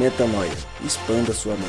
Metanoia. 0.00 0.50
Expanda 0.82 1.34
sua 1.34 1.54
mente. 1.56 1.68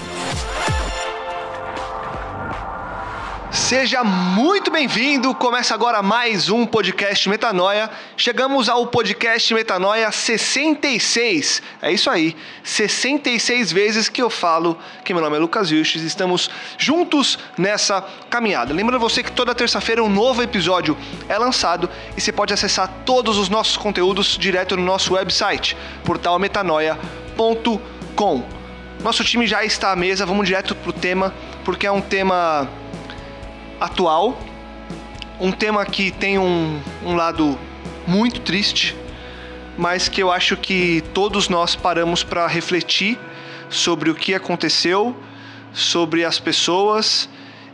Seja 3.52 4.06
muito 4.06 4.72
bem-vindo. 4.72 5.36
Começa 5.36 5.74
agora 5.74 6.02
mais 6.02 6.50
um 6.50 6.66
podcast 6.66 7.28
Metanoia. 7.28 7.90
Chegamos 8.16 8.70
ao 8.70 8.88
podcast 8.88 9.54
Metanoia 9.54 10.10
66. 10.10 11.62
É 11.82 11.92
isso 11.92 12.10
aí, 12.10 12.34
66 12.64 13.74
vezes 13.74 14.08
que 14.08 14.22
eu 14.22 14.30
falo 14.30 14.78
que 15.04 15.14
meu 15.14 15.22
nome 15.22 15.36
é 15.36 15.40
Lucas 15.40 15.70
Vilches. 15.70 16.02
Estamos 16.02 16.50
juntos 16.78 17.38
nessa 17.58 18.02
caminhada. 18.30 18.74
Lembrando 18.74 19.02
você 19.02 19.22
que 19.22 19.32
toda 19.34 19.54
terça-feira 19.54 20.02
um 20.02 20.10
novo 20.10 20.42
episódio 20.42 20.98
é 21.28 21.38
lançado 21.38 21.90
e 22.16 22.22
você 22.22 22.32
pode 22.32 22.54
acessar 22.54 22.88
todos 23.06 23.38
os 23.38 23.50
nossos 23.50 23.76
conteúdos 23.76 24.38
direto 24.38 24.78
no 24.78 24.84
nosso 24.84 25.16
website, 25.16 25.76
portalmetanoia.com 26.06 28.01
com. 28.22 28.44
Nosso 29.04 29.24
time 29.24 29.48
já 29.48 29.66
está 29.66 29.92
à 29.92 29.96
mesa, 29.96 30.28
vamos 30.28 30.46
direto 30.46 30.76
pro 30.76 30.94
tema, 30.94 31.34
porque 31.66 31.88
é 31.88 31.92
um 31.92 32.02
tema 32.02 32.70
atual, 33.80 34.40
um 35.40 35.52
tema 35.52 35.84
que 35.88 36.12
tem 36.12 36.38
um, 36.38 36.80
um 37.04 37.16
lado 37.16 37.58
muito 38.06 38.42
triste, 38.42 38.96
mas 39.76 40.08
que 40.08 40.22
eu 40.22 40.32
acho 40.32 40.56
que 40.56 41.04
todos 41.16 41.50
nós 41.50 41.76
paramos 41.76 42.24
para 42.24 42.46
refletir 42.46 43.18
sobre 43.72 44.12
o 44.12 44.14
que 44.14 44.36
aconteceu, 44.36 45.18
sobre 45.74 46.24
as 46.24 46.40
pessoas 46.40 47.28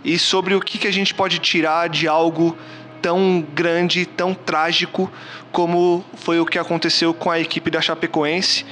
e 0.05 0.17
sobre 0.17 0.55
o 0.55 0.61
que, 0.61 0.77
que 0.77 0.87
a 0.87 0.93
gente 0.93 1.13
pode 1.13 1.39
tirar 1.39 1.89
de 1.89 2.07
algo 2.07 2.57
tão 3.01 3.45
grande, 3.53 4.05
tão 4.05 4.33
trágico 4.33 5.11
como 5.51 6.05
foi 6.13 6.39
o 6.39 6.45
que 6.45 6.57
aconteceu 6.57 7.13
com 7.13 7.29
a 7.29 7.37
equipe 7.37 7.69
da 7.69 7.81
Chapecoense 7.81 8.63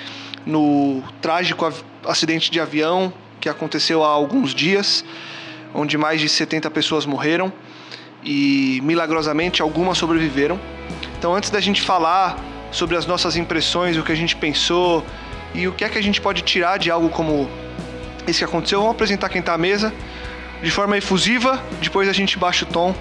no 0.45 1.01
trágico 1.21 1.71
acidente 2.05 2.51
de 2.51 2.59
avião 2.59 3.13
que 3.39 3.49
aconteceu 3.49 4.03
há 4.03 4.07
alguns 4.07 4.53
dias, 4.53 5.03
onde 5.73 5.97
mais 5.97 6.21
de 6.21 6.29
70 6.29 6.69
pessoas 6.71 7.05
morreram 7.05 7.51
e 8.23 8.79
milagrosamente 8.83 9.61
algumas 9.61 9.97
sobreviveram. 9.97 10.59
Então, 11.17 11.35
antes 11.35 11.49
da 11.49 11.59
gente 11.59 11.81
falar 11.81 12.37
sobre 12.71 12.95
as 12.95 13.05
nossas 13.05 13.37
impressões, 13.37 13.97
o 13.97 14.03
que 14.03 14.11
a 14.11 14.15
gente 14.15 14.35
pensou 14.35 15.05
e 15.53 15.67
o 15.67 15.73
que 15.73 15.83
é 15.83 15.89
que 15.89 15.97
a 15.97 16.03
gente 16.03 16.19
pode 16.19 16.41
tirar 16.41 16.77
de 16.77 16.91
algo 16.91 17.09
como 17.09 17.49
esse 18.27 18.39
que 18.39 18.45
aconteceu, 18.45 18.79
vamos 18.79 18.95
apresentar 18.95 19.29
quem 19.29 19.39
está 19.39 19.53
à 19.53 19.57
mesa 19.57 19.93
de 20.61 20.71
forma 20.71 20.97
efusiva, 20.97 21.63
depois 21.81 22.09
a 22.09 22.13
gente 22.13 22.37
baixa 22.37 22.65
o 22.65 22.67
tom. 22.67 22.95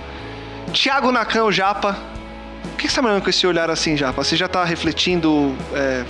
Tiago 0.73 1.11
Nakan, 1.11 1.45
o 1.45 1.53
Japa. 1.53 1.97
O 2.73 2.77
que 2.77 2.83
você 2.83 2.89
está 2.89 3.03
me 3.03 3.09
olhando 3.09 3.23
com 3.23 3.31
esse 3.31 3.47
olhar 3.47 3.71
assim, 3.71 3.97
Japa? 3.97 4.23
Você 4.23 4.37
já 4.37 4.47
está 4.47 4.65
refletindo 4.65 5.57
é, 5.73 6.05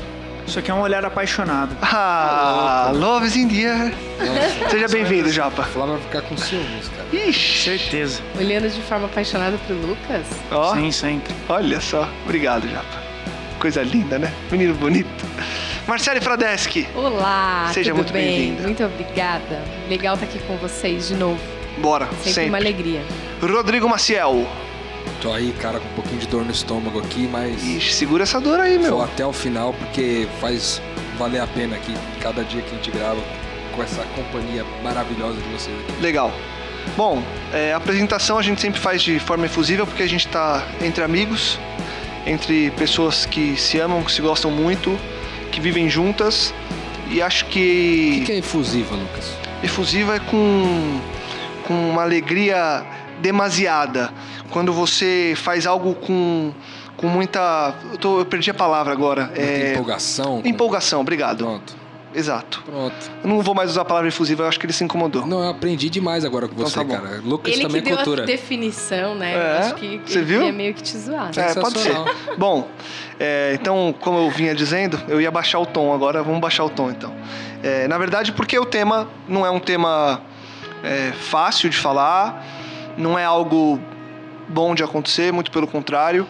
isso 0.47 0.59
aqui 0.59 0.71
é 0.71 0.75
um 0.75 0.81
olhar 0.81 1.05
apaixonado. 1.05 1.77
Ah, 1.82 2.91
love 2.94 3.27
is 3.27 3.37
in 3.37 3.49
the 3.49 3.65
air. 3.65 3.94
Seja 4.71 4.88
bem-vindo, 4.88 5.31
Japa. 5.31 5.62
Flávio 5.65 5.94
vai 5.94 6.03
ficar 6.05 6.22
com 6.22 6.37
ciúmes, 6.37 6.88
cara. 6.88 7.25
Ixi. 7.28 7.65
Certeza. 7.78 8.22
Olhando 8.38 8.69
de 8.69 8.81
forma 8.83 9.06
apaixonada 9.06 9.56
pro 9.66 9.75
Lucas? 9.77 10.27
Ó, 10.50 10.75
Sim, 10.75 10.91
sempre. 10.91 11.34
olha 11.49 11.81
só. 11.81 12.09
Obrigado, 12.25 12.69
Japa. 12.69 13.03
Coisa 13.59 13.83
linda, 13.83 14.19
né? 14.19 14.33
Menino 14.50 14.75
bonito. 14.75 15.09
Marcele 15.87 16.21
Fradeschi. 16.21 16.87
Olá, 16.94 17.71
Seja 17.72 17.91
tudo 17.91 17.97
muito 17.99 18.12
bem? 18.12 18.27
bem-vinda. 18.27 18.62
Muito 18.62 18.84
obrigada. 18.84 19.62
Legal 19.88 20.15
estar 20.15 20.27
aqui 20.27 20.38
com 20.41 20.56
vocês 20.56 21.09
de 21.09 21.15
novo. 21.15 21.41
Bora, 21.78 22.06
Sempre, 22.06 22.33
sempre. 22.33 22.49
uma 22.50 22.59
alegria. 22.59 23.03
Rodrigo 23.43 23.88
Maciel. 23.88 24.47
Tô 25.25 25.33
aí, 25.33 25.55
cara, 25.59 25.81
com 25.81 25.89
um 25.89 25.93
pouquinho 25.95 26.21
de 26.21 26.27
dor 26.29 26.45
no 26.45 26.51
estômago 26.51 26.99
aqui, 26.99 27.27
mas 27.33 27.65
Ixi, 27.65 27.95
segura 27.95 28.25
essa 28.25 28.39
dor 28.39 28.61
aí, 28.61 28.79
meu. 28.79 28.97
vou 28.97 29.03
até 29.03 29.25
o 29.25 29.33
final 29.33 29.73
porque 29.73 30.29
faz 30.39 30.83
valer 31.19 31.41
a 31.41 31.47
pena 31.47 31.77
aqui 31.77 31.95
cada 32.21 32.45
dia 32.45 32.61
que 32.61 32.71
a 32.71 32.77
gente 32.77 32.91
grava 32.91 33.23
com 33.75 33.83
essa 33.83 34.03
companhia 34.15 34.67
maravilhosa 34.83 35.41
de 35.41 35.49
vocês 35.49 35.75
aqui. 35.81 36.03
Legal. 36.03 36.31
Bom, 36.95 37.23
é, 37.55 37.73
a 37.73 37.79
apresentação 37.79 38.37
a 38.37 38.43
gente 38.43 38.61
sempre 38.61 38.79
faz 38.79 39.03
de 39.03 39.19
forma 39.19 39.47
efusiva 39.47 39.87
porque 39.87 40.03
a 40.03 40.07
gente 40.07 40.27
está 40.27 40.63
entre 40.83 41.03
amigos, 41.03 41.59
entre 42.27 42.71
pessoas 42.73 43.25
que 43.25 43.57
se 43.57 43.81
amam, 43.81 44.03
que 44.05 44.13
se 44.13 44.21
gostam 44.21 44.51
muito, 44.51 44.95
que 45.51 45.59
vivem 45.59 45.89
juntas. 45.89 46.53
E 47.11 47.23
acho 47.23 47.47
O 47.47 47.49
que, 47.49 48.17
que, 48.19 48.27
que 48.27 48.33
é 48.33 48.39
efusiva, 48.41 48.95
Lucas? 48.95 49.33
efusiva 49.63 50.17
é 50.17 50.19
com, 50.19 51.01
com 51.67 51.73
uma 51.89 52.03
alegria 52.03 52.84
demasiada. 53.23 54.13
Quando 54.50 54.72
você 54.72 55.34
faz 55.37 55.66
algo 55.66 55.94
com, 55.94 56.53
com 56.97 57.06
muita. 57.09 57.75
Eu, 57.93 57.99
tô- 57.99 58.19
eu 58.21 58.25
perdi 58.27 58.50
a 58.50 58.55
palavra 58.55 58.93
agora. 58.93 59.31
É, 59.34 59.72
empolgação? 59.72 60.43
com- 60.43 60.49
empolgação, 60.49 61.00
obrigado. 61.00 61.38
Pronto, 61.44 61.77
Exato. 62.15 62.62
pronto. 62.65 62.94
Eu 63.22 63.28
não 63.28 63.41
vou 63.41 63.54
mais 63.54 63.71
usar 63.71 63.83
a 63.83 63.84
palavra 63.84 64.09
efusiva, 64.09 64.44
eu 64.44 64.49
acho 64.49 64.60
que 64.60 64.66
ele 64.66 64.72
se 64.72 64.84
incomodou. 64.84 65.27
Não, 65.27 65.43
eu 65.43 65.50
aprendi 65.50 65.91
demais 65.91 66.25
agora 66.25 66.47
com 66.47 66.54
Então 66.54 66.66
você, 66.69 66.77
tá 66.78 66.84
bom. 66.84 66.94
cara. 66.94 67.21
Lucas 67.25 67.53
Ele 67.54 67.62
também 67.62 67.83
que 67.83 67.88
é 67.88 67.91
deu 67.91 67.97
cultura. 67.97 68.22
a 68.22 68.27
definição, 68.27 69.15
né? 69.16 69.33
É, 69.34 69.37
Eu 69.37 69.59
Acho 69.65 69.75
que 69.75 70.00
você 70.06 70.19
ele 70.19 70.25
viu? 70.25 70.38
queria 70.41 70.53
meio 70.53 70.75
que 70.75 70.83
te 70.83 70.97
zoar. 70.97 71.31
É, 71.37 71.54
pode 71.54 71.78
ser. 71.78 71.84
Sensacional. 71.84 72.06
Bom, 72.38 72.69
é, 73.19 73.56
então, 73.60 73.93
como 74.00 74.19
eu 74.19 74.31
vinha 74.31 74.54
dizendo, 74.54 75.00
eu 75.09 75.21
ia 75.21 75.31
baixar 75.31 75.59
o 75.59 75.66
tom 75.66 75.93
agora, 75.93 76.22
vamos 76.22 76.41
baixar 76.41 76.65
o 76.65 76.71
tom 76.71 76.91
então. 76.91 77.12
É, 77.62 77.88
na 77.88 77.99
verdade, 77.99 78.31
porque 78.33 78.56
o 78.59 78.65
tema 78.66 79.09
não 79.27 79.44
é 79.44 79.50
um 79.50 79.59
tema 79.59 80.21
é, 80.84 81.12
fácil 81.12 81.69
de 81.71 81.77
falar, 81.78 82.44
não 82.97 83.19
é 83.19 83.25
algo 83.25 83.81
bom 84.49 84.75
de 84.75 84.82
acontecer, 84.82 85.32
muito 85.32 85.50
pelo 85.50 85.66
contrário. 85.66 86.27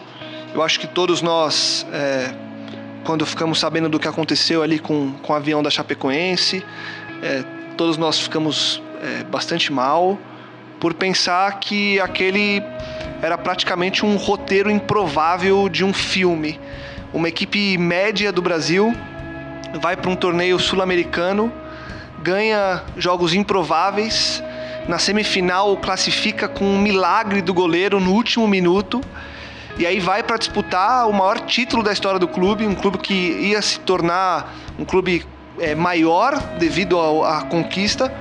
Eu 0.53 0.63
acho 0.63 0.79
que 0.79 0.87
todos 0.87 1.21
nós, 1.21 1.85
é, 1.91 2.33
quando 3.03 3.25
ficamos 3.25 3.59
sabendo 3.59 3.89
do 3.89 3.99
que 3.99 4.07
aconteceu 4.07 4.63
ali 4.63 4.79
com, 4.79 5.13
com 5.21 5.33
o 5.33 5.35
avião 5.35 5.61
da 5.61 5.69
Chapecoense, 5.69 6.63
é, 7.21 7.43
todos 7.75 7.97
nós 7.97 8.19
ficamos 8.19 8.81
é, 9.01 9.23
bastante 9.23 9.71
mal 9.71 10.17
por 10.79 10.93
pensar 10.93 11.59
que 11.59 11.99
aquele 11.99 12.61
era 13.21 13.37
praticamente 13.37 14.05
um 14.05 14.17
roteiro 14.17 14.69
improvável 14.69 15.67
de 15.69 15.83
um 15.83 15.93
filme. 15.93 16.59
Uma 17.13 17.29
equipe 17.29 17.77
média 17.77 18.31
do 18.31 18.41
Brasil 18.41 18.93
vai 19.79 19.95
para 19.95 20.09
um 20.09 20.15
torneio 20.15 20.59
sul-americano, 20.59 21.51
ganha 22.21 22.83
jogos 22.97 23.33
improváveis, 23.33 24.43
na 24.87 24.99
semifinal 24.99 25.75
classifica 25.77 26.47
com 26.47 26.65
um 26.65 26.79
milagre 26.79 27.41
do 27.41 27.53
goleiro 27.53 27.99
no 27.99 28.11
último 28.13 28.47
minuto. 28.47 29.01
E 29.77 29.85
aí 29.85 29.99
vai 29.99 30.23
para 30.23 30.37
disputar 30.37 31.09
o 31.09 31.13
maior 31.13 31.39
título 31.41 31.83
da 31.83 31.91
história 31.91 32.19
do 32.19 32.27
clube, 32.27 32.65
um 32.65 32.75
clube 32.75 32.97
que 32.97 33.13
ia 33.13 33.61
se 33.61 33.79
tornar 33.81 34.53
um 34.79 34.85
clube 34.85 35.25
é, 35.59 35.75
maior 35.75 36.39
devido 36.57 36.99
à 37.23 37.41
conquista. 37.41 38.13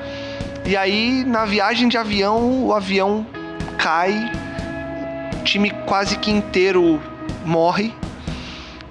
E 0.66 0.76
aí, 0.76 1.24
na 1.24 1.44
viagem 1.44 1.88
de 1.88 1.98
avião, 1.98 2.64
o 2.64 2.72
avião 2.72 3.26
cai, 3.78 4.32
o 5.40 5.44
time 5.44 5.70
quase 5.86 6.16
que 6.18 6.30
inteiro 6.30 7.00
morre. 7.44 7.92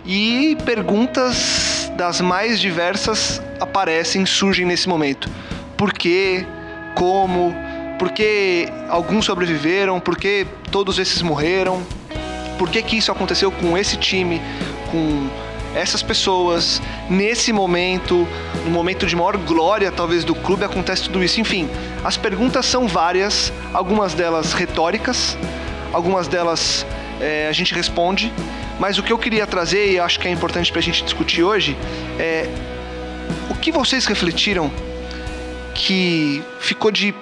E 0.06 0.56
perguntas 0.66 1.92
das 1.98 2.22
mais 2.22 2.60
diversas 2.60 3.42
aparecem, 3.60 4.26
surgem 4.26 4.66
nesse 4.66 4.88
momento. 4.88 5.30
Por 5.76 5.92
quê? 5.92 6.46
Como? 6.96 7.56
Por 7.98 8.12
que 8.12 8.68
alguns 8.90 9.26
sobreviveram? 9.26 10.00
Por 10.00 10.18
que 10.18 10.46
todos 10.72 11.00
esses 11.00 11.22
morreram? 11.22 11.82
Por 12.58 12.70
que, 12.70 12.82
que 12.82 12.98
isso 12.98 13.12
aconteceu 13.12 13.52
com 13.52 13.78
esse 13.78 13.98
time, 13.98 14.42
com 14.92 15.30
essas 15.76 16.04
pessoas, 16.04 16.82
nesse 17.10 17.52
momento, 17.52 18.28
no 18.64 18.72
momento 18.72 19.06
de 19.06 19.16
maior 19.16 19.38
glória, 19.38 19.92
talvez, 19.92 20.24
do 20.24 20.36
clube, 20.36 20.64
acontece 20.64 21.04
tudo 21.04 21.24
isso. 21.24 21.42
Enfim, 21.42 21.70
as 22.04 22.16
perguntas 22.16 22.66
são 22.66 22.88
várias, 22.88 23.52
algumas 23.74 24.14
delas 24.14 24.54
retóricas, 24.54 25.38
algumas 25.92 26.28
delas 26.28 26.86
é, 27.20 27.48
a 27.48 27.52
gente 27.52 27.74
responde, 27.74 28.32
mas 28.80 28.98
o 28.98 29.04
que 29.04 29.12
eu 29.12 29.18
queria 29.18 29.48
trazer, 29.48 29.92
e 29.92 30.00
acho 30.00 30.20
que 30.20 30.28
é 30.28 30.32
importante 30.32 30.72
para 30.72 30.80
a 30.80 30.84
gente 30.84 31.04
discutir 31.04 31.44
hoje, 31.44 31.78
é 32.20 32.48
o 33.50 33.56
que 33.56 33.72
vocês 33.72 34.06
refletiram 34.06 34.72
que 35.74 36.44
ficou 36.60 36.92
de 36.92 37.14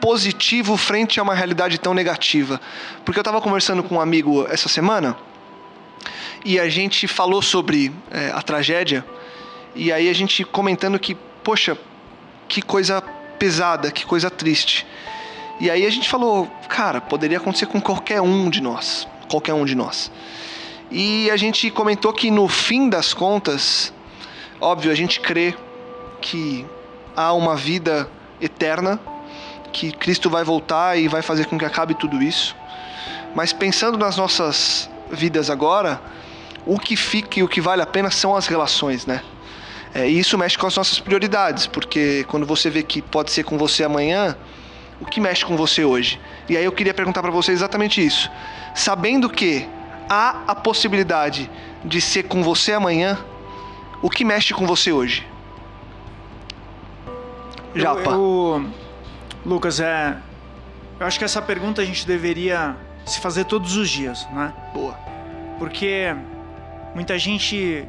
positivo 0.00 0.76
frente 0.76 1.18
a 1.18 1.22
uma 1.22 1.34
realidade 1.34 1.78
tão 1.78 1.92
negativa. 1.92 2.60
Porque 3.04 3.18
eu 3.18 3.22
estava 3.22 3.40
conversando 3.40 3.82
com 3.82 3.96
um 3.96 4.00
amigo 4.00 4.46
essa 4.48 4.68
semana 4.68 5.16
e 6.44 6.58
a 6.58 6.68
gente 6.68 7.06
falou 7.08 7.42
sobre 7.42 7.92
é, 8.10 8.30
a 8.30 8.40
tragédia 8.42 9.04
e 9.74 9.92
aí 9.92 10.08
a 10.08 10.12
gente 10.12 10.44
comentando 10.44 10.98
que, 10.98 11.16
poxa, 11.42 11.76
que 12.48 12.62
coisa 12.62 13.02
pesada, 13.38 13.90
que 13.90 14.04
coisa 14.06 14.30
triste. 14.30 14.86
E 15.60 15.70
aí 15.70 15.84
a 15.84 15.90
gente 15.90 16.08
falou, 16.08 16.46
cara, 16.68 17.00
poderia 17.00 17.38
acontecer 17.38 17.66
com 17.66 17.80
qualquer 17.80 18.20
um 18.20 18.48
de 18.48 18.60
nós, 18.60 19.08
qualquer 19.28 19.54
um 19.54 19.64
de 19.64 19.74
nós. 19.74 20.10
E 20.90 21.30
a 21.30 21.36
gente 21.36 21.70
comentou 21.70 22.12
que 22.12 22.30
no 22.30 22.48
fim 22.48 22.88
das 22.88 23.12
contas, 23.12 23.92
óbvio, 24.60 24.90
a 24.90 24.94
gente 24.94 25.20
crê 25.20 25.54
que 26.20 26.64
há 27.18 27.32
uma 27.32 27.56
vida 27.56 28.08
eterna 28.40 29.00
que 29.72 29.90
Cristo 29.90 30.30
vai 30.30 30.44
voltar 30.44 30.96
e 30.96 31.08
vai 31.08 31.20
fazer 31.20 31.46
com 31.46 31.58
que 31.58 31.64
acabe 31.64 31.94
tudo 31.94 32.22
isso. 32.22 32.54
Mas 33.34 33.52
pensando 33.52 33.98
nas 33.98 34.16
nossas 34.16 34.88
vidas 35.10 35.50
agora, 35.50 36.00
o 36.64 36.78
que 36.78 36.94
fica 36.94 37.40
e 37.40 37.42
o 37.42 37.48
que 37.48 37.60
vale 37.60 37.82
a 37.82 37.86
pena 37.86 38.08
são 38.08 38.36
as 38.36 38.46
relações, 38.46 39.04
né? 39.04 39.20
É, 39.92 40.08
e 40.08 40.16
isso 40.16 40.38
mexe 40.38 40.56
com 40.56 40.68
as 40.68 40.76
nossas 40.76 41.00
prioridades, 41.00 41.66
porque 41.66 42.24
quando 42.28 42.46
você 42.46 42.70
vê 42.70 42.84
que 42.84 43.02
pode 43.02 43.32
ser 43.32 43.42
com 43.42 43.58
você 43.58 43.82
amanhã, 43.82 44.36
o 45.00 45.04
que 45.04 45.20
mexe 45.20 45.44
com 45.44 45.56
você 45.56 45.84
hoje? 45.84 46.20
E 46.48 46.56
aí 46.56 46.64
eu 46.64 46.72
queria 46.72 46.94
perguntar 46.94 47.20
para 47.20 47.32
você 47.32 47.50
exatamente 47.50 48.04
isso. 48.04 48.30
Sabendo 48.76 49.28
que 49.28 49.66
há 50.08 50.42
a 50.46 50.54
possibilidade 50.54 51.50
de 51.84 52.00
ser 52.00 52.24
com 52.24 52.44
você 52.44 52.74
amanhã, 52.74 53.18
o 54.00 54.08
que 54.08 54.24
mexe 54.24 54.54
com 54.54 54.66
você 54.68 54.92
hoje? 54.92 55.26
Japa. 57.74 58.10
Eu, 58.10 58.12
eu, 58.12 58.70
Lucas, 59.44 59.80
é. 59.80 60.16
Eu 60.98 61.06
acho 61.06 61.18
que 61.18 61.24
essa 61.24 61.40
pergunta 61.40 61.80
a 61.80 61.84
gente 61.84 62.06
deveria 62.06 62.76
se 63.06 63.20
fazer 63.20 63.44
todos 63.44 63.76
os 63.76 63.88
dias, 63.88 64.26
né? 64.32 64.52
Boa. 64.74 64.94
Porque 65.58 66.14
muita 66.94 67.18
gente. 67.18 67.84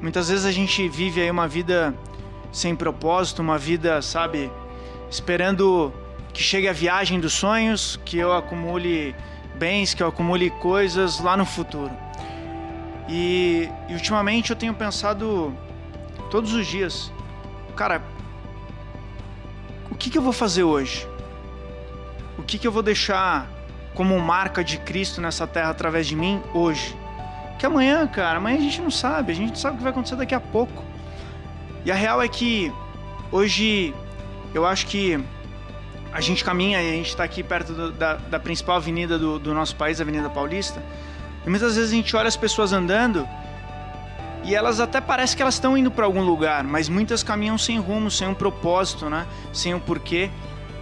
Muitas 0.00 0.28
vezes 0.28 0.46
a 0.46 0.52
gente 0.52 0.88
vive 0.88 1.20
aí 1.20 1.30
uma 1.30 1.46
vida 1.46 1.94
sem 2.50 2.74
propósito, 2.74 3.42
uma 3.42 3.58
vida, 3.58 4.00
sabe, 4.00 4.50
esperando 5.10 5.92
que 6.32 6.42
chegue 6.42 6.68
a 6.68 6.72
viagem 6.72 7.20
dos 7.20 7.34
sonhos, 7.34 8.00
que 8.04 8.18
eu 8.18 8.32
acumule 8.32 9.14
bens, 9.56 9.92
que 9.92 10.02
eu 10.02 10.08
acumule 10.08 10.50
coisas 10.50 11.20
lá 11.20 11.36
no 11.36 11.44
futuro. 11.44 11.92
E, 13.08 13.68
e 13.88 13.92
ultimamente 13.92 14.50
eu 14.50 14.56
tenho 14.56 14.72
pensado 14.72 15.54
todos 16.30 16.54
os 16.54 16.66
dias, 16.66 17.12
cara, 17.76 18.00
que, 20.00 20.08
que 20.08 20.16
eu 20.16 20.22
vou 20.22 20.32
fazer 20.32 20.64
hoje? 20.64 21.06
O 22.38 22.42
que, 22.42 22.58
que 22.58 22.66
eu 22.66 22.72
vou 22.72 22.82
deixar 22.82 23.46
como 23.94 24.18
marca 24.18 24.64
de 24.64 24.78
Cristo 24.78 25.20
nessa 25.20 25.46
terra 25.46 25.68
através 25.68 26.06
de 26.06 26.16
mim 26.16 26.42
hoje? 26.54 26.96
Que 27.58 27.66
amanhã, 27.66 28.06
cara, 28.06 28.38
amanhã 28.38 28.56
a 28.56 28.60
gente 28.60 28.80
não 28.80 28.90
sabe, 28.90 29.30
a 29.30 29.34
gente 29.34 29.50
não 29.50 29.56
sabe 29.56 29.74
o 29.74 29.76
que 29.76 29.82
vai 29.82 29.92
acontecer 29.92 30.16
daqui 30.16 30.34
a 30.34 30.40
pouco. 30.40 30.82
E 31.84 31.92
a 31.92 31.94
real 31.94 32.22
é 32.22 32.28
que 32.28 32.72
hoje 33.30 33.94
eu 34.54 34.66
acho 34.66 34.86
que 34.86 35.22
a 36.10 36.20
gente 36.22 36.42
caminha 36.42 36.82
e 36.82 36.88
a 36.88 36.92
gente 36.92 37.10
está 37.10 37.22
aqui 37.22 37.42
perto 37.42 37.74
do, 37.74 37.92
da, 37.92 38.14
da, 38.14 38.40
principal 38.40 38.76
avenida 38.76 39.18
do, 39.18 39.38
do 39.38 39.52
nosso 39.52 39.76
país, 39.76 40.00
a 40.00 40.02
Avenida 40.02 40.30
Paulista, 40.30 40.82
e 41.46 41.50
muitas 41.50 41.76
vezes 41.76 41.92
a 41.92 41.94
gente 41.94 42.16
olha 42.16 42.26
as 42.26 42.36
pessoas 42.36 42.72
andando 42.72 43.28
e 44.44 44.54
elas 44.54 44.80
até 44.80 45.00
parece 45.00 45.36
que 45.36 45.42
elas 45.42 45.54
estão 45.54 45.76
indo 45.76 45.90
para 45.90 46.04
algum 46.04 46.22
lugar, 46.22 46.64
mas 46.64 46.88
muitas 46.88 47.22
caminham 47.22 47.58
sem 47.58 47.78
rumo, 47.78 48.10
sem 48.10 48.26
um 48.26 48.34
propósito, 48.34 49.10
né? 49.10 49.26
Sem 49.52 49.74
um 49.74 49.80
porquê, 49.80 50.30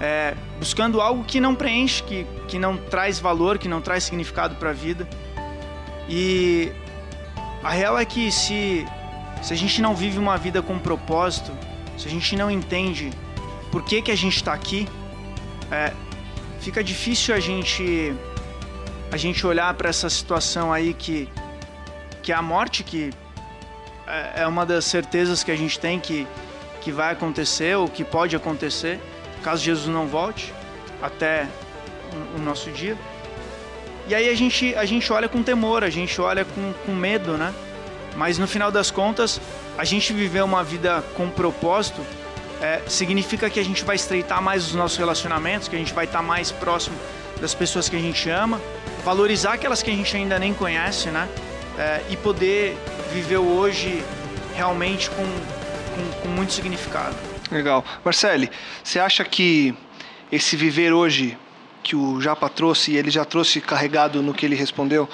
é, 0.00 0.34
buscando 0.58 1.00
algo 1.00 1.24
que 1.24 1.40
não 1.40 1.54
preenche, 1.54 2.02
que, 2.02 2.26
que 2.46 2.58
não 2.58 2.76
traz 2.76 3.18
valor, 3.18 3.58
que 3.58 3.68
não 3.68 3.80
traz 3.80 4.04
significado 4.04 4.54
para 4.54 4.70
a 4.70 4.72
vida. 4.72 5.08
E 6.08 6.72
a 7.62 7.70
real 7.70 7.98
é 7.98 8.04
que 8.04 8.30
se, 8.30 8.86
se 9.42 9.52
a 9.52 9.56
gente 9.56 9.82
não 9.82 9.94
vive 9.94 10.18
uma 10.18 10.36
vida 10.36 10.62
com 10.62 10.78
propósito, 10.78 11.52
se 11.96 12.06
a 12.06 12.10
gente 12.10 12.36
não 12.36 12.50
entende 12.50 13.10
por 13.72 13.82
que, 13.82 14.00
que 14.00 14.10
a 14.10 14.16
gente 14.16 14.36
está 14.36 14.52
aqui, 14.52 14.88
é, 15.70 15.92
fica 16.60 16.82
difícil 16.82 17.34
a 17.34 17.40
gente 17.40 18.14
a 19.10 19.16
gente 19.16 19.46
olhar 19.46 19.72
para 19.74 19.88
essa 19.88 20.08
situação 20.08 20.72
aí 20.72 20.92
que 20.94 21.28
que 22.22 22.30
é 22.30 22.34
a 22.34 22.42
morte 22.42 22.84
que 22.84 23.10
é, 24.08 24.42
é 24.42 24.46
uma 24.46 24.64
das 24.64 24.84
certezas 24.84 25.44
que 25.44 25.50
a 25.50 25.56
gente 25.56 25.78
tem 25.78 26.00
que, 26.00 26.26
que 26.80 26.90
vai 26.90 27.12
acontecer 27.12 27.76
ou 27.76 27.88
que 27.88 28.04
pode 28.04 28.34
acontecer, 28.34 29.00
caso 29.42 29.62
Jesus 29.62 29.86
não 29.86 30.06
volte 30.06 30.52
até 31.02 31.46
o 32.36 32.40
nosso 32.40 32.70
dia. 32.70 32.96
E 34.06 34.14
aí 34.14 34.28
a 34.28 34.34
gente, 34.34 34.74
a 34.74 34.86
gente 34.86 35.12
olha 35.12 35.28
com 35.28 35.42
temor, 35.42 35.84
a 35.84 35.90
gente 35.90 36.18
olha 36.20 36.44
com, 36.44 36.72
com 36.86 36.94
medo, 36.94 37.36
né? 37.36 37.54
Mas 38.16 38.38
no 38.38 38.48
final 38.48 38.72
das 38.72 38.90
contas, 38.90 39.38
a 39.76 39.84
gente 39.84 40.12
viver 40.12 40.42
uma 40.42 40.64
vida 40.64 41.04
com 41.14 41.28
propósito 41.28 42.00
é, 42.60 42.80
significa 42.88 43.48
que 43.50 43.60
a 43.60 43.64
gente 43.64 43.84
vai 43.84 43.96
estreitar 43.96 44.42
mais 44.42 44.66
os 44.66 44.74
nossos 44.74 44.96
relacionamentos, 44.96 45.68
que 45.68 45.76
a 45.76 45.78
gente 45.78 45.92
vai 45.92 46.06
estar 46.06 46.22
mais 46.22 46.50
próximo 46.50 46.96
das 47.40 47.54
pessoas 47.54 47.88
que 47.88 47.94
a 47.94 48.00
gente 48.00 48.28
ama, 48.30 48.60
valorizar 49.04 49.52
aquelas 49.52 49.82
que 49.82 49.90
a 49.90 49.94
gente 49.94 50.16
ainda 50.16 50.38
nem 50.38 50.52
conhece, 50.54 51.10
né? 51.10 51.28
É, 51.78 52.02
e 52.10 52.16
poder 52.16 52.76
viveu 53.12 53.44
hoje 53.44 54.02
realmente 54.54 55.10
com, 55.10 55.24
com, 55.24 56.20
com 56.22 56.28
muito 56.28 56.52
significado. 56.52 57.16
Legal. 57.50 57.84
Marcele, 58.04 58.50
você 58.82 58.98
acha 58.98 59.24
que 59.24 59.74
esse 60.30 60.56
viver 60.56 60.92
hoje 60.92 61.36
que 61.82 61.96
o 61.96 62.20
Japa 62.20 62.48
trouxe, 62.48 62.92
e 62.92 62.96
ele 62.96 63.10
já 63.10 63.24
trouxe 63.24 63.60
carregado 63.60 64.22
no 64.22 64.34
que 64.34 64.44
ele 64.44 64.54
respondeu, 64.54 65.08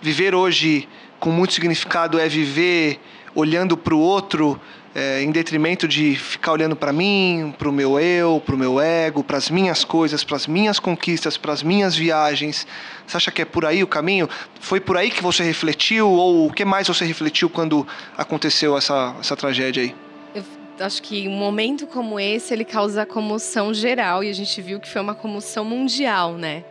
viver 0.00 0.34
hoje 0.34 0.88
com 1.18 1.30
muito 1.30 1.54
significado 1.54 2.20
é 2.20 2.28
viver 2.28 3.00
olhando 3.34 3.76
para 3.76 3.94
o 3.94 3.98
outro 3.98 4.60
é, 4.94 5.22
em 5.22 5.30
detrimento 5.32 5.88
de 5.88 6.14
ficar 6.14 6.52
olhando 6.52 6.76
para 6.76 6.92
mim, 6.92 7.52
para 7.58 7.68
o 7.68 7.72
meu 7.72 7.98
eu, 7.98 8.40
para 8.44 8.54
o 8.54 8.58
meu 8.58 8.80
ego, 8.80 9.24
para 9.24 9.36
as 9.36 9.50
minhas 9.50 9.84
coisas, 9.84 10.22
para 10.22 10.36
as 10.36 10.46
minhas 10.46 10.78
conquistas, 10.78 11.36
para 11.36 11.52
as 11.52 11.62
minhas 11.62 11.96
viagens. 11.96 12.66
Você 13.06 13.16
acha 13.16 13.30
que 13.32 13.42
é 13.42 13.44
por 13.44 13.66
aí 13.66 13.82
o 13.82 13.86
caminho? 13.86 14.28
Foi 14.60 14.80
por 14.80 14.96
aí 14.96 15.10
que 15.10 15.22
você 15.22 15.42
refletiu 15.42 16.08
ou 16.08 16.46
o 16.46 16.52
que 16.52 16.64
mais 16.64 16.86
você 16.86 17.04
refletiu 17.04 17.50
quando 17.50 17.86
aconteceu 18.16 18.76
essa, 18.76 19.16
essa 19.18 19.36
tragédia 19.36 19.82
aí? 19.82 19.94
Eu 20.34 20.44
acho 20.86 21.02
que 21.02 21.28
um 21.28 21.36
momento 21.36 21.86
como 21.86 22.18
esse 22.18 22.52
ele 22.52 22.64
causa 22.64 23.04
comoção 23.04 23.74
geral 23.74 24.22
e 24.22 24.30
a 24.30 24.32
gente 24.32 24.60
viu 24.62 24.78
que 24.78 24.88
foi 24.88 25.02
uma 25.02 25.14
comoção 25.14 25.64
mundial, 25.64 26.34
né? 26.34 26.64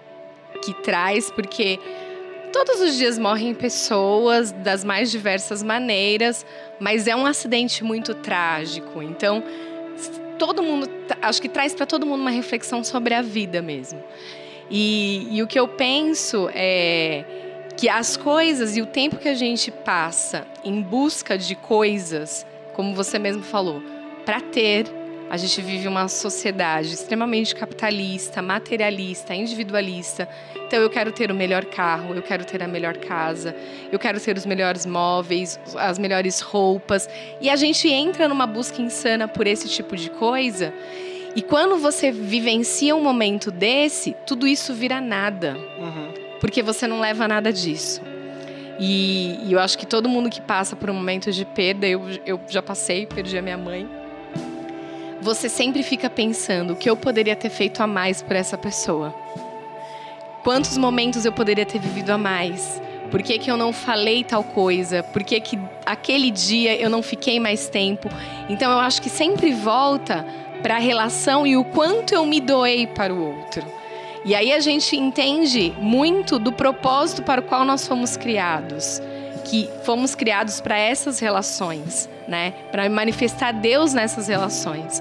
Que 0.63 0.73
traz 0.73 1.29
porque 1.29 1.79
Todos 2.53 2.79
os 2.81 2.95
dias 2.95 3.17
morrem 3.17 3.55
pessoas 3.55 4.51
das 4.51 4.83
mais 4.83 5.09
diversas 5.09 5.63
maneiras, 5.63 6.45
mas 6.79 7.07
é 7.07 7.15
um 7.15 7.25
acidente 7.25 7.83
muito 7.83 8.13
trágico. 8.13 9.01
Então, 9.01 9.43
todo 10.37 10.61
mundo, 10.61 10.87
acho 11.19 11.41
que 11.41 11.49
traz 11.49 11.73
para 11.73 11.87
todo 11.87 12.05
mundo 12.05 12.21
uma 12.21 12.29
reflexão 12.29 12.83
sobre 12.83 13.15
a 13.15 13.23
vida 13.23 13.59
mesmo. 13.59 14.03
E, 14.69 15.27
e 15.31 15.41
o 15.41 15.47
que 15.47 15.59
eu 15.59 15.67
penso 15.67 16.47
é 16.53 17.25
que 17.75 17.89
as 17.89 18.15
coisas 18.15 18.77
e 18.77 18.83
o 18.83 18.85
tempo 18.85 19.17
que 19.17 19.29
a 19.29 19.33
gente 19.33 19.71
passa 19.71 20.45
em 20.63 20.79
busca 20.79 21.35
de 21.35 21.55
coisas, 21.55 22.45
como 22.73 22.93
você 22.93 23.17
mesmo 23.17 23.41
falou, 23.41 23.81
para 24.25 24.39
ter, 24.39 24.85
a 25.29 25.37
gente 25.37 25.61
vive 25.61 25.87
uma 25.87 26.07
sociedade 26.07 26.93
extremamente 26.93 27.55
capitalista, 27.55 28.41
materialista, 28.41 29.33
individualista. 29.33 30.29
Então 30.67 30.79
eu 30.79 30.89
quero 30.89 31.11
ter 31.11 31.31
o 31.31 31.35
melhor 31.35 31.65
carro, 31.65 32.13
eu 32.13 32.21
quero 32.21 32.45
ter 32.45 32.61
a 32.61 32.67
melhor 32.67 32.97
casa, 32.97 33.55
eu 33.91 33.97
quero 33.97 34.19
ter 34.19 34.37
os 34.37 34.45
melhores 34.45 34.85
móveis, 34.85 35.59
as 35.75 35.97
melhores 35.97 36.39
roupas. 36.39 37.09
E 37.41 37.49
a 37.49 37.55
gente 37.55 37.87
entra 37.87 38.27
numa 38.27 38.45
busca 38.45 38.81
insana 38.81 39.27
por 39.27 39.47
esse 39.47 39.67
tipo 39.67 39.95
de 39.95 40.09
coisa. 40.11 40.73
E 41.35 41.41
quando 41.41 41.77
você 41.77 42.11
vivencia 42.11 42.95
um 42.95 43.01
momento 43.01 43.49
desse, 43.49 44.15
tudo 44.27 44.47
isso 44.47 44.73
vira 44.73 45.01
nada. 45.01 45.57
Uhum. 45.79 46.13
Porque 46.39 46.61
você 46.61 46.85
não 46.85 46.99
leva 46.99 47.27
nada 47.27 47.51
disso. 47.51 48.01
E, 48.79 49.39
e, 49.45 49.53
eu 49.53 49.59
acho 49.59 49.77
que 49.77 49.85
todo 49.85 50.09
mundo 50.09 50.29
que 50.29 50.41
passa 50.41 50.75
por 50.75 50.89
um 50.89 50.93
momento 50.93 51.31
de 51.31 51.45
perda, 51.45 51.87
eu, 51.87 52.01
eu 52.25 52.39
já 52.47 52.61
passei, 52.61 53.05
perdi 53.05 53.37
a 53.37 53.41
minha 53.41 53.57
mãe 53.57 54.02
você 55.23 55.47
sempre 55.47 55.81
fica 55.81 56.09
pensando 56.09 56.73
o 56.73 56.75
que 56.75 56.89
eu 56.89 56.97
poderia 56.97 57.35
ter 57.35 57.49
feito 57.49 57.81
a 57.81 57.87
mais 57.87 58.21
por 58.21 58.35
essa 58.35 58.57
pessoa. 58.57 59.15
Quantos 60.43 60.77
momentos 60.77 61.23
eu 61.23 61.31
poderia 61.31 61.65
ter 61.65 61.79
vivido 61.79 62.11
a 62.11 62.17
mais? 62.17 62.81
Por 63.09 63.23
que, 63.23 63.39
que 63.39 63.49
eu 63.49 63.55
não 63.55 63.71
falei 63.71 64.23
tal 64.23 64.43
coisa? 64.43 65.01
Por 65.01 65.23
que, 65.23 65.39
que 65.39 65.57
aquele 65.85 66.29
dia 66.29 66.75
eu 66.75 66.89
não 66.89 67.01
fiquei 67.01 67.39
mais 67.39 67.69
tempo? 67.69 68.09
Então 68.49 68.71
eu 68.71 68.79
acho 68.79 69.01
que 69.01 69.09
sempre 69.09 69.53
volta 69.53 70.25
para 70.61 70.75
a 70.75 70.79
relação 70.79 71.47
e 71.47 71.55
o 71.55 71.63
quanto 71.63 72.13
eu 72.13 72.25
me 72.25 72.41
doei 72.41 72.85
para 72.85 73.13
o 73.13 73.37
outro. 73.37 73.63
E 74.25 74.35
aí 74.35 74.51
a 74.51 74.59
gente 74.59 74.97
entende 74.97 75.73
muito 75.79 76.37
do 76.39 76.51
propósito 76.51 77.23
para 77.23 77.39
o 77.41 77.43
qual 77.43 77.63
nós 77.63 77.87
fomos 77.87 78.17
criados, 78.17 79.01
que 79.53 79.69
fomos 79.83 80.15
criados 80.15 80.59
para 80.59 80.75
essas 80.75 81.19
relações, 81.19 82.09
né? 82.27 82.55
Para 82.71 82.89
manifestar 82.89 83.51
Deus 83.51 83.93
nessas 83.93 84.27
relações. 84.27 84.99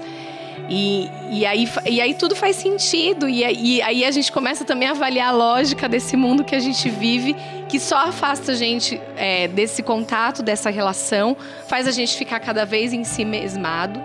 E, 0.69 1.09
e, 1.31 1.43
aí, 1.43 1.67
e 1.87 1.99
aí 1.99 2.13
tudo 2.13 2.35
faz 2.35 2.57
sentido. 2.57 3.27
E, 3.27 3.41
e 3.41 3.81
aí 3.81 4.05
a 4.05 4.11
gente 4.11 4.31
começa 4.31 4.63
também 4.63 4.87
a 4.87 4.91
avaliar 4.91 5.29
a 5.29 5.31
lógica 5.31 5.89
desse 5.89 6.15
mundo 6.15 6.43
que 6.43 6.53
a 6.53 6.59
gente 6.59 6.87
vive, 6.87 7.35
que 7.67 7.79
só 7.79 7.97
afasta 7.97 8.51
a 8.51 8.55
gente 8.55 9.01
é, 9.17 9.47
desse 9.47 9.81
contato, 9.81 10.43
dessa 10.43 10.69
relação, 10.69 11.35
faz 11.65 11.87
a 11.87 11.91
gente 11.91 12.15
ficar 12.15 12.39
cada 12.39 12.63
vez 12.63 12.93
em 12.93 13.03
si 13.03 13.25
mesmado. 13.25 13.99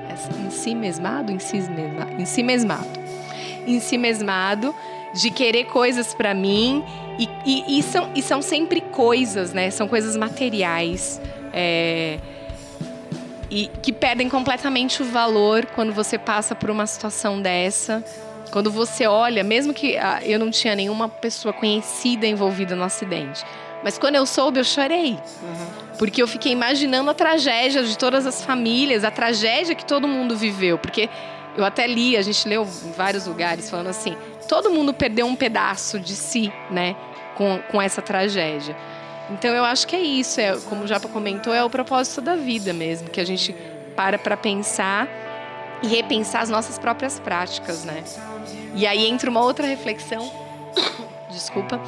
Em 0.47 0.51
si 0.51 0.75
mesmado? 0.75 1.31
Em 1.31 1.39
si 1.39 1.59
mesmado. 1.61 2.23
Em 2.23 2.25
si 2.25 2.43
mesmado. 2.43 3.01
Em 3.67 3.81
si 3.81 3.99
mesmado 3.99 4.75
de 5.13 5.31
querer 5.31 5.65
coisas 5.65 6.15
para 6.15 6.33
mim. 6.33 6.83
E, 7.19 7.29
e, 7.45 7.79
e, 7.79 7.83
são, 7.83 8.11
e 8.15 8.23
são 8.23 8.41
sempre 8.41 8.81
coisas, 8.81 9.53
né? 9.53 9.71
São 9.71 9.89
coisas 9.89 10.17
materiais. 10.17 11.21
É, 11.53 12.19
e 13.51 13.71
que 13.83 13.93
perdem 13.93 14.29
completamente 14.29 15.03
o 15.03 15.05
valor 15.05 15.67
quando 15.75 15.93
você 15.93 16.19
passa 16.19 16.55
por 16.55 16.71
uma 16.71 16.87
situação 16.87 17.41
dessa. 17.41 18.05
Quando 18.51 18.71
você 18.71 19.07
olha, 19.07 19.43
mesmo 19.43 19.75
que 19.75 19.97
ah, 19.97 20.21
eu 20.23 20.39
não 20.39 20.51
tinha 20.51 20.75
nenhuma 20.75 21.09
pessoa 21.09 21.53
conhecida 21.53 22.27
envolvida 22.27 22.75
no 22.75 22.83
acidente, 22.83 23.45
mas 23.83 23.99
quando 23.99 24.15
eu 24.15 24.27
soube, 24.27 24.59
eu 24.59 24.65
chorei. 24.65 25.13
Uhum. 25.13 25.89
Porque 25.99 26.23
eu 26.23 26.29
fiquei 26.29 26.53
imaginando 26.53 27.11
a 27.11 27.15
tragédia 27.15 27.83
de 27.83 27.97
todas 27.97 28.27
as 28.27 28.43
famílias, 28.43 29.05
a 29.05 29.11
tragédia 29.11 29.75
que 29.75 29.85
todo 29.85 30.09
mundo 30.09 30.37
viveu. 30.37 30.79
Porque 30.79 31.09
eu 31.59 31.65
até 31.65 31.89
li, 31.89 32.17
a 32.17 32.23
gente 32.23 32.49
leu 32.49 32.63
em 32.63 32.93
vários 32.93 33.27
lugares 33.27 33.69
falando 33.69 33.89
assim: 33.89 34.17
todo 34.49 34.71
mundo 34.71 34.95
perdeu 34.95 35.27
um 35.27 35.35
pedaço 35.35 35.99
de 35.99 36.15
si, 36.15 36.53
né, 36.71 36.95
com, 37.35 37.61
com 37.69 37.83
essa 37.83 38.01
tragédia. 38.01 38.77
Então 39.31 39.51
eu 39.51 39.65
acho 39.65 39.87
que 39.87 39.97
é 39.97 40.01
isso, 40.01 40.41
é, 40.41 40.57
como 40.69 40.85
o 40.85 40.87
Japa 40.87 41.09
comentou, 41.09 41.53
é 41.53 41.63
o 41.63 41.69
propósito 41.69 42.21
da 42.21 42.37
vida 42.37 42.73
mesmo, 42.73 43.11
que 43.11 43.21
a 43.21 43.27
gente 43.27 43.55
para 43.97 44.17
para 44.17 44.37
pensar 44.37 45.09
e 45.83 45.89
repensar 45.89 46.43
as 46.43 46.49
nossas 46.49 46.79
próprias 46.79 47.19
práticas, 47.19 47.85
né? 47.85 48.05
E 48.75 48.87
aí 48.87 49.07
entra 49.07 49.29
uma 49.29 49.43
outra 49.43 49.67
reflexão, 49.67 50.31
desculpa, 51.31 51.81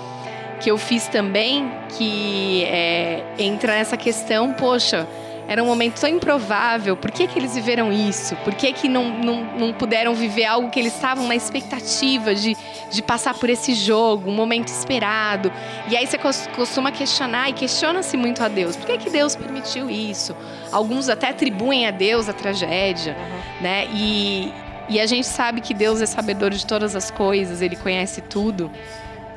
que 0.61 0.71
eu 0.71 0.77
fiz 0.77 1.07
também, 1.07 1.71
que 1.97 2.65
é, 2.65 3.23
entra 3.39 3.75
nessa 3.75 3.97
questão, 3.97 4.53
poxa, 4.53 5.07
era 5.51 5.61
um 5.65 5.67
momento 5.67 6.01
tão 6.01 6.09
improvável. 6.09 6.97
Por 6.97 7.11
que, 7.11 7.27
que 7.27 7.37
eles 7.37 7.57
viveram 7.57 7.93
isso? 7.93 8.37
Por 8.37 8.55
que, 8.55 8.73
que 8.73 8.89
não, 8.89 9.11
não, 9.11 9.59
não 9.59 9.73
puderam 9.73 10.15
viver 10.15 10.45
algo 10.45 10.71
que 10.71 10.79
eles 10.79 10.95
estavam 10.95 11.27
na 11.27 11.35
expectativa 11.35 12.33
de, 12.33 12.57
de 12.89 13.03
passar 13.03 13.35
por 13.35 13.51
esse 13.51 13.75
jogo, 13.75 14.31
um 14.31 14.33
momento 14.33 14.69
esperado? 14.69 15.51
E 15.89 15.97
aí 15.97 16.07
você 16.07 16.17
costuma 16.55 16.93
questionar 16.93 17.51
e 17.51 17.53
questiona-se 17.53 18.17
muito 18.17 18.45
a 18.45 18.47
Deus. 18.47 18.77
Por 18.77 18.87
que, 18.87 18.97
que 18.99 19.11
Deus 19.11 19.35
permitiu 19.35 19.91
isso? 19.91 20.37
Alguns 20.71 21.09
até 21.09 21.31
atribuem 21.31 21.85
a 21.85 21.91
Deus 21.91 22.29
a 22.29 22.33
tragédia, 22.33 23.17
uhum. 23.19 23.63
né? 23.63 23.89
E, 23.93 24.53
e 24.89 25.01
a 25.01 25.07
gente 25.07 25.27
sabe 25.27 25.61
que 25.61 25.75
Deus 25.75 26.01
é 26.01 26.07
sabedor 26.07 26.51
de 26.51 26.65
todas 26.65 26.95
as 26.95 27.11
coisas, 27.11 27.61
Ele 27.61 27.75
conhece 27.75 28.21
tudo. 28.21 28.71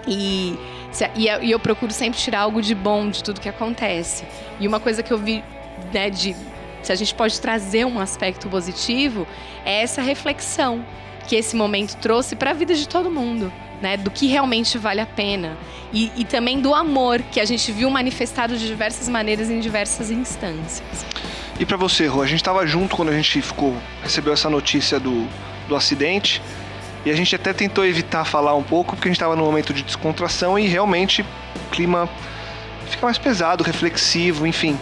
E, 0.08 0.60
e 1.16 1.50
eu 1.50 1.60
procuro 1.60 1.92
sempre 1.92 2.20
tirar 2.20 2.42
algo 2.42 2.62
de 2.62 2.76
bom 2.76 3.10
de 3.10 3.24
tudo 3.24 3.42
que 3.42 3.50
acontece. 3.50 4.26
E 4.60 4.68
uma 4.68 4.80
coisa 4.80 5.02
que 5.02 5.12
eu 5.12 5.18
vi 5.18 5.44
né, 5.94 6.10
de 6.10 6.36
se 6.82 6.92
a 6.92 6.96
gente 6.96 7.16
pode 7.16 7.40
trazer 7.40 7.86
um 7.86 8.00
aspecto 8.00 8.50
positivo, 8.50 9.26
é 9.66 9.82
essa 9.82 10.02
reflexão 10.02 10.86
que 11.28 11.36
esse 11.36 11.56
momento 11.56 11.96
trouxe 11.98 12.36
para 12.36 12.52
a 12.52 12.54
vida 12.54 12.76
de 12.76 12.88
todo 12.88 13.10
mundo, 13.10 13.52
né, 13.82 13.96
do 13.96 14.12
que 14.12 14.28
realmente 14.28 14.78
vale 14.78 15.00
a 15.00 15.06
pena 15.06 15.58
e, 15.94 16.12
e 16.18 16.26
também 16.26 16.60
do 16.60 16.74
amor 16.74 17.22
que 17.32 17.40
a 17.40 17.46
gente 17.46 17.72
viu 17.72 17.90
manifestado 17.90 18.58
de 18.58 18.68
diversas 18.68 19.08
maneiras 19.08 19.50
em 19.50 19.60
diversas 19.60 20.12
instâncias. 20.12 21.06
E 21.60 21.66
para 21.66 21.78
você, 21.78 22.08
Rô, 22.08 22.22
a 22.22 22.26
gente 22.26 22.40
estava 22.40 22.66
junto 22.66 22.96
quando 22.96 23.10
a 23.10 23.16
gente 23.16 23.42
ficou 23.42 23.78
recebeu 24.02 24.34
essa 24.34 24.50
notícia 24.50 25.00
do, 25.00 25.28
do 25.68 25.76
acidente 25.76 26.42
e 27.06 27.12
a 27.12 27.16
gente 27.16 27.36
até 27.36 27.54
tentou 27.54 27.86
evitar 27.86 28.26
falar 28.26 28.56
um 28.56 28.64
pouco 28.64 28.96
porque 28.96 29.08
a 29.08 29.12
gente 29.12 29.18
estava 29.18 29.36
num 29.36 29.46
momento 29.46 29.74
de 29.74 29.84
descontração 29.84 30.58
e 30.58 30.68
realmente 30.68 31.22
o 31.22 31.70
clima 31.70 32.10
fica 32.90 33.06
mais 33.06 33.18
pesado, 33.18 33.64
reflexivo, 33.64 34.48
enfim. 34.48 34.78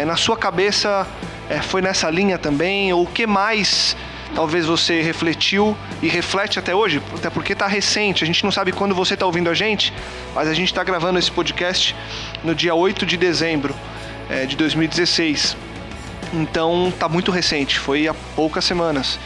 É, 0.00 0.04
na 0.06 0.16
sua 0.16 0.34
cabeça 0.34 1.06
é, 1.50 1.60
foi 1.60 1.82
nessa 1.82 2.08
linha 2.08 2.38
também? 2.38 2.90
Ou 2.90 3.02
o 3.02 3.06
que 3.06 3.26
mais 3.26 3.94
talvez 4.34 4.64
você 4.64 5.02
refletiu 5.02 5.76
e 6.00 6.08
reflete 6.08 6.58
até 6.58 6.74
hoje? 6.74 7.02
Até 7.14 7.28
porque 7.28 7.52
está 7.52 7.66
recente, 7.66 8.24
a 8.24 8.26
gente 8.26 8.42
não 8.42 8.50
sabe 8.50 8.72
quando 8.72 8.94
você 8.94 9.12
está 9.12 9.26
ouvindo 9.26 9.50
a 9.50 9.54
gente, 9.54 9.92
mas 10.34 10.48
a 10.48 10.54
gente 10.54 10.68
está 10.68 10.82
gravando 10.82 11.18
esse 11.18 11.30
podcast 11.30 11.94
no 12.42 12.54
dia 12.54 12.74
8 12.74 13.04
de 13.04 13.18
dezembro 13.18 13.74
é, 14.30 14.46
de 14.46 14.56
2016. 14.56 15.54
Então 16.32 16.90
tá 16.98 17.06
muito 17.06 17.30
recente, 17.30 17.78
foi 17.78 18.08
há 18.08 18.14
poucas 18.34 18.64
semanas. 18.64 19.20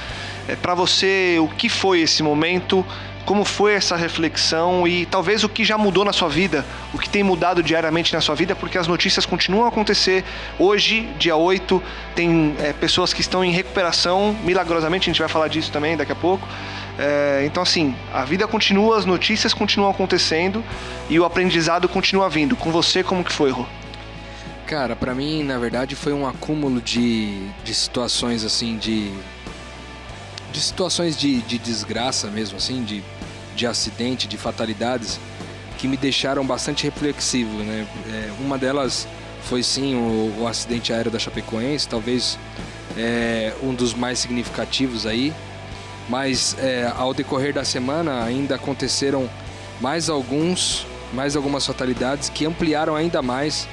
É, 0.49 0.57
Para 0.57 0.75
você, 0.75 1.37
o 1.38 1.47
que 1.47 1.69
foi 1.69 2.00
esse 2.00 2.21
momento? 2.21 2.85
Como 3.25 3.45
foi 3.45 3.75
essa 3.75 3.97
reflexão 3.97 4.87
e 4.87 5.07
talvez 5.07 5.45
o 5.45 5.49
que 5.49 5.64
já 5.64 5.78
mudou 5.78 6.04
na 6.04 6.12
sua 6.12 6.28
vida, 6.28 6.64
o 6.93 6.99
que 6.99 7.09
tem 7.09 7.23
mudado 7.23 7.62
diariamente 7.62 8.12
na 8.12 8.21
sua 8.21 8.35
vida, 8.35 8.54
porque 8.54 8.76
as 8.76 8.87
notícias 8.87 9.25
continuam 9.25 9.64
a 9.64 9.69
acontecer. 9.69 10.25
Hoje, 10.59 11.09
dia 11.19 11.37
8, 11.37 11.83
tem 12.14 12.54
é, 12.59 12.73
pessoas 12.73 13.12
que 13.12 13.21
estão 13.21 13.45
em 13.45 13.50
recuperação, 13.50 14.37
milagrosamente, 14.45 15.09
a 15.09 15.12
gente 15.12 15.21
vai 15.21 15.28
falar 15.28 15.49
disso 15.49 15.73
também 15.73 15.97
daqui 15.97 16.12
a 16.12 16.16
pouco. 16.16 16.47
É, 16.99 17.43
então, 17.47 17.62
assim, 17.62 17.95
a 18.12 18.25
vida 18.25 18.47
continua, 18.47 18.99
as 18.99 19.07
notícias 19.07 19.54
continuam 19.54 19.90
acontecendo 19.90 20.62
e 21.09 21.19
o 21.19 21.25
aprendizado 21.25 21.88
continua 21.88 22.28
vindo. 22.28 22.54
Com 22.54 22.71
você, 22.71 23.02
como 23.02 23.25
que 23.25 23.33
foi, 23.33 23.50
Rô? 23.50 23.64
Cara, 24.66 24.95
para 24.95 25.14
mim, 25.14 25.43
na 25.43 25.59
verdade, 25.59 25.95
foi 25.95 26.12
um 26.12 26.26
acúmulo 26.26 26.81
de, 26.81 27.49
de 27.62 27.75
situações 27.75 28.45
assim, 28.45 28.78
de 28.78 29.12
de 30.54 30.61
situações 30.61 31.16
de, 31.16 31.43
de 31.43 31.59
desgraça 31.59 32.28
mesmo, 32.28 32.57
assim, 32.57 32.85
de, 32.85 33.02
de 33.54 33.66
acidente, 33.66 34.26
de 34.26 34.37
fatalidades, 34.37 35.18
que 35.78 35.88
me 35.88 35.96
deixaram 35.96 36.46
bastante 36.46 36.84
reflexivo, 36.84 37.58
né? 37.58 37.87
É, 38.08 38.30
uma 38.40 38.58
delas 38.58 39.06
foi 39.44 39.62
sim 39.62 39.94
o, 39.94 40.42
o, 40.42 40.49
acidente 40.49 40.92
aéreo 40.92 41.11
da 41.11 41.18
Chapecoense, 41.18 41.87
talvez 41.87 42.38
é, 42.96 43.52
um 43.62 43.75
dos 43.75 43.92
mais 43.92 44.18
significativos 44.18 45.06
aí, 45.06 45.32
mas 46.08 46.56
é, 46.58 46.90
ao 46.96 47.12
decorrer 47.12 47.52
da 47.52 47.64
semana 47.64 48.25
ainda 48.25 48.54
aconteceram 48.54 49.28
mais 49.80 50.08
alguns, 50.08 50.87
mais 51.12 51.37
algumas 51.37 51.66
fatalidades 51.66 52.28
que 52.28 52.46
ampliaram 52.46 52.96
ainda 52.96 53.20
mais 53.20 53.68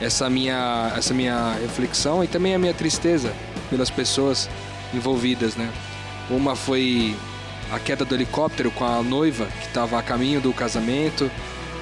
essa 0.00 0.30
minha, 0.30 0.92
essa 0.96 1.12
minha 1.12 1.54
reflexão 1.60 2.22
e 2.24 2.26
também 2.26 2.54
a 2.54 2.58
minha 2.58 2.74
tristeza 2.74 3.32
pelas 3.68 3.90
pessoas 3.90 4.48
envolvidas, 4.94 5.56
né? 5.56 5.70
Uma 6.30 6.54
foi 6.56 7.16
a 7.72 7.78
queda 7.78 8.04
do 8.04 8.14
helicóptero 8.14 8.70
com 8.70 8.84
a 8.84 9.02
noiva 9.02 9.46
que 9.46 9.66
estava 9.66 9.98
a 9.98 10.02
caminho 10.02 10.40
do 10.40 10.52
casamento 10.52 11.30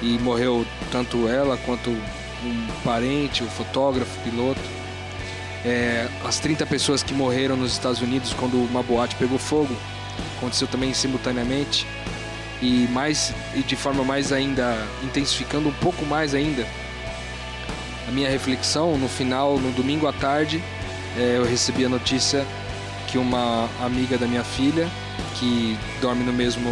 e 0.01 0.17
morreu 0.19 0.65
tanto 0.91 1.27
ela 1.27 1.57
quanto 1.57 1.89
um 1.89 2.67
parente, 2.83 3.43
o 3.43 3.47
fotógrafo, 3.47 4.17
piloto. 4.21 4.61
É, 5.65 6.07
as 6.23 6.39
30 6.39 6.65
pessoas 6.65 7.03
que 7.03 7.13
morreram 7.13 7.57
nos 7.57 7.73
Estados 7.73 8.01
Unidos 8.01 8.33
quando 8.33 8.55
uma 8.55 8.81
boate 8.81 9.15
pegou 9.15 9.37
fogo 9.37 9.75
aconteceu 10.37 10.67
também 10.67 10.93
simultaneamente 10.93 11.85
e 12.61 12.87
mais 12.91 13.33
e 13.53 13.61
de 13.61 13.75
forma 13.75 14.01
mais 14.05 14.31
ainda 14.31 14.77
intensificando 15.03 15.67
um 15.67 15.73
pouco 15.73 16.05
mais 16.05 16.33
ainda 16.33 16.65
a 18.07 18.11
minha 18.11 18.29
reflexão 18.29 18.97
no 18.97 19.09
final 19.09 19.59
no 19.59 19.69
domingo 19.73 20.07
à 20.07 20.13
tarde 20.13 20.63
é, 21.17 21.35
eu 21.37 21.45
recebi 21.45 21.83
a 21.83 21.89
notícia 21.89 22.45
que 23.07 23.17
uma 23.17 23.67
amiga 23.81 24.17
da 24.17 24.27
minha 24.27 24.43
filha, 24.43 24.87
que 25.35 25.77
dorme 26.01 26.23
no 26.23 26.33
mesmo, 26.33 26.69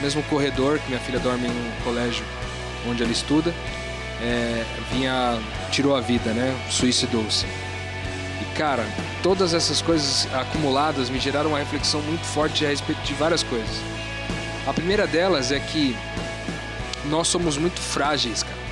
mesmo 0.00 0.22
corredor, 0.24 0.78
que 0.78 0.88
minha 0.88 1.00
filha 1.00 1.18
dorme 1.18 1.48
no 1.48 1.84
colégio 1.84 2.24
onde 2.88 3.02
ela 3.02 3.12
estuda, 3.12 3.54
é, 4.20 4.64
vinha, 4.92 5.38
tirou 5.70 5.96
a 5.96 6.00
vida, 6.00 6.32
né? 6.32 6.54
Suicidou-se. 6.70 7.46
E 8.40 8.44
cara, 8.56 8.84
todas 9.22 9.54
essas 9.54 9.80
coisas 9.80 10.28
acumuladas 10.34 11.08
me 11.08 11.18
geraram 11.18 11.50
uma 11.50 11.58
reflexão 11.58 12.00
muito 12.02 12.24
forte 12.24 12.64
a 12.64 12.68
respeito 12.68 13.00
de 13.02 13.14
várias 13.14 13.42
coisas. 13.42 13.80
A 14.66 14.72
primeira 14.72 15.06
delas 15.06 15.50
é 15.50 15.58
que 15.58 15.96
nós 17.06 17.28
somos 17.28 17.56
muito 17.56 17.80
frágeis, 17.80 18.42
cara. 18.42 18.62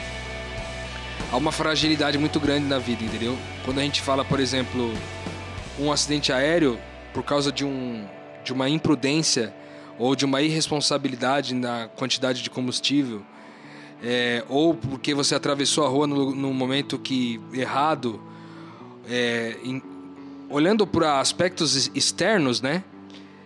Há 1.33 1.37
uma 1.37 1.53
fragilidade 1.53 2.19
muito 2.19 2.41
grande 2.41 2.67
na 2.67 2.79
vida, 2.79 3.05
entendeu? 3.05 3.39
Quando 3.65 3.79
a 3.79 3.83
gente 3.83 4.03
fala, 4.03 4.25
por 4.25 4.41
exemplo, 4.41 4.93
um 5.79 5.93
acidente 5.93 6.33
aéreo 6.33 6.79
por 7.12 7.23
causa 7.23 7.53
de, 7.53 7.65
um, 7.65 8.05
de 8.44 8.52
uma 8.52 8.68
imprudência 8.68 9.54
ou 9.99 10.16
de 10.16 10.25
uma 10.25 10.40
irresponsabilidade 10.40 11.54
na 11.54 11.88
quantidade 11.88 12.42
de 12.42 12.49
combustível, 12.49 13.23
é, 14.02 14.42
ou 14.49 14.75
porque 14.75 15.14
você 15.14 15.35
atravessou 15.35 15.85
a 15.85 15.88
rua 15.88 16.06
no, 16.06 16.35
no 16.35 16.54
momento 16.54 16.99
que 16.99 17.38
errado, 17.52 18.20
é, 19.09 19.56
em, 19.62 19.82
olhando 20.49 20.87
para 20.87 21.20
aspectos 21.20 21.90
externos, 21.94 22.62
né? 22.62 22.82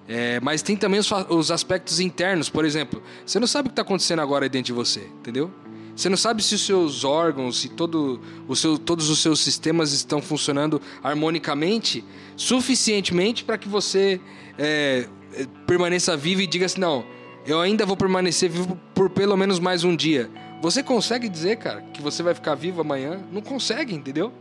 É, 0.07 0.39
mas 0.41 0.63
tem 0.63 0.77
também 0.77 1.01
os, 1.01 1.11
os, 1.29 1.51
aspectos 1.51 1.99
internos, 1.99 2.51
por 2.51 2.65
exemplo, 2.65 3.03
você 3.25 3.41
não 3.41 3.47
sabe 3.47 3.69
o 3.69 3.71
que 3.71 3.73
está 3.73 3.83
acontecendo 3.83 4.21
agora 4.21 4.49
dentro 4.49 4.67
de 4.67 4.73
você, 4.73 5.01
entendeu? 5.01 5.51
Você 5.97 6.09
não 6.09 6.17
sabe 6.17 6.43
se 6.43 6.57
os 6.57 6.67
seus 6.67 7.05
órgãos, 7.05 7.61
se 7.61 7.69
todo 7.69 8.21
o 8.49 8.55
seu, 8.55 8.77
todos 8.77 9.09
os 9.09 9.21
seus 9.21 9.41
sistemas 9.41 9.93
estão 9.93 10.21
funcionando 10.21 10.81
harmonicamente, 11.03 12.05
suficientemente 12.37 13.45
para 13.45 13.57
que 13.57 13.69
você 13.69 14.21
é, 14.59 15.07
é, 15.35 15.47
permaneça 15.67 16.17
vivo 16.17 16.41
e 16.41 16.47
diga 16.47 16.67
assim: 16.67 16.81
não, 16.81 17.05
eu 17.47 17.61
ainda 17.61 17.85
vou 17.85 17.97
permanecer 17.97 18.51
vivo 18.51 18.79
por 18.95 19.11
pelo 19.11 19.37
menos 19.37 19.59
mais 19.59 19.85
um 19.85 19.95
dia. 19.95 20.31
Você 20.63 20.83
consegue 20.83 21.29
dizer, 21.29 21.57
cara, 21.57 21.83
que 21.93 22.01
você 22.01 22.23
vai 22.23 22.35
ficar 22.35 22.55
vivo 22.55 22.81
amanhã? 22.81 23.21
Não 23.31 23.43
consegue, 23.43 23.95
entendeu? 23.95 24.33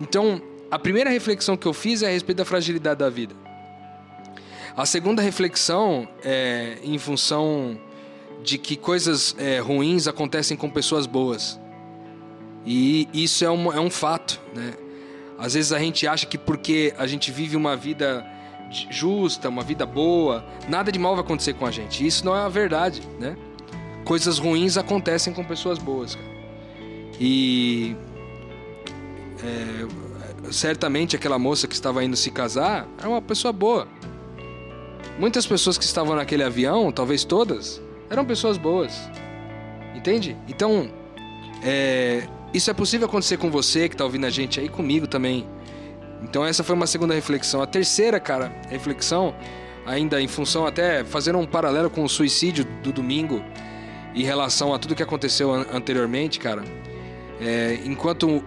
Então, 0.00 0.42
a 0.70 0.78
primeira 0.78 1.10
reflexão 1.10 1.56
que 1.56 1.66
eu 1.66 1.72
fiz 1.72 2.02
é 2.02 2.08
a 2.08 2.10
respeito 2.10 2.38
da 2.38 2.44
fragilidade 2.44 2.98
da 2.98 3.08
vida. 3.08 3.34
A 4.76 4.84
segunda 4.84 5.22
reflexão 5.22 6.08
é 6.24 6.78
em 6.82 6.98
função 6.98 7.78
de 8.42 8.58
que 8.58 8.76
coisas 8.76 9.36
é, 9.38 9.60
ruins 9.60 10.08
acontecem 10.08 10.56
com 10.56 10.68
pessoas 10.68 11.06
boas. 11.06 11.60
E 12.66 13.08
isso 13.14 13.44
é 13.44 13.50
um, 13.50 13.72
é 13.72 13.78
um 13.78 13.90
fato, 13.90 14.40
né? 14.54 14.74
Às 15.38 15.54
vezes 15.54 15.72
a 15.72 15.78
gente 15.78 16.06
acha 16.06 16.26
que 16.26 16.38
porque 16.38 16.92
a 16.98 17.06
gente 17.06 17.30
vive 17.30 17.56
uma 17.56 17.76
vida 17.76 18.26
justa, 18.90 19.48
uma 19.48 19.62
vida 19.62 19.86
boa, 19.86 20.44
nada 20.68 20.90
de 20.90 20.98
mal 20.98 21.14
vai 21.14 21.24
acontecer 21.24 21.54
com 21.54 21.66
a 21.66 21.70
gente. 21.70 22.06
Isso 22.06 22.24
não 22.24 22.36
é 22.36 22.40
a 22.40 22.48
verdade, 22.48 23.02
né? 23.18 23.36
Coisas 24.04 24.38
ruins 24.38 24.76
acontecem 24.76 25.32
com 25.32 25.44
pessoas 25.44 25.78
boas. 25.78 26.14
Cara. 26.14 26.34
E 27.20 27.96
é, 29.42 30.52
certamente 30.52 31.16
aquela 31.16 31.38
moça 31.38 31.66
que 31.66 31.74
estava 31.74 32.04
indo 32.04 32.16
se 32.16 32.30
casar 32.30 32.86
era 32.98 33.08
uma 33.08 33.22
pessoa 33.22 33.52
boa. 33.52 33.86
Muitas 35.18 35.46
pessoas 35.46 35.78
que 35.78 35.84
estavam 35.84 36.16
naquele 36.16 36.42
avião, 36.42 36.90
talvez 36.90 37.24
todas, 37.24 37.80
eram 38.10 38.24
pessoas 38.24 38.58
boas. 38.58 39.08
Entende? 39.94 40.36
Então, 40.48 40.90
é, 41.62 42.26
isso 42.52 42.70
é 42.70 42.74
possível 42.74 43.06
acontecer 43.06 43.36
com 43.36 43.50
você 43.50 43.88
que 43.88 43.94
está 43.94 44.04
ouvindo 44.04 44.26
a 44.26 44.30
gente 44.30 44.58
aí, 44.58 44.68
comigo 44.68 45.06
também. 45.06 45.46
Então, 46.24 46.44
essa 46.44 46.64
foi 46.64 46.74
uma 46.74 46.86
segunda 46.86 47.14
reflexão. 47.14 47.62
A 47.62 47.66
terceira, 47.66 48.18
cara, 48.18 48.52
reflexão, 48.68 49.34
ainda 49.86 50.20
em 50.20 50.26
função 50.26 50.66
até 50.66 51.04
fazendo 51.04 51.38
um 51.38 51.46
paralelo 51.46 51.90
com 51.90 52.02
o 52.02 52.08
suicídio 52.08 52.64
do 52.82 52.92
domingo, 52.92 53.42
em 54.14 54.22
relação 54.22 54.72
a 54.72 54.78
tudo 54.78 54.94
que 54.94 55.02
aconteceu 55.02 55.52
anteriormente, 55.52 56.38
cara. 56.38 56.64
É, 57.40 57.78
enquanto 57.84 58.42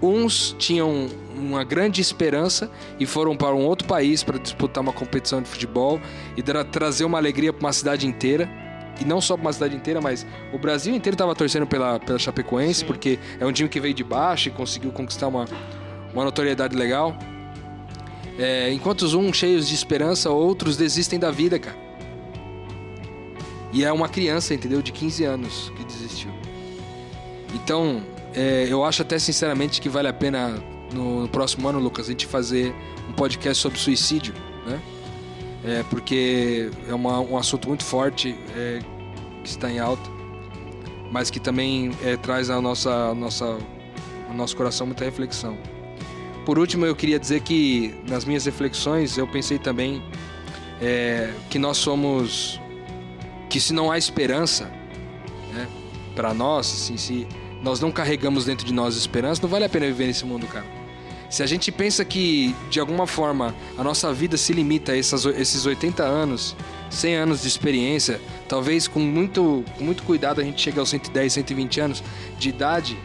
uns 0.00 0.54
tinham 0.58 1.08
uma 1.34 1.64
grande 1.64 2.00
esperança 2.00 2.70
e 2.98 3.06
foram 3.06 3.36
para 3.36 3.54
um 3.54 3.64
outro 3.64 3.86
país 3.86 4.22
para 4.22 4.38
disputar 4.38 4.82
uma 4.82 4.92
competição 4.92 5.42
de 5.42 5.48
futebol 5.48 6.00
e 6.36 6.42
trazer 6.42 7.04
uma 7.04 7.18
alegria 7.18 7.52
para 7.52 7.66
uma 7.66 7.72
cidade 7.72 8.06
inteira. 8.06 8.48
E 8.98 9.04
não 9.04 9.20
só 9.20 9.36
para 9.36 9.42
uma 9.42 9.52
cidade 9.52 9.76
inteira, 9.76 10.00
mas 10.00 10.26
o 10.54 10.58
Brasil 10.58 10.94
inteiro 10.94 11.14
estava 11.14 11.34
torcendo 11.34 11.66
pela, 11.66 12.00
pela 12.00 12.18
Chapecoense, 12.18 12.80
Sim. 12.80 12.86
porque 12.86 13.18
é 13.38 13.44
um 13.44 13.52
time 13.52 13.68
que 13.68 13.78
veio 13.78 13.92
de 13.92 14.02
baixo 14.02 14.48
e 14.48 14.52
conseguiu 14.52 14.90
conquistar 14.90 15.28
uma, 15.28 15.44
uma 16.16 16.24
notoriedade 16.24 16.74
legal. 16.74 17.14
É, 18.38 18.72
enquanto 18.72 19.04
uns 19.18 19.36
cheios 19.36 19.68
de 19.68 19.74
esperança, 19.74 20.30
outros 20.30 20.76
desistem 20.76 21.18
da 21.18 21.30
vida, 21.30 21.58
cara. 21.58 21.76
E 23.72 23.84
é 23.84 23.92
uma 23.92 24.08
criança, 24.08 24.54
entendeu? 24.54 24.80
De 24.80 24.92
15 24.92 25.24
anos 25.24 25.72
que 25.76 25.84
desistiu. 25.84 26.30
Então, 27.54 28.02
é, 28.34 28.66
eu 28.68 28.82
acho 28.82 29.02
até 29.02 29.18
sinceramente 29.18 29.80
que 29.80 29.88
vale 29.88 30.08
a 30.08 30.12
pena 30.12 30.62
no, 30.92 31.22
no, 31.22 31.28
próximo 31.28 31.68
ano, 31.68 31.78
Lucas, 31.78 32.06
a 32.06 32.10
gente 32.10 32.26
fazer 32.26 32.74
um 33.08 33.12
podcast 33.12 33.62
sobre 33.62 33.78
suicídio, 33.78 34.34
né? 34.66 34.80
É, 35.64 35.84
porque 35.90 36.70
é 36.88 36.94
uma, 36.94 37.20
um 37.20 37.36
assunto 37.36 37.68
muito 37.68 37.84
forte 37.84 38.36
é, 38.56 38.78
que 39.42 39.50
está 39.50 39.70
em 39.70 39.78
alta, 39.78 40.08
mas 41.10 41.28
que 41.28 41.40
também 41.40 41.90
é, 42.02 42.16
traz 42.16 42.48
a 42.48 42.60
nossa, 42.60 43.10
a 43.10 43.14
nossa, 43.14 43.58
ao 44.28 44.34
nosso 44.34 44.56
coração 44.56 44.86
muita 44.86 45.04
reflexão. 45.04 45.75
Por 46.46 46.60
último, 46.60 46.86
eu 46.86 46.94
queria 46.94 47.18
dizer 47.18 47.40
que 47.40 47.92
nas 48.08 48.24
minhas 48.24 48.46
reflexões 48.46 49.18
eu 49.18 49.26
pensei 49.26 49.58
também 49.58 50.00
é, 50.80 51.34
que 51.50 51.58
nós 51.58 51.76
somos 51.76 52.60
que 53.50 53.58
se 53.58 53.72
não 53.72 53.90
há 53.90 53.98
esperança 53.98 54.66
né, 55.52 55.66
para 56.14 56.32
nós, 56.32 56.72
assim, 56.72 56.96
se 56.96 57.26
nós 57.60 57.80
não 57.80 57.90
carregamos 57.90 58.44
dentro 58.44 58.64
de 58.64 58.72
nós 58.72 58.96
esperança, 58.96 59.42
não 59.42 59.48
vale 59.48 59.64
a 59.64 59.68
pena 59.68 59.86
viver 59.86 60.06
nesse 60.06 60.24
mundo, 60.24 60.46
cara. 60.46 60.64
Se 61.28 61.42
a 61.42 61.46
gente 61.46 61.72
pensa 61.72 62.04
que, 62.04 62.54
de 62.70 62.78
alguma 62.78 63.08
forma, 63.08 63.52
a 63.76 63.82
nossa 63.82 64.12
vida 64.12 64.36
se 64.36 64.52
limita 64.52 64.92
a 64.92 64.96
essas, 64.96 65.24
esses 65.26 65.66
80 65.66 66.04
anos, 66.04 66.54
100 66.90 67.16
anos 67.16 67.42
de 67.42 67.48
experiência, 67.48 68.20
talvez 68.48 68.86
com 68.86 69.00
muito, 69.00 69.64
com 69.76 69.82
muito 69.82 70.04
cuidado 70.04 70.40
a 70.40 70.44
gente 70.44 70.62
chegue 70.62 70.78
aos 70.78 70.90
110, 70.90 71.32
120 71.32 71.80
anos 71.80 72.04
de 72.38 72.48
idade, 72.50 72.96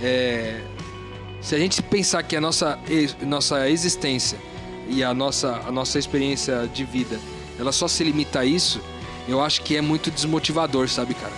é, 0.00 0.60
se 1.46 1.54
a 1.54 1.58
gente 1.60 1.80
pensar 1.80 2.24
que 2.24 2.34
a 2.34 2.40
nossa, 2.40 2.76
nossa 3.24 3.70
existência 3.70 4.36
e 4.88 5.04
a 5.04 5.14
nossa, 5.14 5.62
a 5.64 5.70
nossa 5.70 5.96
experiência 5.96 6.66
de 6.66 6.84
vida, 6.84 7.20
ela 7.56 7.70
só 7.70 7.86
se 7.86 8.02
limita 8.02 8.40
a 8.40 8.44
isso, 8.44 8.80
eu 9.28 9.40
acho 9.40 9.62
que 9.62 9.76
é 9.76 9.80
muito 9.80 10.10
desmotivador, 10.10 10.88
sabe, 10.88 11.14
cara? 11.14 11.32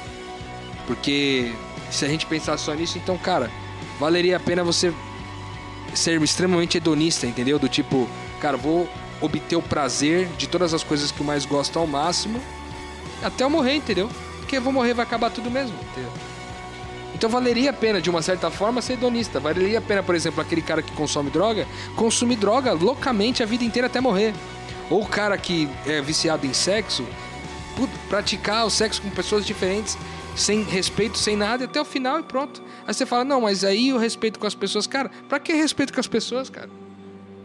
Porque 0.87 1.53
se 1.91 2.07
a 2.07 2.09
gente 2.09 2.25
pensar 2.25 2.57
só 2.57 2.73
nisso, 2.73 2.97
então, 2.97 3.19
cara, 3.19 3.51
valeria 4.01 4.39
a 4.39 4.41
pena 4.41 4.65
você 4.65 4.95
ser 5.93 6.23
extremamente 6.23 6.79
hedonista, 6.79 7.27
entendeu? 7.27 7.59
Do 7.59 7.69
tipo, 7.69 8.09
cara, 8.41 8.57
vou 8.57 8.89
obter 9.21 9.57
o 9.57 9.63
prazer 9.63 10.27
de 10.39 10.49
todas 10.49 10.73
as 10.73 10.83
coisas 10.83 11.13
que 11.13 11.21
eu 11.21 11.27
mais 11.27 11.45
gosto 11.45 11.79
ao 11.79 11.87
máximo 11.87 12.41
até 13.23 13.45
eu 13.45 13.51
morrer, 13.51 13.75
entendeu? 13.75 14.09
Porque 14.39 14.57
eu 14.57 14.63
vou 14.63 14.73
morrer, 14.73 14.95
vai 14.95 15.05
acabar 15.05 15.29
tudo 15.29 15.51
mesmo, 15.51 15.77
entendeu? 15.93 16.13
Então 17.19 17.29
valeria 17.29 17.71
a 17.71 17.73
pena, 17.73 18.01
de 18.01 18.09
uma 18.09 18.23
certa 18.23 18.49
forma, 18.49 18.81
ser 18.81 18.93
hedonista. 18.93 19.41
Valeria 19.41 19.81
a 19.81 19.83
pena, 19.83 20.05
por 20.05 20.15
exemplo, 20.15 20.41
aquele 20.41 20.63
cara 20.63 20.81
que 20.81 20.93
consome 20.93 21.31
droga, 21.31 21.67
consumir 21.97 22.37
droga 22.37 22.73
loucamente 22.73 23.43
a 23.43 23.47
vida 23.47 23.65
inteira 23.65 23.89
até 23.89 24.01
morrer. 24.01 24.33
Ou 24.89 25.03
o 25.03 25.07
cara 25.07 25.37
que 25.37 25.69
é 25.85 26.01
viciado 26.01 26.47
em 26.47 26.53
sexo, 26.53 27.05
praticar 28.09 28.65
o 28.65 28.71
sexo 28.71 29.03
com 29.03 29.11
pessoas 29.11 29.45
diferentes 29.45 29.99
sem 30.37 30.63
respeito, 30.63 31.19
sem 31.19 31.35
nada, 31.35 31.65
até 31.65 31.81
o 31.81 31.85
final 31.85 32.21
e 32.21 32.23
pronto. 32.23 32.63
Aí 32.87 32.95
você 32.95 33.05
fala, 33.05 33.25
não, 33.25 33.41
mas 33.41 33.65
aí 33.65 33.93
o 33.93 33.99
respeito 33.99 34.39
com 34.39 34.47
as 34.47 34.55
pessoas, 34.55 34.87
cara, 34.87 35.11
pra 35.29 35.41
que 35.41 35.53
respeito 35.53 35.93
com 35.93 35.99
as 35.99 36.07
pessoas, 36.07 36.49
cara? 36.49 36.71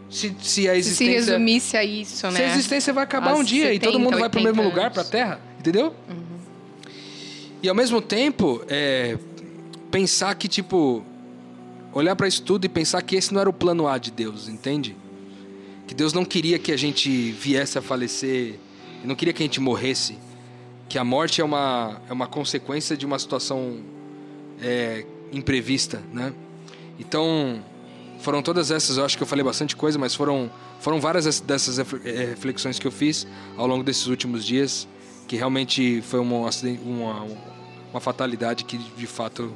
Se, 0.08 0.32
se 0.40 0.68
a 0.68 0.76
existência. 0.76 1.20
Se 1.20 1.30
resumisse 1.30 1.76
a 1.76 1.82
isso, 1.82 2.30
né? 2.30 2.36
Se 2.36 2.42
a 2.42 2.46
existência 2.46 2.92
vai 2.92 3.02
acabar 3.02 3.32
As 3.32 3.40
um 3.40 3.42
dia 3.42 3.64
70, 3.64 3.74
e 3.74 3.78
todo 3.80 3.98
mundo 3.98 4.16
vai 4.20 4.28
pro 4.28 4.40
mesmo 4.40 4.60
anos. 4.60 4.72
lugar, 4.72 4.92
pra 4.92 5.02
terra, 5.02 5.40
entendeu? 5.58 5.92
Uhum. 6.08 6.24
E 7.60 7.68
ao 7.68 7.74
mesmo 7.74 8.00
tempo, 8.00 8.62
é, 8.68 9.18
pensar 9.94 10.34
que, 10.34 10.48
tipo, 10.48 11.04
olhar 11.92 12.16
para 12.16 12.26
isso 12.26 12.42
tudo 12.42 12.64
e 12.64 12.68
pensar 12.68 13.00
que 13.00 13.14
esse 13.14 13.32
não 13.32 13.40
era 13.40 13.48
o 13.48 13.52
plano 13.52 13.86
A 13.86 13.96
de 13.96 14.10
Deus, 14.10 14.48
entende? 14.48 14.96
Que 15.86 15.94
Deus 15.94 16.12
não 16.12 16.24
queria 16.24 16.58
que 16.58 16.72
a 16.72 16.76
gente 16.76 17.30
viesse 17.30 17.78
a 17.78 17.82
falecer, 17.82 18.58
não 19.04 19.14
queria 19.14 19.32
que 19.32 19.40
a 19.40 19.46
gente 19.46 19.60
morresse 19.60 20.18
que 20.88 20.98
a 20.98 21.04
morte 21.04 21.40
é 21.40 21.44
uma, 21.44 22.00
é 22.08 22.12
uma 22.12 22.26
consequência 22.26 22.96
de 22.96 23.06
uma 23.06 23.20
situação 23.20 23.78
é, 24.60 25.06
imprevista, 25.32 26.02
né? 26.12 26.32
Então, 26.98 27.62
foram 28.18 28.42
todas 28.42 28.72
essas, 28.72 28.96
eu 28.96 29.04
acho 29.04 29.16
que 29.16 29.22
eu 29.22 29.26
falei 29.28 29.44
bastante 29.44 29.76
coisa, 29.76 29.96
mas 29.96 30.12
foram, 30.12 30.50
foram 30.80 31.00
várias 31.00 31.38
dessas 31.38 31.78
é, 31.78 32.24
reflexões 32.30 32.80
que 32.80 32.86
eu 32.86 32.90
fiz 32.92 33.28
ao 33.56 33.68
longo 33.68 33.84
desses 33.84 34.08
últimos 34.08 34.44
dias, 34.44 34.88
que 35.28 35.36
realmente 35.36 36.02
foi 36.02 36.18
uma, 36.18 36.50
uma, 36.84 37.26
uma 37.92 38.00
fatalidade 38.00 38.64
que, 38.64 38.76
de 38.76 39.06
fato, 39.06 39.54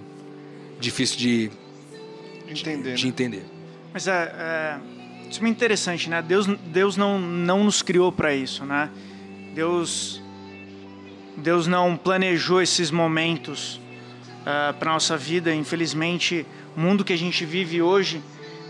difícil 0.78 1.18
de 1.18 1.50
entender. 2.48 2.94
De, 2.94 3.04
né? 3.04 3.08
entender. 3.08 3.44
Mas 3.92 4.06
é, 4.06 4.12
é, 4.12 4.78
isso 5.30 5.44
é 5.44 5.48
interessante, 5.48 6.08
né? 6.08 6.22
Deus, 6.22 6.46
Deus 6.46 6.96
não, 6.96 7.18
não 7.18 7.64
nos 7.64 7.82
criou 7.82 8.10
para 8.12 8.34
isso, 8.34 8.64
né? 8.64 8.90
Deus 9.54 10.22
Deus 11.38 11.66
não 11.66 11.96
planejou 11.96 12.60
esses 12.60 12.90
momentos 12.90 13.74
uh, 13.74 13.80
ah, 14.44 14.74
para 14.76 14.92
nossa 14.92 15.16
vida. 15.16 15.54
Infelizmente, 15.54 16.44
o 16.76 16.80
mundo 16.80 17.04
que 17.04 17.12
a 17.12 17.18
gente 17.18 17.44
vive 17.44 17.80
hoje, 17.80 18.20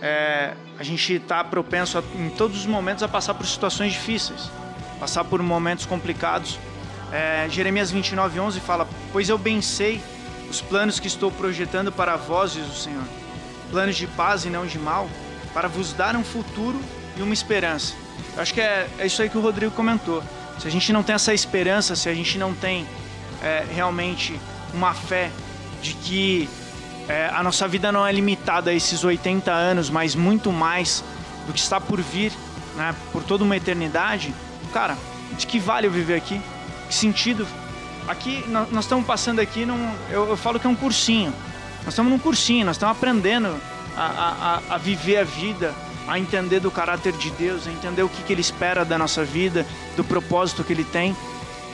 é, 0.02 0.52
a 0.78 0.82
gente 0.82 1.14
está 1.14 1.42
propenso 1.42 1.98
a, 1.98 2.02
em 2.14 2.28
todos 2.30 2.58
os 2.58 2.66
momentos 2.66 3.02
a 3.02 3.08
passar 3.08 3.32
por 3.34 3.46
situações 3.46 3.92
difíceis, 3.94 4.50
passar 5.00 5.24
por 5.24 5.42
momentos 5.42 5.86
complicados. 5.86 6.58
É, 7.10 7.48
Jeremias 7.48 7.90
29:11 7.90 8.60
fala: 8.60 8.86
Pois 9.12 9.30
eu 9.30 9.38
bem 9.38 9.62
sei 9.62 10.00
os 10.50 10.60
planos 10.60 10.98
que 10.98 11.06
estou 11.06 11.30
projetando 11.30 11.92
para 11.92 12.16
vós, 12.16 12.52
diz 12.52 12.66
o 12.66 12.74
Senhor, 12.74 13.04
planos 13.70 13.96
de 13.96 14.06
paz 14.06 14.44
e 14.44 14.50
não 14.50 14.66
de 14.66 14.78
mal, 14.78 15.08
para 15.52 15.68
vos 15.68 15.92
dar 15.92 16.16
um 16.16 16.24
futuro 16.24 16.80
e 17.16 17.22
uma 17.22 17.34
esperança. 17.34 17.94
Eu 18.34 18.42
acho 18.42 18.54
que 18.54 18.60
é, 18.60 18.88
é 18.98 19.06
isso 19.06 19.20
aí 19.20 19.28
que 19.28 19.36
o 19.36 19.40
Rodrigo 19.40 19.72
comentou. 19.72 20.22
Se 20.58 20.66
a 20.66 20.70
gente 20.70 20.92
não 20.92 21.02
tem 21.02 21.14
essa 21.14 21.32
esperança, 21.32 21.94
se 21.94 22.08
a 22.08 22.14
gente 22.14 22.38
não 22.38 22.54
tem 22.54 22.86
é, 23.42 23.64
realmente 23.70 24.38
uma 24.74 24.94
fé 24.94 25.30
de 25.80 25.94
que 25.94 26.48
é, 27.08 27.30
a 27.32 27.42
nossa 27.42 27.66
vida 27.68 27.90
não 27.90 28.06
é 28.06 28.12
limitada 28.12 28.70
a 28.70 28.74
esses 28.74 29.04
80 29.04 29.50
anos, 29.50 29.88
mas 29.88 30.14
muito 30.14 30.52
mais 30.52 31.04
do 31.46 31.52
que 31.52 31.60
está 31.60 31.80
por 31.80 32.00
vir, 32.00 32.32
né, 32.76 32.94
por 33.12 33.22
toda 33.22 33.44
uma 33.44 33.56
eternidade, 33.56 34.34
cara, 34.72 34.96
de 35.36 35.46
que 35.46 35.58
vale 35.58 35.86
eu 35.86 35.90
viver 35.90 36.14
aqui? 36.14 36.40
Que 36.88 36.94
sentido? 36.94 37.46
Aqui, 38.08 38.42
nós, 38.48 38.84
estamos 38.84 39.06
passando 39.06 39.38
aqui 39.38 39.66
num. 39.66 39.94
Eu, 40.10 40.30
eu, 40.30 40.36
falo 40.36 40.58
que 40.58 40.66
é 40.66 40.70
um 40.70 40.74
cursinho. 40.74 41.30
Nós 41.84 41.88
estamos 41.88 42.10
num 42.10 42.18
cursinho, 42.18 42.64
nós 42.64 42.76
estamos 42.76 42.96
aprendendo 42.96 43.54
a, 43.94 44.62
a, 44.70 44.74
a 44.74 44.78
viver 44.78 45.18
a 45.18 45.24
vida, 45.24 45.74
a 46.06 46.18
entender 46.18 46.58
do 46.58 46.70
caráter 46.70 47.12
de 47.12 47.30
Deus, 47.32 47.66
a 47.66 47.70
entender 47.70 48.02
o 48.02 48.08
que, 48.08 48.22
que 48.22 48.32
Ele 48.32 48.40
espera 48.40 48.82
da 48.82 48.96
nossa 48.96 49.24
vida, 49.24 49.66
do 49.94 50.02
propósito 50.02 50.64
que 50.64 50.72
Ele 50.72 50.84
tem, 50.84 51.14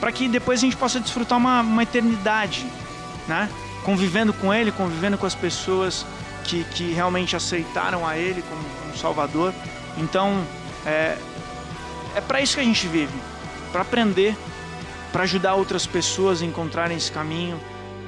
para 0.01 0.11
que 0.11 0.27
depois 0.27 0.59
a 0.59 0.61
gente 0.61 0.75
possa 0.75 0.99
desfrutar 0.99 1.37
uma, 1.37 1.61
uma 1.61 1.83
eternidade, 1.83 2.65
né? 3.29 3.49
Convivendo 3.85 4.33
com 4.33 4.53
Ele, 4.53 4.73
convivendo 4.73 5.17
com 5.17 5.25
as 5.25 5.35
pessoas 5.35 6.05
que, 6.43 6.65
que 6.65 6.91
realmente 6.91 7.33
aceitaram 7.33 8.05
a 8.05 8.17
Ele 8.17 8.41
como, 8.41 8.61
como 8.81 8.97
Salvador. 8.97 9.53
Então, 9.97 10.43
é, 10.85 11.17
é 12.13 12.19
para 12.19 12.41
isso 12.41 12.55
que 12.55 12.61
a 12.61 12.65
gente 12.65 12.87
vive, 12.87 13.13
para 13.71 13.83
aprender, 13.83 14.35
para 15.15 15.23
ajudar 15.23 15.55
outras 15.55 15.87
pessoas 15.87 16.41
a 16.41 16.45
encontrarem 16.45 16.97
esse 16.97 17.09
caminho, 17.09 17.57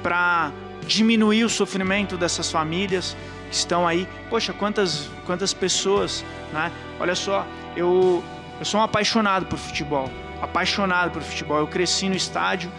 para 0.02 0.52
diminuir 0.86 1.42
o 1.42 1.48
sofrimento 1.48 2.18
dessas 2.18 2.52
famílias 2.52 3.16
que 3.48 3.56
estão 3.56 3.88
aí. 3.88 4.06
Poxa, 4.28 4.52
quantas, 4.52 5.08
quantas 5.24 5.54
pessoas, 5.54 6.22
né? 6.52 6.70
Olha 7.00 7.14
só, 7.14 7.46
eu, 7.74 8.22
eu 8.58 8.64
sou 8.66 8.78
um 8.78 8.82
apaixonado 8.82 9.46
por 9.46 9.58
futebol, 9.58 10.10
apaixonado 10.42 11.12
por 11.12 11.22
futebol. 11.22 11.60
Eu 11.60 11.66
cresci 11.66 12.10
no 12.10 12.14
estádio. 12.14 12.70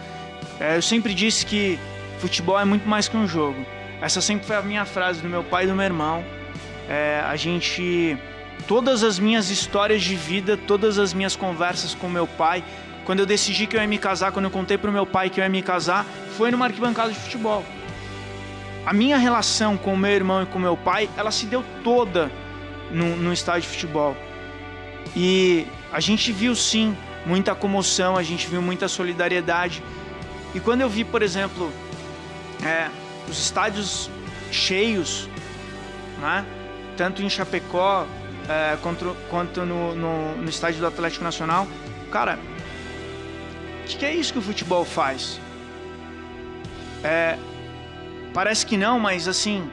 É, 0.59 0.77
eu 0.77 0.81
sempre 0.83 1.15
disse 1.15 1.43
que 1.43 1.79
futebol 2.19 2.59
é 2.59 2.65
muito 2.65 2.87
mais 2.87 3.07
que 3.07 3.17
um 3.17 3.27
jogo. 3.27 3.65
Essa 3.99 4.21
sempre 4.21 4.45
foi 4.45 4.57
a 4.57 4.61
minha 4.61 4.85
frase 4.85 5.23
do 5.23 5.27
meu 5.27 5.43
pai 5.43 5.63
e 5.63 5.67
do 5.67 5.73
meu 5.73 5.85
irmão. 5.85 6.23
É, 6.87 7.23
a 7.27 7.35
gente, 7.35 8.15
todas 8.67 9.01
as 9.03 9.17
minhas 9.17 9.49
histórias 9.49 10.03
de 10.03 10.15
vida, 10.15 10.55
todas 10.55 10.99
as 10.99 11.15
minhas 11.15 11.35
conversas 11.35 11.95
com 11.95 12.07
meu 12.07 12.27
pai, 12.27 12.63
quando 13.09 13.21
eu 13.21 13.25
decidi 13.25 13.65
que 13.65 13.75
eu 13.75 13.81
ia 13.81 13.87
me 13.87 13.97
casar, 13.97 14.31
quando 14.31 14.45
eu 14.45 14.51
contei 14.51 14.77
para 14.77 14.91
o 14.91 14.93
meu 14.93 15.03
pai 15.03 15.31
que 15.31 15.39
eu 15.39 15.43
ia 15.43 15.49
me 15.49 15.63
casar, 15.63 16.05
foi 16.37 16.51
numa 16.51 16.65
arquibancada 16.67 17.11
de 17.11 17.17
futebol 17.17 17.65
a 18.89 18.93
minha 18.93 19.17
relação 19.17 19.77
com 19.77 19.93
o 19.93 19.97
meu 19.97 20.09
irmão 20.09 20.41
e 20.41 20.45
com 20.47 20.57
meu 20.57 20.75
pai, 20.75 21.07
ela 21.15 21.29
se 21.29 21.45
deu 21.45 21.63
toda 21.83 22.31
no, 22.91 23.15
no 23.17 23.31
estádio 23.31 23.61
de 23.61 23.67
futebol. 23.67 24.17
E 25.15 25.67
a 25.91 25.99
gente 25.99 26.31
viu 26.31 26.55
sim 26.55 26.97
muita 27.23 27.53
comoção, 27.53 28.17
a 28.17 28.23
gente 28.23 28.47
viu 28.47 28.63
muita 28.63 28.87
solidariedade. 28.87 29.83
E 30.55 30.59
quando 30.59 30.81
eu 30.81 30.89
vi, 30.89 31.03
por 31.03 31.21
exemplo, 31.21 31.71
é, 32.65 32.89
os 33.29 33.37
estádios 33.37 34.09
cheios, 34.51 35.29
né? 36.19 36.43
tanto 36.97 37.21
em 37.21 37.29
Chapecó 37.29 38.07
é, 38.47 38.75
quanto, 38.81 39.15
quanto 39.29 39.65
no, 39.67 39.93
no, 39.93 40.37
no, 40.37 40.49
estádio 40.49 40.79
do 40.79 40.87
Atlético 40.87 41.23
Nacional, 41.23 41.67
cara, 42.11 42.39
que, 43.97 44.05
é 44.05 44.13
isso 44.13 44.33
que 44.33 44.39
o 44.39 44.41
futebol 44.41 44.85
faz? 44.85 45.39
É, 47.03 47.37
Parece 48.33 48.65
que 48.65 48.77
não, 48.77 48.99
mas 48.99 49.27
assim, 49.27 49.69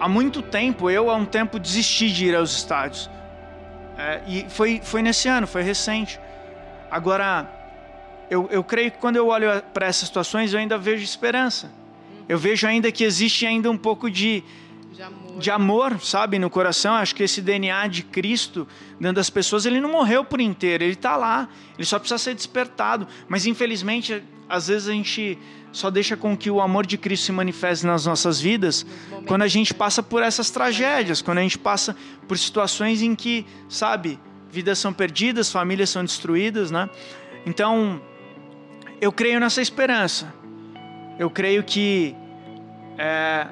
há 0.00 0.08
muito 0.08 0.42
tempo, 0.42 0.90
eu 0.90 1.10
há 1.10 1.14
um 1.14 1.24
tempo 1.24 1.58
desisti 1.58 2.10
de 2.12 2.26
ir 2.26 2.34
aos 2.34 2.56
estádios. 2.56 3.08
É, 3.96 4.20
e 4.26 4.46
foi, 4.48 4.80
foi 4.82 5.00
nesse 5.00 5.28
ano, 5.28 5.46
foi 5.46 5.62
recente. 5.62 6.18
Agora, 6.90 7.48
eu, 8.28 8.48
eu 8.50 8.64
creio 8.64 8.90
que 8.90 8.98
quando 8.98 9.16
eu 9.16 9.28
olho 9.28 9.62
para 9.72 9.86
essas 9.86 10.08
situações, 10.08 10.52
eu 10.52 10.58
ainda 10.58 10.76
vejo 10.76 11.04
esperança. 11.04 11.70
Eu 12.28 12.36
vejo 12.36 12.66
ainda 12.66 12.90
que 12.90 13.04
existe 13.04 13.46
ainda 13.46 13.70
um 13.70 13.76
pouco 13.76 14.10
de, 14.10 14.42
de 14.94 15.02
amor. 15.02 15.38
de 15.38 15.50
amor, 15.50 16.00
sabe, 16.00 16.38
no 16.38 16.48
coração. 16.48 16.94
Acho 16.94 17.14
que 17.14 17.22
esse 17.22 17.40
DNA 17.42 17.88
de 17.88 18.02
Cristo 18.02 18.66
dentro 19.00 19.16
das 19.16 19.28
pessoas, 19.28 19.66
ele 19.66 19.80
não 19.80 19.90
morreu 19.90 20.24
por 20.24 20.40
inteiro, 20.40 20.84
ele 20.84 20.92
está 20.92 21.16
lá, 21.16 21.48
ele 21.76 21.84
só 21.84 21.98
precisa 21.98 22.18
ser 22.18 22.34
despertado. 22.34 23.06
Mas 23.28 23.44
infelizmente, 23.46 24.22
às 24.48 24.68
vezes 24.68 24.88
a 24.88 24.92
gente 24.92 25.38
só 25.72 25.90
deixa 25.90 26.16
com 26.16 26.36
que 26.36 26.50
o 26.50 26.60
amor 26.60 26.86
de 26.86 26.96
Cristo 26.96 27.26
se 27.26 27.32
manifeste 27.32 27.84
nas 27.84 28.06
nossas 28.06 28.40
vidas 28.40 28.86
quando 29.26 29.42
a 29.42 29.48
gente 29.48 29.74
passa 29.74 30.02
por 30.02 30.22
essas 30.22 30.48
tragédias, 30.50 31.20
quando 31.20 31.38
a 31.38 31.42
gente 31.42 31.58
passa 31.58 31.96
por 32.28 32.38
situações 32.38 33.02
em 33.02 33.16
que, 33.16 33.44
sabe, 33.68 34.20
vidas 34.48 34.78
são 34.78 34.92
perdidas, 34.92 35.50
famílias 35.50 35.90
são 35.90 36.04
destruídas, 36.04 36.70
né? 36.70 36.88
Então, 37.44 38.00
eu 39.00 39.10
creio 39.10 39.40
nessa 39.40 39.60
esperança. 39.60 40.32
Eu 41.18 41.28
creio 41.28 41.64
que 41.64 42.14
é, 42.96 43.48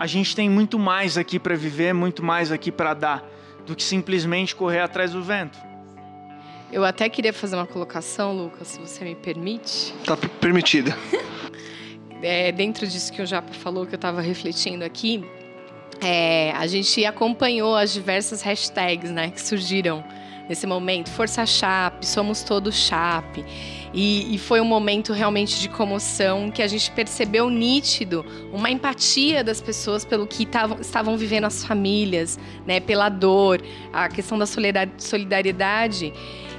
a 0.00 0.06
gente 0.06 0.34
tem 0.34 0.48
muito 0.48 0.78
mais 0.78 1.18
aqui 1.18 1.38
para 1.38 1.54
viver, 1.54 1.92
muito 1.92 2.24
mais 2.24 2.50
aqui 2.50 2.72
para 2.72 2.94
dar, 2.94 3.22
do 3.66 3.76
que 3.76 3.82
simplesmente 3.82 4.56
correr 4.56 4.80
atrás 4.80 5.12
do 5.12 5.22
vento. 5.22 5.58
Eu 6.72 6.86
até 6.86 7.06
queria 7.10 7.34
fazer 7.34 7.56
uma 7.56 7.66
colocação, 7.66 8.34
Lucas, 8.34 8.68
se 8.68 8.80
você 8.80 9.04
me 9.04 9.14
permite. 9.14 9.92
Tá 10.06 10.16
permitida. 10.16 10.96
é, 12.22 12.50
dentro 12.50 12.86
disso 12.86 13.12
que 13.12 13.20
o 13.20 13.26
Japa 13.26 13.52
falou, 13.52 13.84
que 13.84 13.92
eu 13.92 13.98
estava 13.98 14.22
refletindo 14.22 14.82
aqui, 14.82 15.22
é, 16.00 16.52
a 16.52 16.66
gente 16.66 17.04
acompanhou 17.04 17.76
as 17.76 17.92
diversas 17.92 18.40
hashtags 18.40 19.10
né, 19.10 19.30
que 19.30 19.42
surgiram 19.42 20.02
nesse 20.50 20.66
momento. 20.66 21.08
Força 21.10 21.46
Chape, 21.46 22.04
Somos 22.04 22.42
Todos 22.42 22.74
Chape. 22.74 23.44
E, 23.94 24.34
e, 24.34 24.38
foi 24.38 24.60
um 24.60 24.64
momento 24.64 25.12
realmente 25.12 25.60
de 25.60 25.68
comoção 25.68 26.50
que 26.50 26.60
a 26.60 26.66
gente 26.66 26.90
percebeu 26.90 27.48
nítido 27.48 28.24
uma 28.52 28.70
empatia 28.70 29.42
das 29.42 29.60
pessoas 29.60 30.04
pelo 30.04 30.26
que 30.26 30.44
tavam, 30.44 30.80
estavam 30.80 31.16
vivendo 31.16 31.44
as 31.44 31.64
famílias, 31.64 32.38
né, 32.66 32.80
pela 32.80 33.08
dor, 33.08 33.62
a 33.92 34.08
questão 34.08 34.36
da 34.38 34.46
solidariedade. 34.98 36.12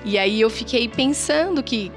E 0.04 0.18
aí 0.18 0.42
eu 0.42 0.50
fiquei 0.50 0.88
pensando 0.88 1.62
que 1.62 1.92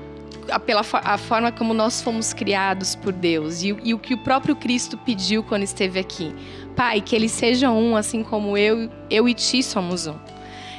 pela 0.66 0.84
a 1.04 1.16
forma 1.16 1.50
como 1.50 1.72
nós 1.72 2.02
fomos 2.02 2.32
criados 2.34 2.94
por 2.94 3.12
Deus 3.12 3.62
e, 3.62 3.74
e, 3.82 3.94
o 3.94 3.98
que 3.98 4.14
o 4.14 4.18
próprio 4.18 4.54
Cristo 4.54 4.98
pediu 4.98 5.42
quando 5.42 5.62
esteve 5.62 5.98
aqui. 5.98 6.34
Pai, 6.76 7.00
que 7.00 7.14
eles 7.14 7.32
sejam 7.32 7.80
um, 7.80 7.96
assim 7.96 8.22
como 8.22 8.58
eu, 8.58 8.90
eu 9.08 9.28
e 9.28 9.34
ti 9.34 9.62
somos 9.62 10.06
um. 10.06 10.33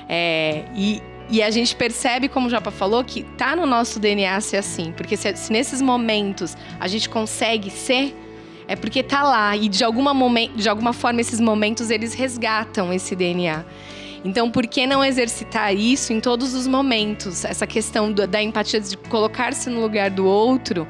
É, 0.08 0.66
e, 0.76 1.02
e 1.30 1.42
a 1.42 1.50
gente 1.50 1.76
percebe, 1.76 2.28
como 2.28 2.48
o 2.48 2.50
Japa 2.50 2.72
falou, 2.72 3.04
que 3.04 3.24
tá 3.24 3.56
no 3.56 3.66
nosso 3.66 4.00
DNA 4.00 4.40
ser 4.42 4.58
assim. 4.58 4.92
Porque 4.92 5.18
se, 5.18 5.36
se 5.36 5.52
nesses 5.52 5.82
momentos 5.82 6.56
a 6.80 6.88
gente 6.88 7.10
consegue 7.10 7.70
ser, 7.70 8.16
é 8.68 8.76
porque 8.76 9.04
tá 9.04 9.24
lá. 9.24 9.56
E 9.56 9.68
de 9.68 9.84
alguma, 9.84 10.14
momen 10.14 10.52
de 10.56 10.70
alguma 10.70 10.94
forma 10.94 11.22
esses 11.22 11.40
momentos 11.40 11.90
eles 11.90 12.14
resgatam 12.14 12.92
esse 12.94 13.16
DNA. 13.16 13.66
Então, 14.26 14.50
por 14.50 14.66
que 14.66 14.88
não 14.88 15.06
exercitar 15.06 15.76
isso 15.76 16.12
em 16.12 16.20
todos 16.20 16.56
os 16.56 16.66
momentos? 16.66 17.46
Essa 17.46 17.68
questão 17.68 18.12
da 18.12 18.42
empatia 18.42 18.82
de 18.82 18.98
colocar-se 18.98 19.70
no 19.70 19.80
lugar 19.80 20.10
do 20.10 20.26
outro 20.26 20.88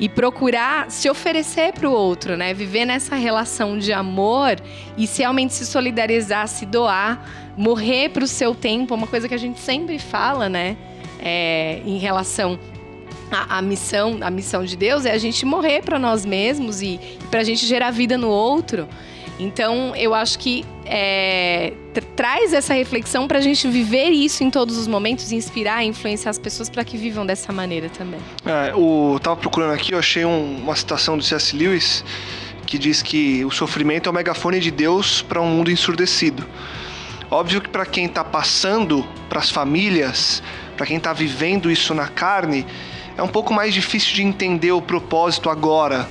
e 0.00 0.08
procurar 0.08 0.90
se 0.90 1.10
oferecer 1.10 1.74
para 1.74 1.86
o 1.86 1.92
outro, 1.92 2.34
né? 2.34 2.54
Viver 2.54 2.86
nessa 2.86 3.14
relação 3.14 3.78
de 3.78 3.92
amor 3.92 4.56
e 4.96 5.06
se 5.06 5.20
realmente 5.20 5.52
se 5.52 5.66
solidarizar, 5.66 6.48
se 6.48 6.64
doar, 6.64 7.52
morrer 7.58 8.08
para 8.08 8.24
o 8.24 8.26
seu 8.26 8.54
tempo, 8.54 8.94
é 8.94 8.96
uma 8.96 9.06
coisa 9.06 9.28
que 9.28 9.34
a 9.34 9.38
gente 9.38 9.60
sempre 9.60 9.98
fala, 9.98 10.48
né? 10.48 10.74
É, 11.20 11.82
em 11.84 11.98
relação 11.98 12.58
a, 13.30 13.60
missão, 13.60 14.18
a 14.22 14.30
missão 14.30 14.64
de 14.64 14.76
Deus 14.76 15.04
é 15.04 15.12
a 15.12 15.18
gente 15.18 15.44
morrer 15.44 15.82
para 15.82 15.98
nós 15.98 16.24
mesmos 16.24 16.80
e, 16.80 16.94
e 16.94 17.24
para 17.30 17.40
a 17.40 17.44
gente 17.44 17.66
gerar 17.66 17.90
vida 17.90 18.16
no 18.16 18.28
outro. 18.28 18.88
Então, 19.38 19.94
eu 19.94 20.14
acho 20.14 20.38
que 20.38 20.64
é, 20.84 21.72
traz 22.18 22.52
essa 22.52 22.74
reflexão 22.74 23.28
para 23.28 23.38
a 23.38 23.40
gente 23.40 23.68
viver 23.68 24.08
isso 24.10 24.42
em 24.42 24.50
todos 24.50 24.76
os 24.76 24.88
momentos, 24.88 25.30
inspirar, 25.30 25.84
influenciar 25.84 26.30
as 26.30 26.38
pessoas 26.38 26.68
para 26.68 26.82
que 26.82 26.98
vivam 26.98 27.24
dessa 27.24 27.52
maneira 27.52 27.88
também. 27.88 28.18
É, 28.44 28.74
o 28.74 29.20
tava 29.22 29.36
procurando 29.36 29.72
aqui, 29.72 29.92
eu 29.92 30.00
achei 30.00 30.24
um, 30.24 30.56
uma 30.56 30.74
citação 30.74 31.16
do 31.16 31.22
C.S. 31.22 31.56
Lewis 31.56 32.04
que 32.66 32.76
diz 32.76 33.02
que 33.02 33.44
o 33.44 33.52
sofrimento 33.52 34.08
é 34.08 34.10
o 34.10 34.12
megafone 34.12 34.58
de 34.58 34.72
Deus 34.72 35.22
para 35.22 35.40
um 35.40 35.46
mundo 35.46 35.70
ensurdecido. 35.70 36.44
Óbvio 37.30 37.60
que 37.60 37.68
para 37.68 37.86
quem 37.86 38.06
está 38.06 38.24
passando, 38.24 39.06
para 39.28 39.38
as 39.38 39.48
famílias, 39.48 40.42
para 40.76 40.86
quem 40.86 40.96
está 40.96 41.12
vivendo 41.12 41.70
isso 41.70 41.94
na 41.94 42.08
carne, 42.08 42.66
é 43.16 43.22
um 43.22 43.28
pouco 43.28 43.54
mais 43.54 43.72
difícil 43.72 44.16
de 44.16 44.24
entender 44.24 44.72
o 44.72 44.82
propósito 44.82 45.48
agora. 45.48 46.08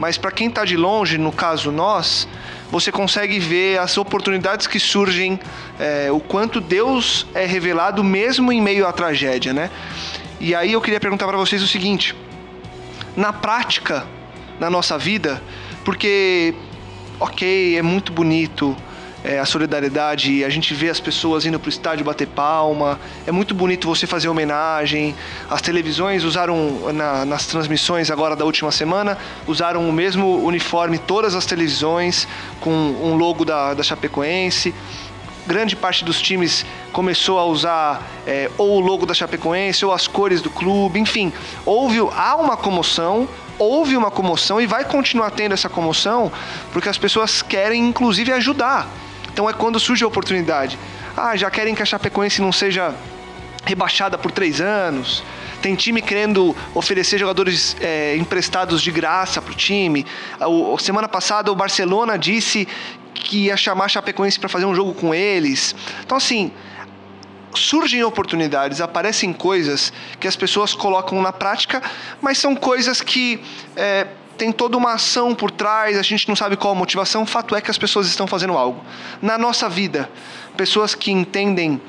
Mas 0.00 0.16
para 0.16 0.30
quem 0.30 0.48
está 0.48 0.64
de 0.64 0.76
longe, 0.78 1.18
no 1.18 1.30
caso 1.30 1.70
nós, 1.70 2.26
você 2.70 2.90
consegue 2.90 3.38
ver 3.38 3.78
as 3.78 3.96
oportunidades 3.96 4.66
que 4.66 4.80
surgem, 4.80 5.38
é, 5.78 6.10
o 6.10 6.20
quanto 6.20 6.60
Deus 6.60 7.26
é 7.34 7.46
revelado 7.46 8.02
mesmo 8.02 8.52
em 8.52 8.60
meio 8.60 8.86
à 8.86 8.92
tragédia, 8.92 9.52
né? 9.52 9.70
E 10.40 10.54
aí 10.54 10.72
eu 10.72 10.80
queria 10.80 11.00
perguntar 11.00 11.26
para 11.26 11.36
vocês 11.36 11.62
o 11.62 11.68
seguinte: 11.68 12.14
na 13.16 13.32
prática, 13.32 14.06
na 14.58 14.68
nossa 14.68 14.98
vida, 14.98 15.42
porque, 15.84 16.54
ok, 17.20 17.76
é 17.76 17.82
muito 17.82 18.12
bonito 18.12 18.76
é, 19.24 19.38
a 19.38 19.46
solidariedade, 19.46 20.44
a 20.44 20.50
gente 20.50 20.74
vê 20.74 20.90
as 20.90 21.00
pessoas 21.00 21.46
indo 21.46 21.58
pro 21.58 21.70
estádio 21.70 22.04
bater 22.04 22.26
palma. 22.26 23.00
É 23.26 23.32
muito 23.32 23.54
bonito 23.54 23.88
você 23.88 24.06
fazer 24.06 24.28
homenagem. 24.28 25.14
As 25.48 25.62
televisões 25.62 26.24
usaram 26.24 26.92
na, 26.92 27.24
nas 27.24 27.46
transmissões 27.46 28.10
agora 28.10 28.36
da 28.36 28.44
última 28.44 28.70
semana, 28.70 29.16
usaram 29.46 29.88
o 29.88 29.92
mesmo 29.92 30.44
uniforme 30.44 30.98
todas 30.98 31.34
as 31.34 31.46
televisões 31.46 32.28
com 32.60 32.70
um 32.70 33.16
logo 33.16 33.46
da, 33.46 33.72
da 33.72 33.82
Chapecoense 33.82 34.74
grande 35.46 35.76
parte 35.76 36.04
dos 36.06 36.22
times 36.22 36.64
começou 36.90 37.38
a 37.38 37.44
usar 37.44 38.02
é, 38.26 38.50
ou 38.56 38.76
o 38.76 38.80
logo 38.80 39.04
da 39.04 39.12
Chapecoense 39.12 39.84
ou 39.84 39.92
as 39.92 40.06
cores 40.06 40.40
do 40.40 40.48
clube, 40.48 40.98
enfim, 40.98 41.30
houve 41.66 41.98
há 42.16 42.34
uma 42.36 42.56
comoção, 42.56 43.28
houve 43.58 43.94
uma 43.94 44.10
comoção 44.10 44.58
e 44.58 44.66
vai 44.66 44.86
continuar 44.86 45.30
tendo 45.32 45.52
essa 45.52 45.68
comoção 45.68 46.32
porque 46.72 46.88
as 46.88 46.96
pessoas 46.96 47.42
querem 47.42 47.86
inclusive 47.86 48.32
ajudar. 48.32 48.88
Então 49.34 49.50
é 49.50 49.52
quando 49.52 49.80
surge 49.80 50.04
a 50.04 50.06
oportunidade. 50.06 50.78
Ah, 51.16 51.36
já 51.36 51.50
querem 51.50 51.74
que 51.74 51.82
a 51.82 51.84
Chapecoense 51.84 52.40
não 52.40 52.52
seja 52.52 52.94
rebaixada 53.64 54.16
por 54.16 54.30
três 54.30 54.60
anos. 54.60 55.24
Tem 55.60 55.74
time 55.74 56.00
querendo 56.00 56.54
oferecer 56.72 57.18
jogadores 57.18 57.76
é, 57.80 58.16
emprestados 58.16 58.80
de 58.80 58.92
graça 58.92 59.42
para 59.42 59.50
o 59.50 59.56
time. 59.56 60.06
Semana 60.78 61.08
passada 61.08 61.50
o 61.50 61.56
Barcelona 61.56 62.16
disse 62.16 62.68
que 63.12 63.46
ia 63.46 63.56
chamar 63.56 63.86
a 63.86 63.88
Chapecoense 63.88 64.38
para 64.38 64.48
fazer 64.48 64.66
um 64.66 64.74
jogo 64.74 64.94
com 64.94 65.12
eles. 65.12 65.74
Então 66.04 66.16
assim, 66.16 66.52
surgem 67.52 68.04
oportunidades, 68.04 68.80
aparecem 68.80 69.32
coisas 69.32 69.92
que 70.20 70.28
as 70.28 70.36
pessoas 70.36 70.74
colocam 70.74 71.20
na 71.20 71.32
prática, 71.32 71.82
mas 72.22 72.38
são 72.38 72.54
coisas 72.54 73.00
que 73.00 73.42
é, 73.74 74.06
tem 74.36 74.52
toda 74.52 74.76
uma 74.76 74.94
ação 74.94 75.34
por 75.34 75.50
trás, 75.50 75.98
a 75.98 76.02
gente 76.02 76.28
não 76.28 76.36
sabe 76.36 76.56
qual 76.56 76.72
a 76.72 76.76
motivação, 76.76 77.22
o 77.22 77.26
fato 77.26 77.54
é 77.54 77.60
que 77.60 77.70
as 77.70 77.78
pessoas 77.78 78.06
estão 78.06 78.26
fazendo 78.26 78.56
algo. 78.56 78.82
Na 79.22 79.38
nossa 79.38 79.68
vida, 79.68 80.10
pessoas 80.56 80.94
que 80.94 81.10
entendem 81.10 81.80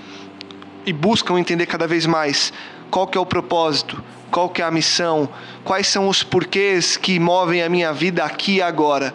e 0.85 0.93
buscam 0.93 1.39
entender 1.39 1.65
cada 1.65 1.87
vez 1.87 2.05
mais 2.05 2.53
qual 2.89 3.07
que 3.07 3.17
é 3.17 3.21
o 3.21 3.25
propósito, 3.25 4.03
qual 4.29 4.49
que 4.49 4.61
é 4.61 4.65
a 4.65 4.71
missão, 4.71 5.29
quais 5.63 5.87
são 5.87 6.07
os 6.07 6.23
porquês 6.23 6.97
que 6.97 7.19
movem 7.19 7.63
a 7.63 7.69
minha 7.69 7.91
vida 7.91 8.23
aqui 8.23 8.55
e 8.55 8.61
agora. 8.61 9.13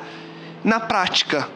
Na 0.65 0.81
prática, 0.81 1.49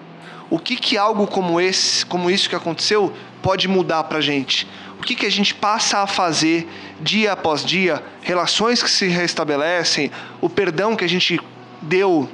o 0.49 0.59
que 0.59 0.77
que 0.77 0.97
algo 0.97 1.27
como 1.27 1.61
esse, 1.61 2.07
como 2.07 2.31
isso 2.31 2.49
que 2.49 2.55
aconteceu, 2.55 3.13
pode 3.43 3.67
mudar 3.67 4.05
para 4.05 4.19
a 4.19 4.23
gente? 4.23 4.69
O 4.99 5.03
que 5.03 5.15
que 5.15 5.27
a 5.27 5.31
gente 5.31 5.55
passa 5.55 5.99
a 5.99 6.07
fazer 6.07 6.69
dia 7.01 7.33
após 7.33 7.65
dia, 7.65 8.03
relações 8.23 8.83
que 8.83 8.91
se 8.91 9.07
restabelecem, 9.07 10.11
o 10.41 10.49
perdão 10.49 10.97
que 10.97 11.05
a 11.05 11.09
gente 11.09 11.41
deu 11.85 12.29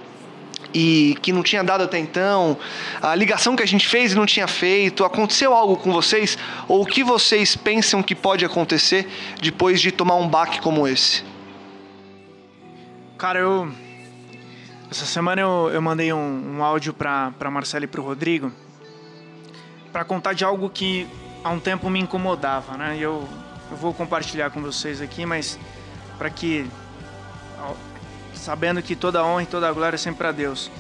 e 0.73 1.17
que 1.21 1.33
não 1.33 1.43
tinha 1.43 1.65
dado 1.65 1.83
até 1.85 1.99
então, 1.99 2.57
a 3.03 3.15
ligação 3.15 3.57
que 3.57 3.63
a 3.63 3.67
gente 3.67 3.87
fez 3.89 4.13
e 4.13 4.15
não 4.15 4.27
tinha 4.27 4.47
feito, 4.47 5.05
aconteceu 5.05 5.53
algo 5.55 5.77
com 5.77 5.93
vocês 5.93 6.39
ou 6.69 6.83
o 6.83 6.87
que 6.87 7.03
vocês 7.03 7.57
pensam 7.57 8.03
que 8.03 8.15
pode 8.15 8.45
acontecer 8.45 9.09
depois 9.41 9.81
de 9.81 9.91
tomar 9.91 10.15
um 10.15 10.29
baque 10.29 10.61
como 10.61 10.87
esse? 10.87 11.25
Cara, 13.19 13.39
eu 13.39 13.71
essa 14.91 15.07
semana 15.07 15.41
eu, 15.41 15.71
eu 15.73 15.81
mandei 15.81 16.13
um, 16.13 16.57
um 16.57 16.65
áudio 16.65 16.93
para 16.93 17.33
para 17.39 17.51
Marcelo 17.51 17.85
e 17.85 17.89
para 17.89 18.01
o 18.01 18.05
Rodrigo 18.05 18.53
para 19.93 20.05
contar 20.05 20.33
de 20.33 20.45
algo 20.45 20.71
que 20.71 21.07
há 21.43 21.51
um 21.51 21.59
tempo 21.59 21.91
me 21.91 22.01
incomodava, 22.01 22.77
né? 22.77 22.97
E 22.97 23.03
eu, 23.03 23.29
eu 23.71 23.77
vou 23.77 23.93
compartilhar 23.93 24.51
com 24.51 24.63
vocês 24.63 25.01
aqui, 25.01 25.27
mas 25.27 25.59
para 26.19 26.31
que 26.31 26.69
sabendo 28.41 28.83
que 28.83 28.97
toda 28.97 29.25
honra 29.25 29.43
e 29.43 29.47
toda 29.47 29.71
glória 29.73 29.97
é 29.97 29.99
sempre 29.99 30.19
para 30.19 30.33
Deus. 30.33 30.71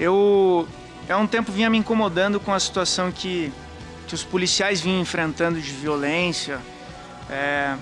Eu 0.00 0.66
há 1.08 1.16
um 1.18 1.26
tempo 1.26 1.52
vinha 1.52 1.70
me 1.70 1.78
incomodando 1.78 2.40
com 2.40 2.52
a 2.52 2.58
situação 2.58 3.12
que, 3.12 3.52
que 4.08 4.14
os 4.14 4.24
policiais 4.24 4.80
vinham 4.80 5.00
enfrentando 5.00 5.60
de 5.60 5.70
violência, 5.70 6.58
é, 7.30 7.76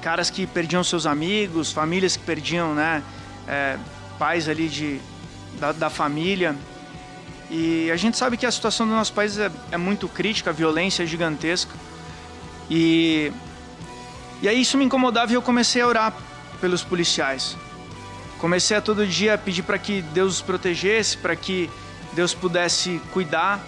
caras 0.00 0.30
que 0.30 0.46
perdiam 0.46 0.82
seus 0.84 1.06
amigos, 1.06 1.72
famílias 1.72 2.16
que 2.16 2.24
perdiam, 2.24 2.74
né, 2.74 3.02
é, 3.48 3.76
pais 4.18 4.48
ali 4.48 4.68
de, 4.68 5.00
da, 5.58 5.72
da, 5.72 5.90
família. 5.90 6.56
E 7.50 7.90
a 7.90 7.96
gente 7.96 8.16
sabe 8.16 8.36
que 8.36 8.46
a 8.46 8.50
situação 8.50 8.86
do 8.86 8.94
nosso 8.94 9.12
país 9.12 9.38
é, 9.38 9.50
é 9.70 9.76
muito 9.76 10.08
crítica, 10.08 10.50
a 10.50 10.52
violência 10.52 11.02
é 11.02 11.06
gigantesca. 11.06 11.74
E, 12.70 13.32
e 14.40 14.48
aí 14.48 14.60
isso 14.60 14.78
me 14.78 14.84
incomodava 14.84 15.32
e 15.32 15.34
eu 15.34 15.42
comecei 15.42 15.82
a 15.82 15.86
orar 15.86 16.14
pelos 16.60 16.82
policiais. 16.82 17.56
Comecei 18.38 18.76
a 18.76 18.80
todo 18.80 19.06
dia 19.06 19.38
pedir 19.38 19.62
para 19.62 19.78
que 19.78 20.02
Deus 20.02 20.34
os 20.34 20.42
protegesse, 20.42 21.16
para 21.16 21.34
que 21.34 21.70
Deus 22.12 22.34
pudesse 22.34 23.00
cuidar, 23.12 23.60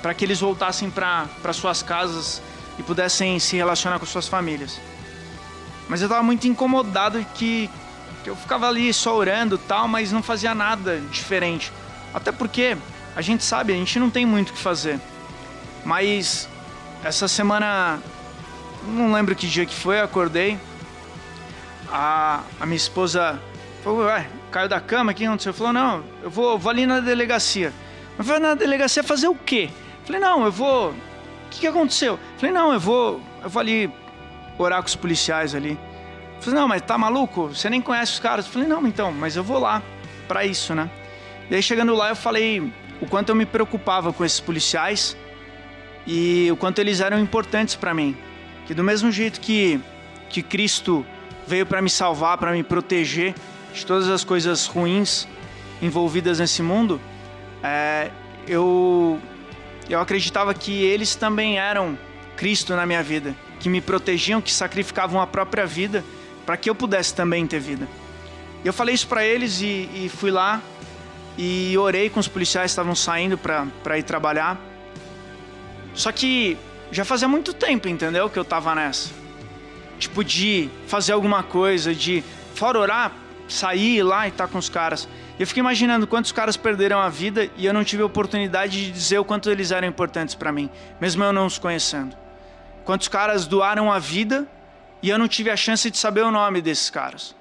para 0.00 0.14
que 0.14 0.24
eles 0.24 0.40
voltassem 0.40 0.90
para 0.90 1.52
suas 1.52 1.82
casas 1.82 2.40
e 2.78 2.82
pudessem 2.82 3.38
se 3.38 3.56
relacionar 3.56 3.98
com 3.98 4.06
suas 4.06 4.28
famílias. 4.28 4.80
Mas 5.88 6.00
eu 6.00 6.06
estava 6.06 6.22
muito 6.22 6.46
incomodado 6.46 7.24
que, 7.34 7.68
que 8.22 8.30
eu 8.30 8.36
ficava 8.36 8.68
ali 8.68 8.92
só 8.92 9.16
orando 9.16 9.58
tal, 9.58 9.88
mas 9.88 10.12
não 10.12 10.22
fazia 10.22 10.54
nada 10.54 11.00
diferente. 11.10 11.72
Até 12.12 12.30
porque 12.30 12.76
a 13.16 13.20
gente 13.20 13.44
sabe, 13.44 13.72
a 13.72 13.76
gente 13.76 13.98
não 13.98 14.10
tem 14.10 14.24
muito 14.24 14.50
o 14.50 14.52
que 14.52 14.58
fazer. 14.58 15.00
Mas 15.84 16.48
essa 17.02 17.28
semana, 17.28 18.00
não 18.86 19.12
lembro 19.12 19.34
que 19.34 19.46
dia 19.46 19.66
que 19.66 19.74
foi, 19.74 19.98
eu 19.98 20.04
acordei. 20.04 20.58
A, 21.90 22.40
a 22.58 22.66
minha 22.66 22.76
esposa 22.76 23.40
Falou, 23.84 24.06
ué, 24.06 24.26
caiu 24.50 24.66
da 24.66 24.80
cama, 24.80 25.12
o 25.12 25.14
que 25.14 25.26
aconteceu? 25.26 25.52
Falou, 25.52 25.70
não, 25.74 26.02
eu 26.22 26.30
vou, 26.30 26.58
vou 26.58 26.70
ali 26.70 26.86
na 26.86 27.00
delegacia. 27.00 27.70
Eu 28.18 28.24
falei, 28.24 28.40
na 28.40 28.54
delegacia 28.54 29.04
fazer 29.04 29.28
o 29.28 29.34
quê? 29.34 29.68
Falei, 30.06 30.18
não, 30.18 30.42
eu 30.46 30.50
vou. 30.50 30.92
O 30.92 30.94
que, 31.50 31.60
que 31.60 31.66
aconteceu? 31.66 32.18
Falei, 32.38 32.50
não, 32.50 32.72
eu 32.72 32.80
vou. 32.80 33.20
Eu 33.42 33.50
vou 33.50 33.60
ali 33.60 33.92
orar 34.56 34.80
com 34.80 34.88
os 34.88 34.96
policiais 34.96 35.54
ali. 35.54 35.78
Falei, 36.40 36.60
não, 36.60 36.66
mas 36.66 36.80
tá 36.80 36.96
maluco? 36.96 37.48
Você 37.48 37.68
nem 37.68 37.82
conhece 37.82 38.12
os 38.12 38.18
caras? 38.18 38.46
Falei, 38.46 38.66
não, 38.66 38.86
então, 38.86 39.12
mas 39.12 39.36
eu 39.36 39.44
vou 39.44 39.58
lá 39.58 39.82
para 40.26 40.46
isso, 40.46 40.74
né? 40.74 40.88
E 41.50 41.54
aí 41.54 41.62
chegando 41.62 41.94
lá 41.94 42.08
eu 42.08 42.16
falei 42.16 42.72
o 43.02 43.06
quanto 43.06 43.28
eu 43.28 43.34
me 43.34 43.44
preocupava 43.44 44.14
com 44.14 44.24
esses 44.24 44.40
policiais 44.40 45.14
e 46.06 46.48
o 46.50 46.56
quanto 46.56 46.78
eles 46.78 47.00
eram 47.00 47.18
importantes 47.20 47.74
para 47.74 47.92
mim. 47.92 48.16
Que 48.66 48.72
do 48.72 48.82
mesmo 48.82 49.12
jeito 49.12 49.40
que, 49.40 49.78
que 50.30 50.42
Cristo 50.42 51.04
veio 51.46 51.66
para 51.66 51.82
me 51.82 51.90
salvar, 51.90 52.38
para 52.38 52.52
me 52.52 52.62
proteger, 52.62 53.34
de 53.74 53.84
todas 53.84 54.08
as 54.08 54.22
coisas 54.22 54.66
ruins 54.66 55.26
envolvidas 55.82 56.38
nesse 56.38 56.62
mundo, 56.62 57.00
é, 57.62 58.10
eu, 58.46 59.20
eu 59.88 60.00
acreditava 60.00 60.54
que 60.54 60.84
eles 60.84 61.14
também 61.14 61.58
eram 61.58 61.98
Cristo 62.36 62.74
na 62.74 62.86
minha 62.86 63.02
vida, 63.02 63.34
que 63.58 63.68
me 63.68 63.80
protegiam, 63.80 64.40
que 64.40 64.52
sacrificavam 64.52 65.20
a 65.20 65.26
própria 65.26 65.66
vida 65.66 66.04
para 66.46 66.56
que 66.56 66.70
eu 66.70 66.74
pudesse 66.74 67.14
também 67.14 67.46
ter 67.46 67.58
vida. 67.58 67.88
Eu 68.64 68.72
falei 68.72 68.94
isso 68.94 69.08
para 69.08 69.24
eles 69.24 69.60
e, 69.60 69.88
e, 69.94 70.10
fui 70.14 70.30
lá 70.30 70.62
e 71.36 71.76
orei 71.76 72.08
com 72.08 72.20
os 72.20 72.28
policiais 72.28 72.66
que 72.66 72.72
estavam 72.72 72.94
saindo 72.94 73.36
para 73.36 73.98
ir 73.98 74.02
trabalhar. 74.04 74.58
Só 75.94 76.12
que 76.12 76.56
já 76.90 77.04
fazia 77.04 77.28
muito 77.28 77.52
tempo, 77.52 77.88
entendeu? 77.88 78.30
Que 78.30 78.38
eu 78.38 78.44
tava 78.44 78.74
nessa. 78.74 79.10
Tipo, 79.98 80.24
de 80.24 80.70
fazer 80.86 81.12
alguma 81.12 81.42
coisa, 81.42 81.94
de. 81.94 82.22
Fora 82.54 82.78
orar, 82.78 83.12
sair 83.48 84.02
lá 84.02 84.26
e 84.26 84.30
estar 84.30 84.46
tá 84.46 84.52
com 84.52 84.58
os 84.58 84.68
caras. 84.68 85.08
Eu 85.38 85.46
fiquei 85.46 85.60
imaginando 85.60 86.06
quantos 86.06 86.32
caras 86.32 86.56
perderam 86.56 86.98
a 86.98 87.08
vida 87.08 87.50
e 87.56 87.66
eu 87.66 87.72
não 87.72 87.84
tive 87.84 88.02
a 88.02 88.06
oportunidade 88.06 88.86
de 88.86 88.92
dizer 88.92 89.18
o 89.18 89.24
quanto 89.24 89.50
eles 89.50 89.70
eram 89.70 89.88
importantes 89.88 90.34
para 90.34 90.52
mim, 90.52 90.70
mesmo 91.00 91.22
eu 91.24 91.32
não 91.32 91.46
os 91.46 91.58
conhecendo. 91.58 92.16
Quantos 92.84 93.08
caras 93.08 93.46
doaram 93.46 93.90
a 93.90 93.98
vida 93.98 94.48
e 95.02 95.08
eu 95.08 95.18
não 95.18 95.28
tive 95.28 95.50
a 95.50 95.56
chance 95.56 95.90
de 95.90 95.98
saber 95.98 96.22
o 96.22 96.30
nome 96.30 96.60
desses 96.60 96.90
caras. 96.90 97.34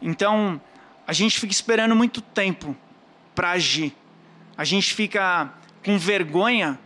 Então, 0.00 0.60
a 1.06 1.12
gente 1.12 1.38
fica 1.40 1.52
esperando 1.52 1.94
muito 1.94 2.20
tempo 2.20 2.76
para 3.34 3.50
agir. 3.50 3.94
A 4.56 4.64
gente 4.64 4.94
fica 4.94 5.52
com 5.84 5.98
vergonha 5.98 6.78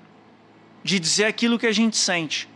de 0.82 0.98
dizer 0.98 1.24
aquilo 1.24 1.58
que 1.58 1.66
a 1.66 1.72
gente 1.72 1.96
sente. 1.96 2.48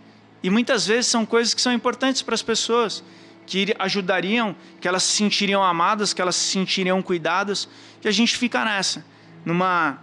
E 0.42 0.50
muitas 0.50 0.86
vezes 0.86 1.06
são 1.06 1.24
coisas 1.24 1.54
que 1.54 1.60
são 1.60 1.72
importantes 1.72 2.22
para 2.22 2.34
as 2.34 2.42
pessoas 2.42 3.02
que 3.46 3.74
ajudariam, 3.78 4.54
que 4.80 4.88
elas 4.88 5.02
se 5.02 5.16
sentiriam 5.16 5.62
amadas, 5.62 6.12
que 6.12 6.20
elas 6.20 6.36
se 6.36 6.52
sentiriam 6.52 7.00
cuidadas, 7.02 7.68
e 8.02 8.08
a 8.08 8.10
gente 8.10 8.36
fica 8.36 8.64
nessa, 8.64 9.04
numa 9.44 9.98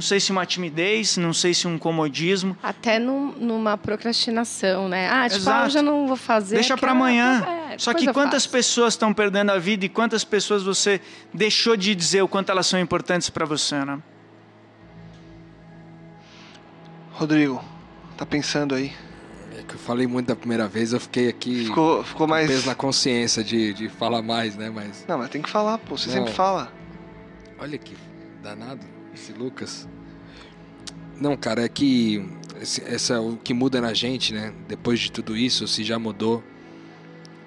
não 0.00 0.02
sei 0.02 0.18
se 0.18 0.32
uma 0.32 0.46
timidez, 0.46 1.18
não 1.18 1.34
sei 1.34 1.52
se 1.52 1.68
um 1.68 1.76
comodismo. 1.76 2.56
Até 2.62 2.98
num, 2.98 3.32
numa 3.32 3.76
procrastinação, 3.76 4.88
né? 4.88 5.10
Ah, 5.10 5.28
tipo, 5.28 5.50
ah, 5.50 5.64
eu 5.64 5.70
já 5.70 5.82
não 5.82 6.06
vou 6.06 6.16
fazer. 6.16 6.54
Deixa 6.54 6.74
para 6.74 6.92
amanhã. 6.92 7.44
É, 7.70 7.76
Só 7.76 7.92
que 7.92 8.10
quantas 8.10 8.46
pessoas 8.46 8.94
estão 8.94 9.12
perdendo 9.12 9.50
a 9.50 9.58
vida 9.58 9.84
e 9.84 9.90
quantas 9.90 10.24
pessoas 10.24 10.62
você 10.62 11.02
deixou 11.34 11.76
de 11.76 11.94
dizer 11.94 12.22
o 12.22 12.28
quanto 12.28 12.50
elas 12.50 12.66
são 12.66 12.80
importantes 12.80 13.28
para 13.28 13.44
você, 13.44 13.84
né? 13.84 13.98
Rodrigo, 17.12 17.62
tá 18.16 18.24
pensando 18.24 18.74
aí? 18.74 18.94
Eu 19.74 19.78
falei 19.78 20.06
muito 20.06 20.26
da 20.26 20.36
primeira 20.36 20.66
vez, 20.68 20.92
eu 20.92 21.00
fiquei 21.00 21.28
aqui. 21.28 21.66
Ficou, 21.66 22.02
ficou 22.04 22.26
mais. 22.26 22.48
Peso 22.48 22.66
na 22.66 22.74
consciência 22.74 23.42
de, 23.44 23.72
de 23.72 23.88
falar 23.88 24.22
mais, 24.22 24.56
né? 24.56 24.70
Mas. 24.70 25.04
Não, 25.08 25.18
mas 25.18 25.30
tem 25.30 25.42
que 25.42 25.50
falar, 25.50 25.78
pô. 25.78 25.96
Você 25.96 26.08
Não. 26.08 26.14
sempre 26.14 26.32
fala. 26.32 26.72
Olha 27.58 27.76
que 27.78 27.96
danado 28.42 28.84
esse 29.14 29.32
Lucas. 29.32 29.88
Não, 31.20 31.36
cara, 31.36 31.64
é 31.64 31.68
que 31.68 32.26
essa, 32.86 33.20
o 33.20 33.36
que 33.36 33.52
muda 33.52 33.80
na 33.80 33.92
gente, 33.92 34.32
né? 34.32 34.52
Depois 34.66 34.98
de 35.00 35.12
tudo 35.12 35.36
isso, 35.36 35.66
se 35.68 35.84
já 35.84 35.98
mudou. 35.98 36.42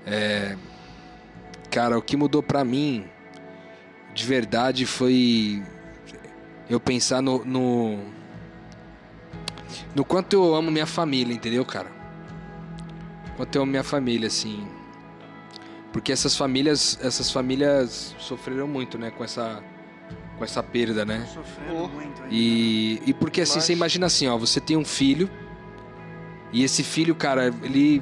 É, 0.06 0.56
cara, 1.72 1.98
o 1.98 2.02
que 2.02 2.16
mudou 2.16 2.44
pra 2.44 2.64
mim, 2.64 3.06
de 4.14 4.26
verdade, 4.26 4.86
foi 4.86 5.64
eu 6.70 6.80
pensar 6.80 7.22
no, 7.22 7.44
no, 7.44 8.00
no 9.96 10.06
quanto 10.06 10.34
eu 10.34 10.56
amo 10.56 10.70
minha 10.70 10.86
família, 10.86 11.34
entendeu, 11.34 11.66
cara? 11.66 12.03
Quanto 13.36 13.56
eu 13.56 13.66
minha 13.66 13.84
família, 13.84 14.28
assim. 14.28 14.68
Porque 15.92 16.12
essas 16.12 16.36
famílias, 16.36 16.98
essas 17.02 17.30
famílias 17.32 18.16
sofreram 18.20 18.68
muito, 18.68 18.98
né? 18.98 19.12
Com 19.12 19.24
essa, 19.24 19.64
com 20.38 20.44
essa 20.44 20.62
perda, 20.64 21.06
né? 21.06 21.28
Sofrendo 21.32 21.74
Oh. 21.84 21.88
muito 21.88 22.22
ainda. 22.24 22.34
E, 22.34 23.02
e 23.06 23.14
porque 23.14 23.42
assim, 23.42 23.56
Mas- 23.56 23.64
você 23.66 23.74
imagina 23.74 24.06
assim, 24.08 24.28
ó, 24.28 24.38
você 24.38 24.60
tem 24.60 24.76
um 24.78 24.86
filho 24.86 25.30
e 26.52 26.64
esse 26.64 26.84
filho, 26.84 27.14
cara, 27.16 27.54
ele 27.64 28.02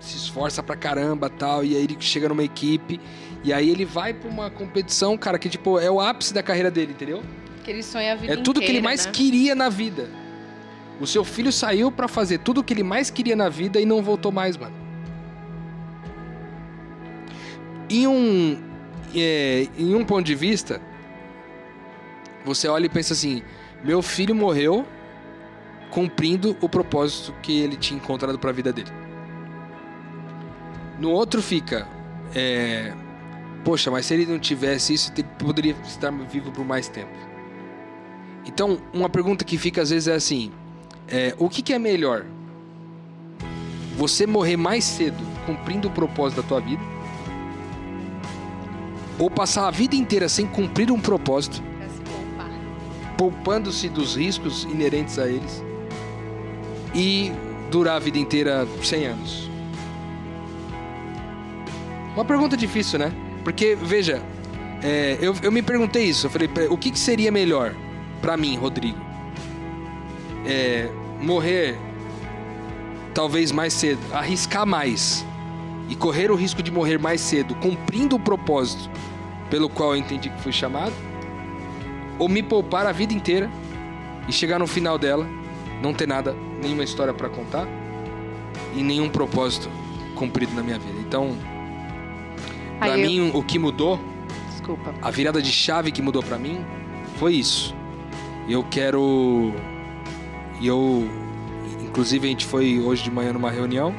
se 0.00 0.16
esforça 0.16 0.62
pra 0.62 0.76
caramba 0.76 1.28
tal, 1.28 1.64
e 1.64 1.76
aí 1.76 1.82
ele 1.82 1.96
chega 2.00 2.28
numa 2.28 2.44
equipe 2.44 3.00
e 3.42 3.52
aí 3.52 3.68
ele 3.70 3.84
vai 3.84 4.12
pra 4.14 4.30
uma 4.30 4.48
competição, 4.50 5.16
cara, 5.18 5.38
que 5.38 5.48
tipo, 5.48 5.78
é 5.80 5.90
o 5.90 6.00
ápice 6.00 6.32
da 6.32 6.42
carreira 6.42 6.70
dele, 6.70 6.92
entendeu? 6.92 7.22
Que 7.64 7.70
ele 7.72 7.82
sonha 7.82 8.12
a 8.12 8.16
vida 8.16 8.32
É 8.32 8.36
tudo 8.36 8.60
que 8.60 8.66
ele 8.66 8.78
inteira, 8.78 8.84
mais 8.84 9.06
né? 9.06 9.12
queria 9.12 9.54
na 9.54 9.68
vida. 9.68 10.08
O 11.00 11.06
seu 11.06 11.24
filho 11.24 11.52
saiu 11.52 11.92
pra 11.92 12.08
fazer 12.08 12.38
tudo 12.38 12.62
que 12.62 12.74
ele 12.74 12.82
mais 12.82 13.10
queria 13.10 13.36
na 13.36 13.48
vida 13.48 13.80
e 13.80 13.86
não 13.86 14.02
voltou 14.02 14.32
mais, 14.32 14.56
mano. 14.56 14.74
Em 17.88 18.06
um, 18.06 18.60
é, 19.14 19.68
em 19.78 19.94
um 19.94 20.04
ponto 20.04 20.24
de 20.24 20.34
vista, 20.34 20.80
você 22.44 22.68
olha 22.68 22.86
e 22.86 22.88
pensa 22.88 23.12
assim: 23.12 23.42
meu 23.82 24.02
filho 24.02 24.34
morreu 24.34 24.86
cumprindo 25.90 26.56
o 26.60 26.68
propósito 26.68 27.32
que 27.42 27.60
ele 27.60 27.76
tinha 27.76 27.98
encontrado 27.98 28.38
pra 28.38 28.52
vida 28.52 28.72
dele. 28.72 28.90
No 30.98 31.10
outro 31.10 31.40
fica, 31.40 31.86
é, 32.34 32.92
poxa, 33.64 33.90
mas 33.90 34.06
se 34.06 34.14
ele 34.14 34.26
não 34.26 34.38
tivesse 34.38 34.92
isso, 34.92 35.12
ele 35.16 35.26
poderia 35.38 35.76
estar 35.84 36.10
vivo 36.10 36.50
por 36.50 36.64
mais 36.64 36.88
tempo. 36.88 37.16
Então, 38.44 38.80
uma 38.92 39.08
pergunta 39.08 39.44
que 39.44 39.56
fica 39.56 39.80
às 39.80 39.90
vezes 39.90 40.08
é 40.08 40.14
assim: 40.14 40.52
é, 41.10 41.34
o 41.38 41.48
que, 41.48 41.62
que 41.62 41.72
é 41.72 41.78
melhor? 41.78 42.24
Você 43.96 44.26
morrer 44.26 44.56
mais 44.56 44.84
cedo 44.84 45.22
cumprindo 45.46 45.88
o 45.88 45.90
propósito 45.90 46.42
da 46.42 46.48
tua 46.48 46.60
vida? 46.60 46.82
Ou 49.18 49.30
passar 49.30 49.66
a 49.66 49.70
vida 49.70 49.96
inteira 49.96 50.28
sem 50.28 50.46
cumprir 50.46 50.92
um 50.92 51.00
propósito, 51.00 51.60
poupando-se 53.16 53.88
dos 53.88 54.16
riscos 54.16 54.64
inerentes 54.64 55.18
a 55.18 55.26
eles 55.26 55.64
e 56.94 57.32
durar 57.70 57.96
a 57.96 57.98
vida 57.98 58.18
inteira 58.18 58.66
100 58.82 59.06
anos? 59.06 59.50
Uma 62.14 62.24
pergunta 62.24 62.56
difícil, 62.56 62.98
né? 62.98 63.12
Porque, 63.42 63.74
veja, 63.74 64.22
é, 64.82 65.18
eu, 65.20 65.34
eu 65.42 65.50
me 65.50 65.62
perguntei 65.62 66.04
isso. 66.04 66.26
Eu 66.26 66.30
falei, 66.30 66.48
o 66.68 66.76
que, 66.76 66.90
que 66.90 66.98
seria 66.98 67.32
melhor 67.32 67.74
pra 68.20 68.36
mim, 68.36 68.56
Rodrigo? 68.56 68.98
É, 70.46 70.88
morrer 71.20 71.76
talvez 73.14 73.50
mais 73.52 73.72
cedo, 73.72 74.00
arriscar 74.12 74.66
mais 74.66 75.24
e 75.88 75.94
correr 75.96 76.30
o 76.30 76.34
risco 76.36 76.62
de 76.62 76.70
morrer 76.70 76.98
mais 76.98 77.20
cedo, 77.20 77.54
cumprindo 77.56 78.16
o 78.16 78.20
propósito 78.20 78.88
pelo 79.50 79.68
qual 79.68 79.94
eu 79.94 80.00
entendi 80.00 80.28
que 80.28 80.40
fui 80.42 80.52
chamado? 80.52 80.92
Ou 82.18 82.28
me 82.28 82.42
poupar 82.42 82.86
a 82.86 82.92
vida 82.92 83.12
inteira 83.14 83.50
e 84.28 84.32
chegar 84.32 84.58
no 84.58 84.66
final 84.66 84.98
dela, 84.98 85.26
não 85.82 85.94
ter 85.94 86.06
nada, 86.06 86.36
nenhuma 86.62 86.84
história 86.84 87.14
pra 87.14 87.28
contar 87.28 87.66
e 88.76 88.82
nenhum 88.82 89.08
propósito 89.08 89.70
cumprido 90.14 90.52
na 90.54 90.62
minha 90.62 90.78
vida. 90.78 90.98
Então, 91.00 91.34
eu- 92.86 92.98
mim, 92.98 93.30
o 93.34 93.42
que 93.42 93.58
mudou, 93.58 93.98
Desculpa. 94.50 94.94
a 95.00 95.10
virada 95.10 95.40
de 95.40 95.50
chave 95.50 95.90
que 95.90 96.02
mudou 96.02 96.22
pra 96.22 96.38
mim 96.38 96.64
foi 97.16 97.34
isso. 97.34 97.74
Eu 98.48 98.62
quero. 98.64 99.52
E 100.60 100.66
eu. 100.66 101.08
Inclusive, 101.82 102.26
a 102.26 102.30
gente 102.30 102.46
foi 102.46 102.78
hoje 102.80 103.02
de 103.02 103.10
manhã 103.10 103.32
numa 103.32 103.50
reunião 103.50 103.94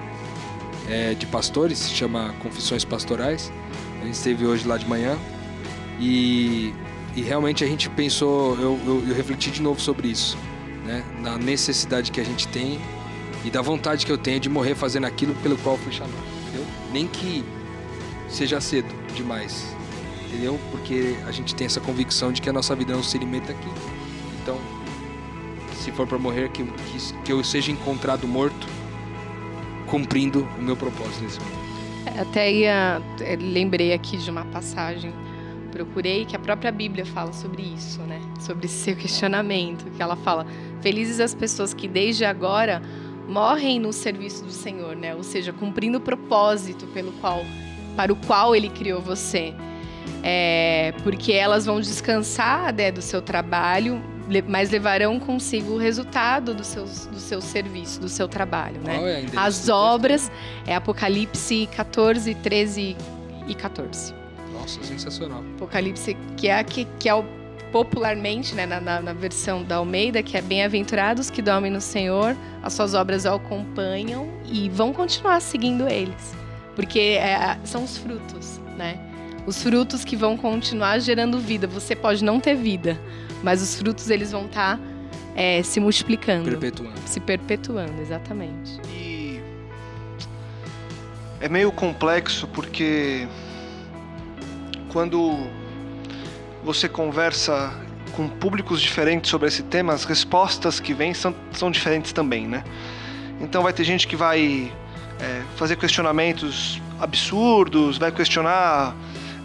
é, 0.88 1.14
de 1.14 1.26
pastores, 1.26 1.78
se 1.78 1.92
chama 1.92 2.34
Confissões 2.40 2.86
Pastorais. 2.86 3.52
A 4.02 4.06
gente 4.06 4.16
esteve 4.16 4.46
hoje 4.46 4.68
lá 4.68 4.78
de 4.78 4.88
manhã. 4.88 5.18
E, 6.00 6.74
e 7.16 7.22
realmente 7.22 7.64
a 7.64 7.68
gente 7.68 7.90
pensou, 7.90 8.56
eu, 8.56 8.80
eu, 8.86 9.04
eu 9.08 9.16
refleti 9.16 9.52
de 9.52 9.62
novo 9.62 9.80
sobre 9.82 10.08
isso, 10.08 10.38
né? 10.86 11.04
Na 11.20 11.38
necessidade 11.38 12.12
que 12.12 12.22
a 12.22 12.24
gente 12.24 12.48
tem 12.48 12.80
e 13.44 13.50
da 13.50 13.62
vontade 13.62 14.06
que 14.06 14.12
eu 14.12 14.18
tenho 14.18 14.40
de 14.40 14.50
morrer 14.50 14.76
fazendo 14.76 15.06
aquilo 15.06 15.36
pelo 15.36 15.58
qual 15.58 15.78
fui 15.78 15.92
chamado, 15.92 16.14
entendeu? 16.44 16.66
Nem 16.92 17.08
que 17.08 17.44
seja 18.30 18.62
cedo 18.62 18.88
demais, 19.14 19.66
entendeu? 20.28 20.60
Porque 20.72 21.16
a 21.28 21.32
gente 21.32 21.54
tem 21.54 21.66
essa 21.66 21.82
convicção 21.82 22.32
de 22.32 22.42
que 22.42 22.50
a 22.50 22.54
nossa 22.54 22.76
vida 22.76 22.94
não 22.94 23.04
se 23.04 23.18
limita 23.18 23.52
aqui. 23.52 23.70
Se 25.90 25.96
for 25.96 26.06
para 26.06 26.20
morrer, 26.20 26.50
que, 26.50 26.64
que, 26.64 27.14
que 27.26 27.34
eu 27.34 27.44
seja 27.44 27.72
encontrado 27.72 28.28
morto, 28.28 28.68
cumprindo 29.88 30.48
o 30.60 30.62
meu 30.62 30.78
propósito 30.78 31.24
nesse 31.24 31.40
mundo. 31.40 31.52
Até 32.22 32.52
ia, 32.54 33.02
eh, 33.22 33.36
lembrei 33.36 33.92
aqui 33.92 34.16
de 34.18 34.30
uma 34.30 34.46
passagem, 34.46 35.12
procurei 35.72 36.26
que 36.26 36.36
a 36.36 36.40
própria 36.40 36.72
Bíblia 36.72 37.08
fala 37.08 37.34
sobre 37.34 37.64
isso, 37.64 38.02
né? 38.02 38.22
Sobre 38.40 38.68
esse 38.68 38.76
seu 38.76 38.96
questionamento, 38.96 39.90
que 39.90 40.00
ela 40.00 40.16
fala: 40.16 40.46
"Felizes 40.80 41.20
as 41.20 41.34
pessoas 41.34 41.74
que 41.74 41.88
desde 41.88 42.24
agora 42.24 42.84
morrem 43.28 43.80
no 43.80 43.92
serviço 43.92 44.44
do 44.44 44.52
Senhor", 44.52 44.96
né? 44.96 45.16
Ou 45.16 45.24
seja, 45.24 45.52
cumprindo 45.52 45.98
o 45.98 46.02
propósito 46.02 46.86
pelo 46.94 47.12
qual 47.14 47.44
para 47.96 48.14
o 48.14 48.16
qual 48.16 48.56
ele 48.56 48.70
criou 48.70 49.02
você. 49.02 49.56
É, 50.22 50.94
porque 51.04 51.34
elas 51.34 51.66
vão 51.66 51.82
descansar 51.82 52.74
né, 52.76 52.92
do 52.92 53.02
seu 53.02 53.24
trabalho, 53.24 54.00
mas 54.48 54.70
levarão 54.70 55.20
consigo 55.20 55.74
o 55.74 55.78
resultado 55.78 56.54
do 56.54 56.64
seu, 56.64 56.84
do 56.84 57.20
seu 57.20 57.42
serviço, 57.42 58.00
do 58.00 58.10
seu 58.10 58.28
trabalho, 58.28 58.80
né? 58.82 59.24
É 59.24 59.26
As 59.36 59.70
obras 59.70 60.32
é 60.68 60.76
Apocalipse 60.76 61.68
14, 61.76 62.36
13 62.36 62.96
e 63.48 63.56
14. 63.56 64.14
Nossa, 64.54 64.84
sensacional. 64.84 65.44
Apocalipse, 65.56 66.16
que 66.38 66.48
é 66.48 66.64
que, 66.64 66.86
que 67.00 67.10
é 67.10 67.16
o 67.16 67.24
popularmente, 67.72 68.56
né, 68.56 68.66
na, 68.66 68.80
na, 68.82 69.02
na 69.02 69.14
versão 69.14 69.64
da 69.64 69.76
Almeida, 69.76 70.24
que 70.24 70.36
é 70.36 70.42
bem-aventurados 70.42 71.30
que 71.30 71.42
dormem 71.42 71.72
no 71.72 71.82
Senhor, 71.82 72.36
as 72.64 72.74
suas 72.74 72.94
obras 72.94 73.26
o 73.26 73.36
acompanham 73.36 74.28
e 74.46 74.70
vão 74.70 74.92
continuar 74.92 75.40
seguindo 75.40 75.88
eles. 75.88 76.36
Porque 76.76 77.00
é, 77.00 77.60
são 77.64 77.84
os 77.84 77.98
frutos, 77.98 78.60
né? 78.78 79.09
Os 79.50 79.64
frutos 79.64 80.06
que 80.06 80.16
vão 80.16 80.38
continuar 80.38 81.00
gerando 81.00 81.40
vida. 81.40 81.66
Você 81.66 81.96
pode 81.96 82.24
não 82.24 82.40
ter 82.40 82.54
vida, 82.56 83.02
mas 83.42 83.64
os 83.64 83.74
frutos 83.80 84.08
eles 84.12 84.32
vão 84.32 84.46
estar 84.46 84.80
se 85.64 85.80
multiplicando, 85.80 86.52
Perpetuando. 86.52 86.94
se 87.04 87.20
perpetuando, 87.20 88.00
exatamente. 88.00 88.80
E 88.88 89.42
é 91.42 91.50
meio 91.50 91.72
complexo 91.72 92.48
porque 92.50 93.28
quando 94.90 95.36
você 96.64 96.88
conversa 96.88 97.74
com 98.16 98.30
públicos 98.30 98.80
diferentes 98.80 99.32
sobre 99.32 99.48
esse 99.48 99.64
tema, 99.64 99.94
as 99.94 100.06
respostas 100.06 100.80
que 100.80 100.94
vêm 100.94 101.16
são, 101.16 101.34
são 101.54 101.72
diferentes 101.72 102.14
também, 102.14 102.48
né? 102.48 102.64
Então 103.42 103.64
vai 103.64 103.74
ter 103.74 103.84
gente 103.84 104.08
que 104.08 104.16
vai 104.16 104.72
é, 105.20 105.42
fazer 105.56 105.76
questionamentos 105.76 106.80
absurdos, 107.00 107.98
vai 107.98 108.12
questionar 108.12 108.96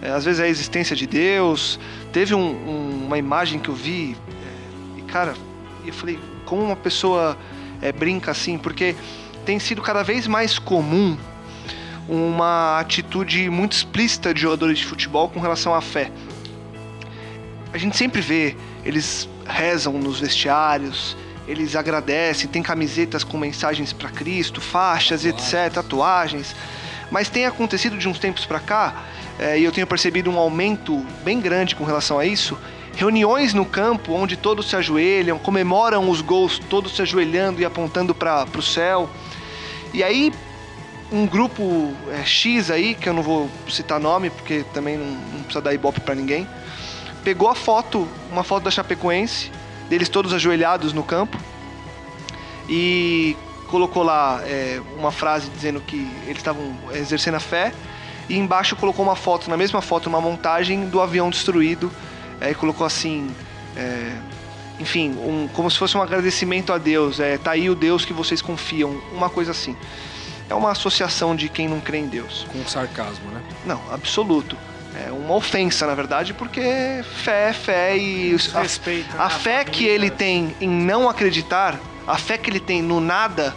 é, 0.03 0.11
às 0.11 0.25
vezes 0.25 0.41
a 0.41 0.49
existência 0.49 0.95
de 0.95 1.07
Deus. 1.07 1.79
Teve 2.13 2.35
um- 2.35 2.41
um- 2.41 3.07
uma 3.07 3.19
imagem 3.19 3.59
que 3.59 3.69
eu 3.69 3.75
vi 3.75 4.17
é, 4.97 4.99
e 4.99 5.03
cara, 5.03 5.35
eu 5.87 5.93
falei 5.93 6.19
como 6.45 6.63
uma 6.63 6.77
pessoa 6.77 7.37
é, 7.83 7.93
brinca 7.93 8.31
assim, 8.31 8.57
porque 8.57 8.95
tem 9.45 9.59
sido 9.59 9.83
cada 9.83 10.03
vez 10.03 10.27
mais 10.27 10.59
comum 10.59 11.17
uma 12.09 12.79
atitude 12.81 13.49
muito 13.51 13.73
explícita 13.73 14.33
de 14.35 14.41
jogadores 14.43 14.79
de 14.79 14.87
futebol 14.87 15.29
com 15.29 15.41
relação 15.41 15.75
à 15.75 15.81
fé. 15.81 16.11
A 17.73 17.79
gente 17.79 17.97
sempre 17.97 18.21
vê, 18.21 18.57
eles 18.85 19.29
rezam 19.47 19.95
nos 19.95 20.21
vestiários, 20.21 21.17
eles 21.47 21.75
agradecem, 21.77 22.49
tem 22.49 22.63
camisetas 22.63 23.25
com 23.25 23.37
mensagens 23.37 23.93
para 23.93 24.09
Cristo, 24.11 24.61
faixas, 24.61 25.25
etc, 25.25 25.73
tatuagens. 25.73 26.55
Mas 27.11 27.29
tem 27.29 27.45
acontecido 27.47 27.99
de 27.99 28.09
uns 28.09 28.19
tempos 28.19 28.47
para 28.47 28.61
cá, 28.61 29.03
eh, 29.39 29.61
e 29.61 29.65
eu 29.65 29.73
tenho 29.73 29.87
percebido 29.87 30.31
um 30.31 30.39
aumento 30.39 31.05
bem 31.25 31.41
grande 31.41 31.75
com 31.75 31.85
relação 31.85 32.19
a 32.19 32.27
isso, 32.27 32.59
reuniões 32.95 33.53
no 33.53 33.65
campo 33.65 34.13
onde 34.13 34.37
todos 34.37 34.69
se 34.69 34.77
ajoelham, 34.77 35.39
comemoram 35.39 36.09
os 36.09 36.21
gols, 36.21 36.59
todos 36.59 36.95
se 36.95 37.03
ajoelhando 37.03 37.61
e 37.61 37.65
apontando 37.65 38.15
para 38.15 38.47
o 38.57 38.63
céu. 38.63 39.09
E 39.93 40.03
aí 40.03 40.33
um 41.13 41.27
grupo 41.27 41.93
é, 42.11 42.25
X 42.25 42.71
aí, 42.71 42.95
que 42.95 43.09
eu 43.09 43.13
não 43.13 43.23
vou 43.23 43.49
citar 43.69 44.01
nome, 44.01 44.31
porque 44.31 44.65
também 44.73 44.97
não, 44.97 45.07
não 45.07 45.43
precisa 45.43 45.61
dar 45.61 45.75
ibope 45.75 46.01
pra 46.01 46.15
ninguém, 46.15 46.47
pegou 47.23 47.49
a 47.49 47.55
foto, 47.55 48.09
uma 48.31 48.43
foto 48.43 48.65
da 48.65 48.71
Chapecoense, 48.71 49.51
deles 49.89 50.09
todos 50.09 50.33
ajoelhados 50.33 50.93
no 50.93 51.03
campo, 51.03 51.39
e 52.69 53.37
colocou 53.69 54.03
lá 54.03 54.41
é, 54.45 54.81
uma 54.97 55.13
frase 55.13 55.51
dizendo 55.51 55.81
que 55.81 56.09
eles 56.25 56.39
estavam 56.39 56.77
exercendo 56.93 57.37
a 57.37 57.41
fé 57.41 57.73
e 58.29 58.39
embaixo 58.39 58.75
colocou 58.77 59.05
uma 59.05 59.17
foto, 59.17 59.51
na 59.51 59.57
mesma 59.57 59.83
foto, 59.83 60.09
uma 60.09 60.21
montagem 60.21 60.87
do 60.87 61.01
avião 61.01 61.31
destruído. 61.31 61.91
É, 62.41 62.53
colocou 62.55 62.87
assim, 62.87 63.31
é, 63.77 64.13
enfim, 64.79 65.11
um, 65.11 65.49
como 65.53 65.71
se 65.71 65.79
fosse 65.79 65.97
um 65.97 66.03
agradecimento 66.03 66.73
a 66.73 66.79
Deus. 66.79 67.21
É, 67.21 67.39
tá 67.39 67.53
aí 67.53 67.69
o 67.71 67.75
Deus 67.75 68.05
que 68.05 68.13
vocês 68.13 68.43
confiam, 68.43 69.01
uma 69.13 69.31
coisa 69.31 69.51
assim. 69.51 69.77
É 70.49 70.55
uma 70.55 70.71
associação 70.71 71.35
de 71.35 71.49
quem 71.49 71.69
não 71.69 71.81
crê 71.81 71.99
em 71.99 72.07
Deus. 72.07 72.47
Com 72.53 72.65
sarcasmo, 72.67 73.31
né? 73.31 73.43
Não, 73.65 73.81
absoluto. 73.91 74.57
É 74.95 75.11
uma 75.11 75.35
ofensa, 75.35 75.87
na 75.87 75.95
verdade, 75.95 76.33
porque 76.33 76.61
fé 77.25 77.49
é 77.49 77.53
fé 77.53 77.97
e 77.97 78.37
a, 78.55 78.61
Respeito, 78.61 79.17
a 79.19 79.25
né? 79.25 79.31
fé 79.31 79.65
que 79.65 79.85
ele 79.85 80.09
tem 80.09 80.55
em 80.61 80.69
não 80.69 81.09
acreditar, 81.09 81.81
a 82.07 82.17
fé 82.17 82.39
que 82.39 82.49
ele 82.49 82.61
tem 82.61 82.81
no 82.81 83.01
nada, 83.01 83.55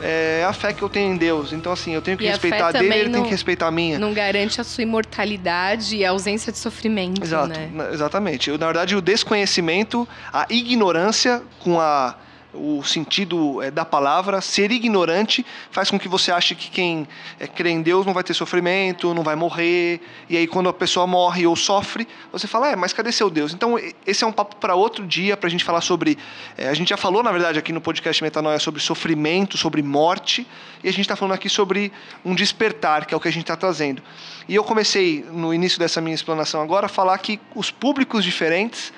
é 0.00 0.44
a 0.46 0.52
fé 0.52 0.72
que 0.72 0.82
eu 0.82 0.88
tenho 0.88 1.12
em 1.12 1.16
Deus. 1.16 1.52
Então, 1.52 1.72
assim, 1.72 1.94
eu 1.94 2.02
tenho 2.02 2.16
que 2.16 2.24
E 2.24 2.28
respeitar 2.28 2.72
dele, 2.72 2.86
ele 2.94 3.02
tem 3.04 3.12
não- 3.12 3.22
que 3.24 3.30
respeitar 3.30 3.66
a 3.66 3.70
minha. 3.70 3.98
Não 3.98 4.12
garante 4.12 4.60
a 4.60 4.64
sua 4.64 4.82
imortalidade 4.82 5.96
e 5.96 6.04
a 6.04 6.10
ausência 6.10 6.52
de 6.52 6.58
sofrimento, 6.58 7.22
Exato, 7.22 7.48
né? 7.48 7.70
exatamente. 7.92 8.50
Na 8.52 8.66
verdade, 8.66 8.94
o 8.96 9.00
desconhecimento, 9.00 10.06
a 10.32 10.46
ignorância 10.50 11.42
com 11.60 11.80
a, 11.80 12.14
o 12.52 12.82
sentido 12.82 13.62
eh, 13.62 13.70
da 13.70 13.84
palavra, 13.84 14.40
ser 14.40 14.70
ignorante 14.70 15.44
faz 15.70 15.90
com 15.90 15.98
que 15.98 16.08
você 16.08 16.32
ache 16.32 16.54
que 16.54 16.70
quem 16.70 17.06
eh, 17.38 17.46
crê 17.46 17.70
em 17.70 17.82
Deus 17.82 18.06
não 18.06 18.14
vai 18.14 18.24
ter 18.24 18.34
sofrimento, 18.34 19.12
não 19.12 19.22
vai 19.22 19.36
morrer. 19.36 20.00
E 20.28 20.36
aí, 20.36 20.46
quando 20.46 20.68
a 20.68 20.72
pessoa 20.72 21.06
morre 21.06 21.46
ou 21.46 21.54
sofre, 21.54 22.08
você 22.32 22.46
fala, 22.46 22.70
é, 22.70 22.76
mas 22.76 22.92
cadê 22.92 23.12
seu 23.12 23.28
Deus? 23.28 23.52
Então, 23.52 23.78
esse 24.06 24.24
é 24.24 24.26
um 24.26 24.32
papo 24.32 24.56
para 24.56 24.74
outro 24.74 25.06
dia, 25.06 25.36
para 25.36 25.46
a 25.46 25.50
gente 25.50 25.64
falar 25.64 25.80
sobre. 25.80 26.16
eh, 26.56 26.68
a 26.68 26.74
gente 26.74 26.88
já 26.88 26.96
falou, 26.96 27.22
na 27.22 27.30
verdade, 27.32 27.58
aqui 27.58 27.72
no 27.72 27.80
podcast 27.80 28.22
Metanoia 28.22 28.58
sobre 28.58 28.80
sofrimento, 28.80 29.58
sobre 29.58 29.82
morte, 29.82 30.46
e 30.82 30.88
a 30.88 30.92
gente 30.92 31.02
está 31.02 31.16
falando 31.16 31.34
aqui 31.34 31.48
sobre 31.48 31.92
um 32.24 32.34
despertar, 32.34 33.04
que 33.04 33.12
é 33.12 33.16
o 33.16 33.20
que 33.20 33.28
a 33.28 33.32
gente 33.32 33.42
está 33.42 33.56
trazendo. 33.56 34.02
E 34.48 34.54
eu 34.54 34.64
comecei, 34.64 35.24
no 35.30 35.52
início 35.52 35.78
dessa 35.78 36.00
minha 36.00 36.14
explanação 36.14 36.62
agora, 36.62 36.86
a 36.86 36.88
falar 36.88 37.18
que 37.18 37.38
os 37.54 37.70
públicos 37.70 38.24
diferentes 38.24 38.92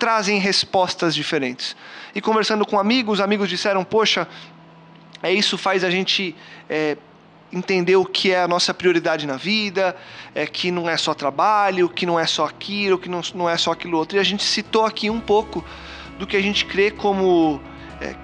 trazem 0.00 0.38
respostas 0.40 1.14
diferentes. 1.14 1.76
E 2.14 2.20
conversando 2.20 2.64
com 2.66 2.80
amigos, 2.80 3.20
amigos 3.20 3.48
disseram: 3.48 3.84
Poxa, 3.84 4.26
é 5.22 5.32
isso 5.32 5.58
faz 5.58 5.84
a 5.84 5.90
gente 5.90 6.34
é, 6.68 6.96
entender 7.52 7.96
o 7.96 8.04
que 8.04 8.32
é 8.32 8.42
a 8.42 8.48
nossa 8.48 8.72
prioridade 8.72 9.26
na 9.26 9.36
vida, 9.36 9.94
é 10.34 10.46
que 10.46 10.70
não 10.70 10.88
é 10.88 10.96
só 10.96 11.12
trabalho, 11.12 11.88
que 11.88 12.06
não 12.06 12.18
é 12.18 12.26
só 12.26 12.46
aquilo, 12.46 12.98
que 12.98 13.08
não, 13.08 13.20
não 13.34 13.48
é 13.48 13.56
só 13.56 13.72
aquilo 13.72 13.98
outro. 13.98 14.16
E 14.16 14.20
a 14.20 14.24
gente 14.24 14.42
citou 14.42 14.86
aqui 14.86 15.10
um 15.10 15.20
pouco 15.20 15.62
do 16.18 16.26
que 16.26 16.36
a 16.36 16.42
gente 16.42 16.64
crê 16.64 16.90
como. 16.90 17.60
é, 18.00 18.14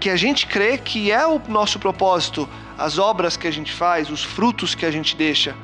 que 0.00 0.08
a 0.08 0.16
gente 0.16 0.46
crê 0.46 0.78
que 0.78 1.10
é 1.10 1.26
o 1.26 1.40
nosso 1.48 1.78
propósito, 1.78 2.48
as 2.78 2.98
obras 2.98 3.36
que 3.36 3.46
a 3.46 3.50
gente 3.50 3.72
faz, 3.72 4.08
os 4.08 4.24
frutos 4.24 4.74
que 4.74 4.86
a 4.86 4.90
gente 4.90 5.14
deixa. 5.14 5.54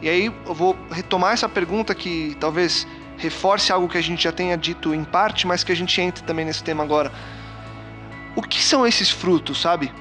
E 0.00 0.08
aí 0.08 0.26
eu 0.26 0.54
vou 0.54 0.76
retomar 0.90 1.32
essa 1.32 1.48
pergunta 1.48 1.94
que 1.94 2.36
talvez 2.38 2.86
reforce 3.16 3.72
algo 3.72 3.88
que 3.88 3.98
a 3.98 4.02
gente 4.02 4.22
já 4.24 4.32
tenha 4.32 4.56
dito 4.56 4.94
em 4.94 5.04
parte, 5.04 5.46
mas 5.46 5.64
que 5.64 5.72
a 5.72 5.76
gente 5.76 6.00
entre 6.00 6.22
também 6.22 6.44
nesse 6.44 6.62
tema 6.62 6.82
agora. 6.82 7.12
O 8.34 8.42
que 8.42 8.62
são 8.62 8.86
esses 8.86 9.10
frutos, 9.10 9.60
sabe? 9.60 9.92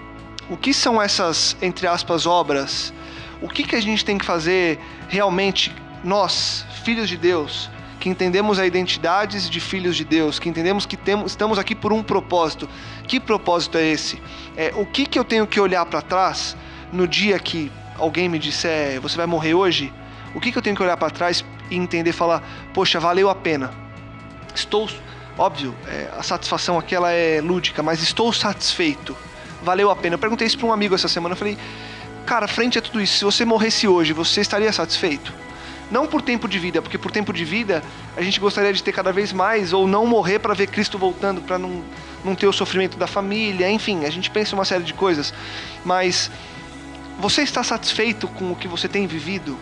O 0.50 0.58
que 0.58 0.74
são 0.74 1.02
essas, 1.02 1.56
entre 1.62 1.88
aspas, 1.88 2.26
obras? 2.26 2.94
O 3.42 3.48
que, 3.48 3.64
que 3.64 3.76
a 3.76 3.82
gente 3.82 4.04
tem 4.04 4.18
que 4.18 4.26
fazer 4.26 4.80
realmente, 5.08 5.74
nós, 6.04 6.66
filhos 6.84 7.10
de 7.10 7.18
Deus, 7.18 7.70
que 8.00 8.10
entendemos 8.10 8.60
a 8.60 8.68
identidade 8.68 9.50
de 9.50 9.60
filhos 9.60 9.96
de 9.96 10.06
Deus, 10.06 10.38
que 10.38 10.48
entendemos 10.48 10.86
que 10.86 10.96
temos, 10.96 11.32
estamos 11.32 11.58
aqui 11.58 11.74
por 11.74 11.92
um 11.92 12.04
propósito. 12.04 12.70
Que 13.08 13.20
propósito 13.20 13.78
é 13.78 13.88
esse? 13.88 14.22
É, 14.56 14.72
o 14.76 14.86
que, 14.86 15.06
que 15.06 15.18
eu 15.18 15.24
tenho 15.24 15.48
que 15.48 15.60
olhar 15.60 15.84
para 15.88 16.02
trás 16.02 16.56
no 16.94 17.08
dia 17.08 17.40
que 17.40 17.72
alguém 17.98 18.30
me 18.30 18.38
disser 18.38 19.02
você 19.02 19.18
vai 19.18 19.26
morrer 19.26 19.56
hoje? 19.56 19.92
O 20.36 20.42
que, 20.42 20.52
que 20.52 20.58
eu 20.58 20.62
tenho 20.62 20.76
que 20.76 20.84
olhar 20.84 20.98
para 20.98 21.10
trás 21.10 21.46
e 21.72 21.78
entender 21.78 22.12
falar, 22.12 22.44
poxa, 22.74 23.00
valeu 23.00 23.30
a 23.30 23.36
pena? 23.36 23.72
Estou, 24.54 24.90
óbvio, 25.38 25.74
é, 25.88 26.10
a 26.16 26.22
satisfação 26.22 26.78
aqui 26.78 26.94
ela 26.94 27.12
é 27.12 27.40
lúdica, 27.40 27.82
mas 27.82 28.04
estou 28.04 28.32
satisfeito. 28.34 29.16
Valeu 29.64 29.90
a 29.90 29.96
pena. 29.96 30.16
Eu 30.16 30.20
perguntei 30.20 30.46
isso 30.46 30.58
para 30.58 30.68
um 30.68 30.74
amigo 30.74 30.94
essa 30.94 31.08
semana, 31.08 31.34
eu 31.34 31.38
falei, 31.38 31.58
cara, 32.26 32.48
frente 32.48 32.78
a 32.78 32.82
tudo 32.82 33.02
isso, 33.02 33.18
se 33.18 33.24
você 33.24 33.46
morresse 33.46 33.88
hoje, 33.88 34.12
você 34.12 34.42
estaria 34.42 34.72
satisfeito? 34.74 35.34
Não 35.90 36.06
por 36.06 36.22
tempo 36.22 36.48
de 36.48 36.60
vida, 36.60 36.82
porque 36.82 36.98
por 36.98 37.12
tempo 37.12 37.32
de 37.32 37.46
vida 37.46 37.82
a 38.18 38.22
gente 38.22 38.40
gostaria 38.40 38.74
de 38.74 38.84
ter 38.84 38.92
cada 38.92 39.14
vez 39.14 39.32
mais 39.32 39.72
ou 39.72 39.88
não 39.88 40.06
morrer 40.06 40.40
para 40.40 40.54
ver 40.54 40.68
Cristo 40.68 40.98
voltando, 40.98 41.42
para 41.42 41.58
não, 41.58 41.84
não 42.26 42.36
ter 42.36 42.48
o 42.48 42.54
sofrimento 42.54 42.98
da 42.98 43.08
família, 43.08 43.70
enfim, 43.70 44.04
a 44.04 44.10
gente 44.10 44.30
pensa 44.30 44.56
uma 44.56 44.66
série 44.66 44.84
de 44.84 44.94
coisas. 44.94 45.34
Mas 45.86 46.30
você 47.20 47.44
está 47.44 47.64
satisfeito 47.64 48.28
com 48.28 48.52
o 48.52 48.56
que 48.56 48.68
você 48.68 48.90
tem 48.90 49.08
vivido? 49.08 49.58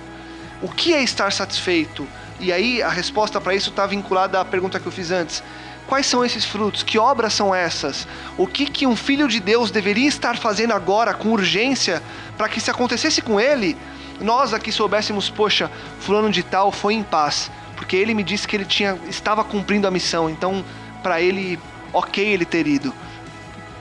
O 0.64 0.70
que 0.70 0.94
é 0.94 1.04
estar 1.04 1.30
satisfeito? 1.34 2.08
E 2.40 2.50
aí 2.50 2.82
a 2.82 2.88
resposta 2.88 3.42
para 3.42 3.54
isso 3.54 3.70
está 3.70 3.86
vinculada 3.86 4.40
à 4.40 4.46
pergunta 4.46 4.80
que 4.80 4.86
eu 4.86 4.92
fiz 4.94 5.12
antes. 5.12 5.44
Quais 5.86 6.06
são 6.06 6.24
esses 6.24 6.46
frutos? 6.46 6.84
Que 6.84 6.98
obras 6.98 7.34
são 7.34 7.54
essas? 7.54 8.08
O 8.38 8.48
que, 8.48 8.66
que 8.66 8.88
um 8.88 8.96
filho 8.96 9.28
de 9.28 9.42
Deus 9.42 9.72
deveria 9.72 10.08
estar 10.08 10.38
fazendo 10.38 10.72
agora 10.72 11.14
com 11.14 11.34
urgência 11.34 12.02
para 12.38 12.48
que 12.48 12.62
se 12.62 12.72
acontecesse 12.72 13.22
com 13.22 13.42
ele, 13.42 13.76
nós 14.22 14.54
aqui 14.54 14.72
soubéssemos, 14.72 15.30
poxa, 15.30 15.70
fulano 16.00 16.32
de 16.32 16.42
tal 16.42 16.72
foi 16.72 16.94
em 16.94 17.04
paz, 17.04 17.52
porque 17.76 17.98
ele 17.98 18.14
me 18.14 18.24
disse 18.24 18.48
que 18.48 18.56
ele 18.56 18.64
tinha 18.64 18.98
estava 19.10 19.44
cumprindo 19.44 19.86
a 19.86 19.92
missão, 19.92 20.30
então 20.30 20.64
para 21.04 21.20
ele, 21.20 21.60
ok 21.92 22.26
ele 22.26 22.46
ter 22.46 22.66
ido. 22.66 22.94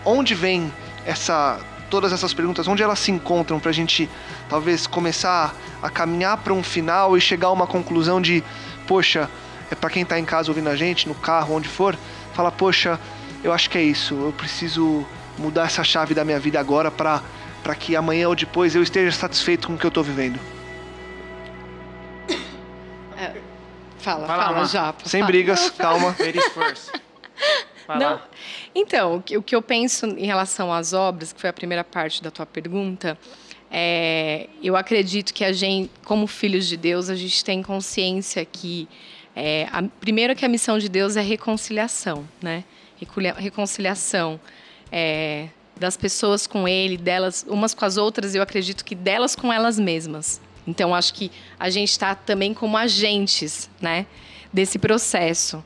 Onde 0.05 0.35
vem 0.35 0.73
essa 1.07 1.61
todas 1.93 2.11
essas 2.11 2.33
perguntas, 2.33 2.67
onde 2.67 2.83
elas 2.83 2.99
se 2.99 3.11
encontram 3.11 3.61
para 3.61 3.69
a 3.69 3.73
gente 3.73 4.09
talvez 4.53 4.87
começar 4.87 5.55
a 5.83 5.89
caminhar 5.89 6.37
para 6.37 6.53
um 6.53 6.63
final 6.63 7.17
e 7.17 7.21
chegar 7.23 7.47
a 7.47 7.53
uma 7.53 7.67
conclusão 7.67 8.21
de, 8.21 8.45
poxa, 8.87 9.31
é 9.71 9.75
para 9.75 9.89
quem 9.89 10.03
está 10.03 10.19
em 10.19 10.27
casa 10.27 10.51
ouvindo 10.51 10.69
a 10.69 10.77
gente, 10.77 11.09
no 11.09 11.15
carro, 11.15 11.55
onde 11.55 11.71
for, 11.71 11.97
fala, 12.35 12.53
poxa, 12.53 13.01
eu 13.43 13.51
acho 13.51 13.71
que 13.71 13.79
é 13.79 13.83
isso, 13.83 14.15
eu 14.15 14.31
preciso 14.37 15.07
mudar 15.39 15.65
essa 15.65 15.83
chave 15.83 16.13
da 16.13 16.23
minha 16.23 16.39
vida 16.39 16.61
agora 16.61 16.91
para 16.91 17.23
para 17.63 17.77
que 17.77 17.95
amanhã 17.95 18.29
ou 18.29 18.35
depois 18.35 18.75
eu 18.75 18.83
esteja 18.83 19.13
satisfeito 19.13 19.69
com 19.69 19.75
o 19.75 19.79
que 19.79 19.87
eu 19.87 19.89
estou 19.89 20.03
vivendo. 20.03 20.39
Fala, 23.99 24.27
Vai 24.27 24.37
lá, 24.37 24.45
fala, 24.45 24.59
Má. 24.59 24.65
Japa. 24.65 25.09
Sem 25.09 25.21
fala. 25.21 25.31
brigas, 25.33 25.71
calma. 25.71 26.17
Não. 27.89 28.21
Então, 28.75 29.17
o 29.17 29.23
que, 29.23 29.37
o 29.37 29.43
que 29.43 29.55
eu 29.55 29.63
penso 29.63 30.07
em 30.07 30.27
relação 30.27 30.73
às 30.73 30.93
obras, 30.93 31.33
que 31.33 31.41
foi 31.41 31.51
a 31.51 31.53
primeira 31.53 31.85
parte 31.85 32.21
da 32.21 32.31
tua 32.31 32.45
pergunta, 32.45 33.17
é, 33.75 34.51
eu 34.63 34.77
acredito 34.77 35.33
que 35.33 35.43
a 35.43 35.53
gente, 35.53 35.91
como 36.05 36.27
filhos 36.27 36.67
de 36.67 36.77
Deus, 36.77 37.09
a 37.09 37.17
gente 37.17 37.43
tem 37.43 37.63
consciência 37.63 38.45
que 38.45 38.87
é, 39.35 39.67
a, 39.73 39.83
primeiro 39.83 40.37
que 40.37 40.45
a 40.45 40.49
missão 40.49 40.79
de 40.79 40.91
Deus 40.91 41.17
é 41.17 41.23
reconciliação, 41.23 42.29
né? 42.43 42.65
Reconciliação 43.39 44.39
é, 44.91 45.49
das 45.75 45.97
pessoas 45.97 46.47
com 46.47 46.69
Ele, 46.69 46.99
delas 46.99 47.47
umas 47.49 47.73
com 47.73 47.87
as 47.87 47.97
outras. 47.97 48.35
Eu 48.35 48.43
acredito 48.43 48.85
que 48.85 48.95
delas 48.95 49.35
com 49.35 49.51
elas 49.51 49.79
mesmas. 49.79 50.39
Então, 50.67 50.95
acho 50.95 51.15
que 51.15 51.33
a 51.59 51.71
gente 51.71 51.91
está 51.91 52.15
também 52.15 52.53
como 52.53 52.77
agentes, 52.77 53.71
né? 53.81 54.05
Desse 54.53 54.79
processo 54.79 55.65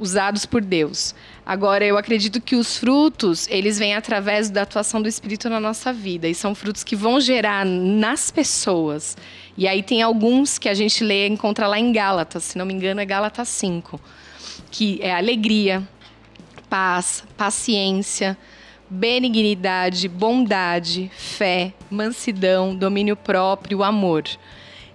usados 0.00 0.44
por 0.44 0.60
Deus. 0.60 1.14
Agora, 1.48 1.82
eu 1.82 1.96
acredito 1.96 2.42
que 2.42 2.54
os 2.54 2.76
frutos, 2.76 3.48
eles 3.48 3.78
vêm 3.78 3.94
através 3.94 4.50
da 4.50 4.60
atuação 4.60 5.00
do 5.00 5.08
Espírito 5.08 5.48
na 5.48 5.58
nossa 5.58 5.94
vida. 5.94 6.28
E 6.28 6.34
são 6.34 6.54
frutos 6.54 6.84
que 6.84 6.94
vão 6.94 7.18
gerar 7.18 7.64
nas 7.64 8.30
pessoas. 8.30 9.16
E 9.56 9.66
aí 9.66 9.82
tem 9.82 10.02
alguns 10.02 10.58
que 10.58 10.68
a 10.68 10.74
gente 10.74 11.02
lê, 11.02 11.26
encontra 11.26 11.66
lá 11.66 11.78
em 11.78 11.90
Gálatas, 11.90 12.44
se 12.44 12.58
não 12.58 12.66
me 12.66 12.74
engano 12.74 13.00
é 13.00 13.06
Gálatas 13.06 13.48
5. 13.48 13.98
Que 14.70 15.00
é 15.00 15.14
alegria, 15.14 15.82
paz, 16.68 17.24
paciência, 17.34 18.36
benignidade, 18.90 20.06
bondade, 20.06 21.10
fé, 21.16 21.72
mansidão, 21.90 22.76
domínio 22.76 23.16
próprio, 23.16 23.82
amor. 23.82 24.24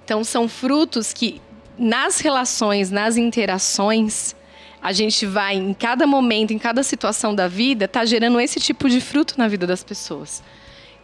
Então, 0.06 0.24
são 0.24 0.48
frutos 0.48 1.14
que, 1.14 1.42
nas 1.80 2.20
relações, 2.20 2.92
nas 2.92 3.18
interações, 3.18 4.36
a 4.84 4.92
gente 4.92 5.26
vai, 5.26 5.56
em 5.56 5.74
cada 5.74 6.06
momento, 6.06 6.52
em 6.52 6.60
cada 6.60 6.84
situação 6.84 7.34
da 7.34 7.48
vida, 7.48 7.88
tá 7.88 8.04
gerando 8.04 8.38
esse 8.38 8.60
tipo 8.60 8.90
de 8.90 9.00
fruto 9.00 9.36
na 9.38 9.48
vida 9.48 9.66
das 9.66 9.82
pessoas. 9.82 10.44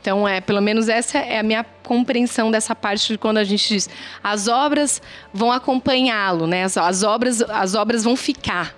Então, 0.01 0.27
é, 0.27 0.41
pelo 0.41 0.61
menos 0.61 0.89
essa 0.89 1.17
é 1.17 1.39
a 1.39 1.43
minha 1.43 1.63
compreensão 1.83 2.51
dessa 2.51 2.75
parte 2.75 3.07
de 3.07 3.17
quando 3.17 3.37
a 3.37 3.43
gente 3.43 3.67
diz 3.67 3.89
as 4.21 4.49
obras 4.49 5.01
vão 5.33 5.49
acompanhá-lo, 5.49 6.45
né? 6.45 6.65
As, 6.65 6.77
as 6.77 7.03
obras, 7.03 7.41
as 7.41 7.73
obras 7.73 8.03
vão 8.03 8.17
ficar. 8.17 8.75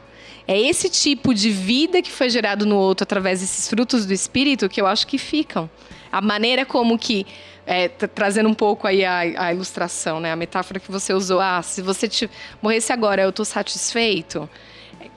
É 0.47 0.59
esse 0.59 0.89
tipo 0.89 1.33
de 1.33 1.49
vida 1.49 2.01
que 2.01 2.11
foi 2.11 2.29
gerado 2.29 2.65
no 2.65 2.75
outro 2.75 3.03
através 3.03 3.41
desses 3.41 3.67
frutos 3.67 4.05
do 4.05 4.13
Espírito 4.13 4.69
que 4.69 4.81
eu 4.81 4.85
acho 4.85 5.05
que 5.07 5.17
ficam. 5.17 5.69
A 6.11 6.21
maneira 6.21 6.65
como 6.65 6.97
que 6.97 7.25
é, 7.65 7.87
tra- 7.87 8.07
trazendo 8.07 8.49
um 8.49 8.53
pouco 8.53 8.87
aí 8.87 9.05
a, 9.05 9.19
a 9.19 9.53
ilustração, 9.53 10.19
né? 10.19 10.31
A 10.31 10.35
metáfora 10.35 10.79
que 10.79 10.91
você 10.91 11.13
usou, 11.13 11.39
ah, 11.39 11.61
se 11.61 11.81
você 11.81 12.07
te, 12.07 12.29
morresse 12.61 12.91
agora, 12.91 13.21
eu 13.21 13.29
estou 13.29 13.45
satisfeito. 13.45 14.49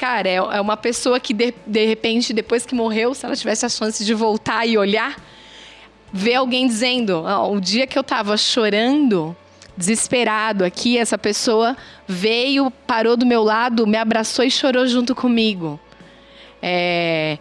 Cara, 0.04 0.28
é, 0.28 0.34
é 0.34 0.60
uma 0.60 0.76
pessoa 0.76 1.18
que 1.18 1.32
de, 1.32 1.54
de 1.66 1.86
repente, 1.86 2.34
depois 2.34 2.66
que 2.66 2.74
morreu, 2.74 3.14
se 3.14 3.24
ela 3.24 3.34
tivesse 3.34 3.64
a 3.64 3.70
chance 3.70 4.04
de 4.04 4.12
voltar 4.12 4.66
e 4.66 4.76
olhar, 4.76 5.16
ver 6.12 6.34
alguém 6.34 6.66
dizendo: 6.66 7.24
oh, 7.26 7.54
o 7.54 7.58
dia 7.58 7.86
que 7.86 7.98
eu 7.98 8.04
tava 8.04 8.36
chorando, 8.36 9.34
desesperado 9.74 10.62
aqui, 10.62 10.98
essa 10.98 11.16
pessoa 11.16 11.74
veio, 12.06 12.70
parou 12.86 13.16
do 13.16 13.24
meu 13.24 13.42
lado, 13.42 13.86
me 13.86 13.96
abraçou 13.96 14.44
e 14.44 14.50
chorou 14.50 14.86
junto 14.86 15.14
comigo. 15.14 15.80
É, 16.60 17.38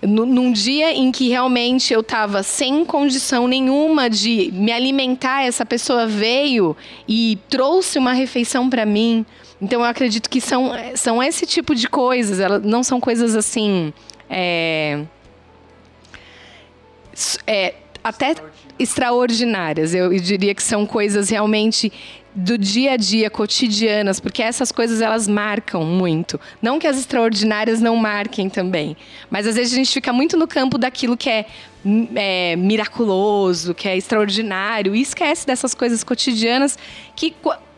num 0.00 0.52
dia 0.52 0.92
em 0.92 1.10
que 1.10 1.30
realmente 1.30 1.92
eu 1.92 2.00
estava 2.00 2.44
sem 2.44 2.84
condição 2.84 3.48
nenhuma 3.48 4.08
de 4.08 4.52
me 4.52 4.70
alimentar, 4.70 5.42
essa 5.42 5.66
pessoa 5.66 6.06
veio 6.06 6.76
e 7.08 7.40
trouxe 7.48 7.98
uma 7.98 8.12
refeição 8.12 8.70
para 8.70 8.86
mim. 8.86 9.26
Então 9.60 9.80
eu 9.80 9.86
acredito 9.86 10.28
que 10.28 10.40
são, 10.40 10.72
são 10.94 11.22
esse 11.22 11.46
tipo 11.46 11.74
de 11.74 11.88
coisas, 11.88 12.40
elas 12.40 12.62
não 12.62 12.82
são 12.82 13.00
coisas 13.00 13.34
assim. 13.36 13.92
É, 14.28 15.04
é, 17.46 17.74
até 18.02 18.34
extraordinárias. 18.78 19.94
Eu, 19.94 20.12
eu 20.12 20.20
diria 20.20 20.54
que 20.54 20.62
são 20.62 20.84
coisas 20.84 21.30
realmente 21.30 21.92
do 22.34 22.58
dia 22.58 22.92
a 22.92 22.96
dia, 22.96 23.30
cotidianas, 23.30 24.18
porque 24.18 24.42
essas 24.42 24.72
coisas 24.72 25.00
elas 25.00 25.28
marcam 25.28 25.84
muito. 25.84 26.40
Não 26.60 26.78
que 26.78 26.86
as 26.86 26.98
extraordinárias 26.98 27.80
não 27.80 27.96
marquem 27.96 28.50
também, 28.50 28.96
mas 29.30 29.46
às 29.46 29.54
vezes 29.54 29.72
a 29.72 29.76
gente 29.76 29.92
fica 29.92 30.12
muito 30.12 30.36
no 30.36 30.48
campo 30.48 30.76
daquilo 30.76 31.16
que 31.16 31.30
é, 31.30 31.46
é 32.16 32.56
miraculoso, 32.56 33.72
que 33.72 33.88
é 33.88 33.96
extraordinário, 33.96 34.96
e 34.96 35.00
esquece 35.00 35.46
dessas 35.46 35.74
coisas 35.74 36.02
cotidianas 36.02 36.76
que 37.14 37.32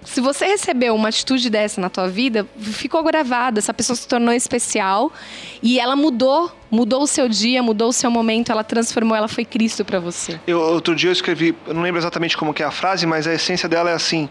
se 0.06 0.20
você 0.20 0.46
recebeu 0.46 0.94
uma 0.94 1.08
atitude 1.08 1.50
dessa 1.50 1.80
na 1.80 1.90
tua 1.90 2.08
vida, 2.08 2.46
ficou 2.58 3.02
gravada, 3.02 3.58
essa 3.58 3.74
pessoa 3.74 3.96
se 3.96 4.06
tornou 4.06 4.32
especial 4.32 5.12
e 5.60 5.80
ela 5.80 5.96
mudou, 5.96 6.50
mudou 6.70 7.02
o 7.02 7.06
seu 7.08 7.28
dia, 7.28 7.60
mudou 7.60 7.88
o 7.88 7.92
seu 7.92 8.08
momento, 8.08 8.52
ela 8.52 8.62
transformou, 8.62 9.16
ela 9.16 9.26
foi 9.26 9.44
Cristo 9.44 9.84
para 9.84 9.98
você. 9.98 10.38
Eu, 10.46 10.60
outro 10.60 10.94
dia 10.94 11.10
eu 11.10 11.12
escrevi, 11.12 11.56
eu 11.66 11.74
não 11.74 11.82
lembro 11.82 12.00
exatamente 12.00 12.36
como 12.36 12.54
que 12.54 12.62
é 12.62 12.66
a 12.66 12.70
frase, 12.70 13.04
mas 13.04 13.26
a 13.26 13.34
essência 13.34 13.68
dela 13.68 13.90
é 13.90 13.94
assim: 13.94 14.28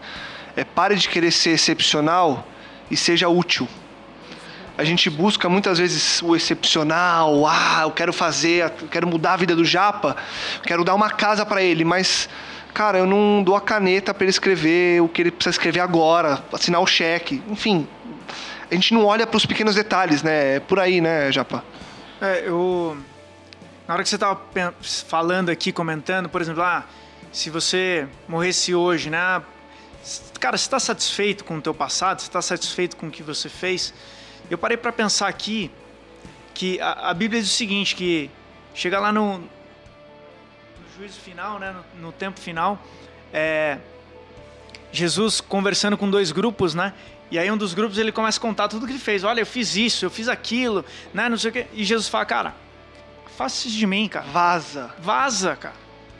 é 0.56 0.64
pare 0.64 0.96
de 0.96 1.10
querer 1.10 1.30
ser 1.30 1.50
excepcional 1.50 2.48
e 2.90 2.96
seja 2.96 3.28
útil. 3.28 3.68
A 4.78 4.84
gente 4.84 5.10
busca 5.10 5.46
muitas 5.46 5.78
vezes 5.78 6.22
o 6.22 6.34
excepcional, 6.34 7.46
ah, 7.46 7.82
eu 7.82 7.90
quero 7.90 8.14
fazer, 8.14 8.72
eu 8.80 8.88
quero 8.88 9.06
mudar 9.06 9.34
a 9.34 9.36
vida 9.36 9.54
do 9.54 9.64
japa, 9.64 10.16
quero 10.62 10.84
dar 10.84 10.94
uma 10.94 11.10
casa 11.10 11.44
para 11.44 11.62
ele, 11.62 11.84
mas 11.84 12.28
cara, 12.76 12.98
eu 12.98 13.06
não 13.06 13.42
dou 13.42 13.56
a 13.56 13.60
caneta 13.60 14.12
para 14.12 14.24
ele 14.24 14.30
escrever 14.30 15.00
o 15.00 15.08
que 15.08 15.22
ele 15.22 15.30
precisa 15.30 15.54
escrever 15.54 15.80
agora, 15.80 16.44
assinar 16.52 16.78
o 16.78 16.86
cheque, 16.86 17.42
enfim. 17.48 17.88
A 18.70 18.74
gente 18.74 18.92
não 18.92 19.06
olha 19.06 19.26
para 19.26 19.38
os 19.38 19.46
pequenos 19.46 19.74
detalhes, 19.74 20.22
né? 20.22 20.56
É 20.56 20.60
por 20.60 20.78
aí, 20.78 21.00
né, 21.00 21.32
Japa? 21.32 21.64
É, 22.20 22.42
eu. 22.46 22.94
Na 23.88 23.94
hora 23.94 24.02
que 24.02 24.08
você 24.10 24.16
estava 24.16 24.38
falando 25.08 25.48
aqui, 25.48 25.72
comentando, 25.72 26.28
por 26.28 26.42
exemplo, 26.42 26.62
ah, 26.62 26.84
se 27.32 27.48
você 27.48 28.06
morresse 28.28 28.74
hoje, 28.74 29.08
né? 29.08 29.40
Cara, 30.38 30.58
você 30.58 30.66
está 30.66 30.78
satisfeito 30.78 31.46
com 31.46 31.56
o 31.56 31.62
teu 31.62 31.72
passado? 31.72 32.20
Você 32.20 32.26
está 32.26 32.42
satisfeito 32.42 32.94
com 32.98 33.06
o 33.06 33.10
que 33.10 33.22
você 33.22 33.48
fez? 33.48 33.94
Eu 34.50 34.58
parei 34.58 34.76
para 34.76 34.92
pensar 34.92 35.28
aqui 35.28 35.70
que 36.52 36.78
a, 36.78 37.08
a 37.08 37.14
Bíblia 37.14 37.40
diz 37.40 37.50
o 37.50 37.54
seguinte, 37.54 37.96
que 37.96 38.30
chega 38.74 39.00
lá 39.00 39.10
no, 39.10 39.42
juízo 40.96 41.20
final, 41.20 41.58
né, 41.58 41.74
no, 41.94 42.06
no 42.06 42.12
tempo 42.12 42.40
final, 42.40 42.82
é, 43.32 43.78
Jesus 44.90 45.40
conversando 45.40 45.96
com 45.96 46.08
dois 46.08 46.32
grupos, 46.32 46.74
né? 46.74 46.94
E 47.30 47.38
aí 47.38 47.50
um 47.50 47.56
dos 47.56 47.74
grupos 47.74 47.98
ele 47.98 48.12
começa 48.12 48.38
a 48.38 48.40
contar 48.40 48.68
tudo 48.68 48.86
que 48.86 48.92
ele 48.92 48.98
fez. 48.98 49.24
Olha, 49.24 49.40
eu 49.40 49.46
fiz 49.46 49.76
isso, 49.76 50.04
eu 50.06 50.10
fiz 50.10 50.28
aquilo, 50.28 50.84
né? 51.12 51.28
Não 51.28 51.36
sei 51.36 51.50
o 51.50 51.52
quê. 51.52 51.66
E 51.74 51.84
Jesus 51.84 52.08
fala, 52.08 52.24
cara, 52.24 52.54
faça 53.36 53.68
isso 53.68 53.76
de 53.76 53.86
mim, 53.86 54.08
cara. 54.08 54.26
Vaza. 54.26 54.94
Vaza, 54.98 55.56
cara. 55.56 55.74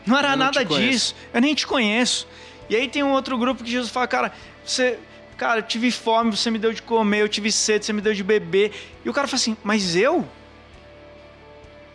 Não 0.05 0.17
era 0.17 0.35
nada 0.35 0.63
disso. 0.63 1.15
Eu 1.33 1.41
nem 1.41 1.55
te 1.55 1.65
conheço. 1.65 2.27
E 2.69 2.75
aí 2.75 2.87
tem 2.87 3.03
um 3.03 3.11
outro 3.11 3.37
grupo 3.37 3.63
que 3.63 3.71
Jesus 3.71 3.91
fala, 3.91 4.07
cara, 4.07 4.33
você. 4.63 4.99
Cara, 5.37 5.59
eu 5.59 5.63
tive 5.63 5.91
fome, 5.91 6.35
você 6.35 6.49
me 6.49 6.57
deu 6.57 6.73
de 6.73 6.81
comer, 6.81 7.21
eu 7.21 7.29
tive 7.29 7.51
sede, 7.51 7.85
você 7.85 7.93
me 7.93 8.01
deu 8.01 8.13
de 8.13 8.23
beber. 8.23 8.73
E 9.05 9.09
o 9.09 9.13
cara 9.13 9.27
fala 9.27 9.35
assim, 9.35 9.55
mas 9.63 9.95
eu? 9.95 10.27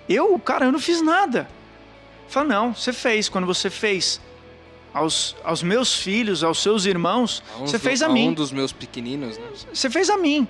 Eu? 0.09 0.39
Cara, 0.39 0.67
eu 0.67 0.73
não 0.73 0.79
fiz 0.79 1.03
nada. 1.03 1.49
Fala, 2.33 2.47
não, 2.47 2.75
você 2.75 2.95
fez. 2.95 3.29
Quando 3.29 3.47
você 3.47 3.69
fez 3.69 4.19
aos, 4.95 5.37
aos 5.45 5.63
meus 5.63 5.95
filhos, 5.95 6.43
aos 6.43 6.63
seus 6.63 6.87
irmãos, 6.87 7.43
você 7.61 7.79
fez 7.79 8.01
a, 8.01 8.07
a 8.07 8.09
mim. 8.09 8.29
um 8.29 8.33
dos 8.33 8.51
meus 8.51 8.73
pequeninos, 8.73 9.37
né? 9.37 9.49
Você 9.71 9.91
fez 9.91 10.09
a 10.09 10.17
mim. 10.17 10.49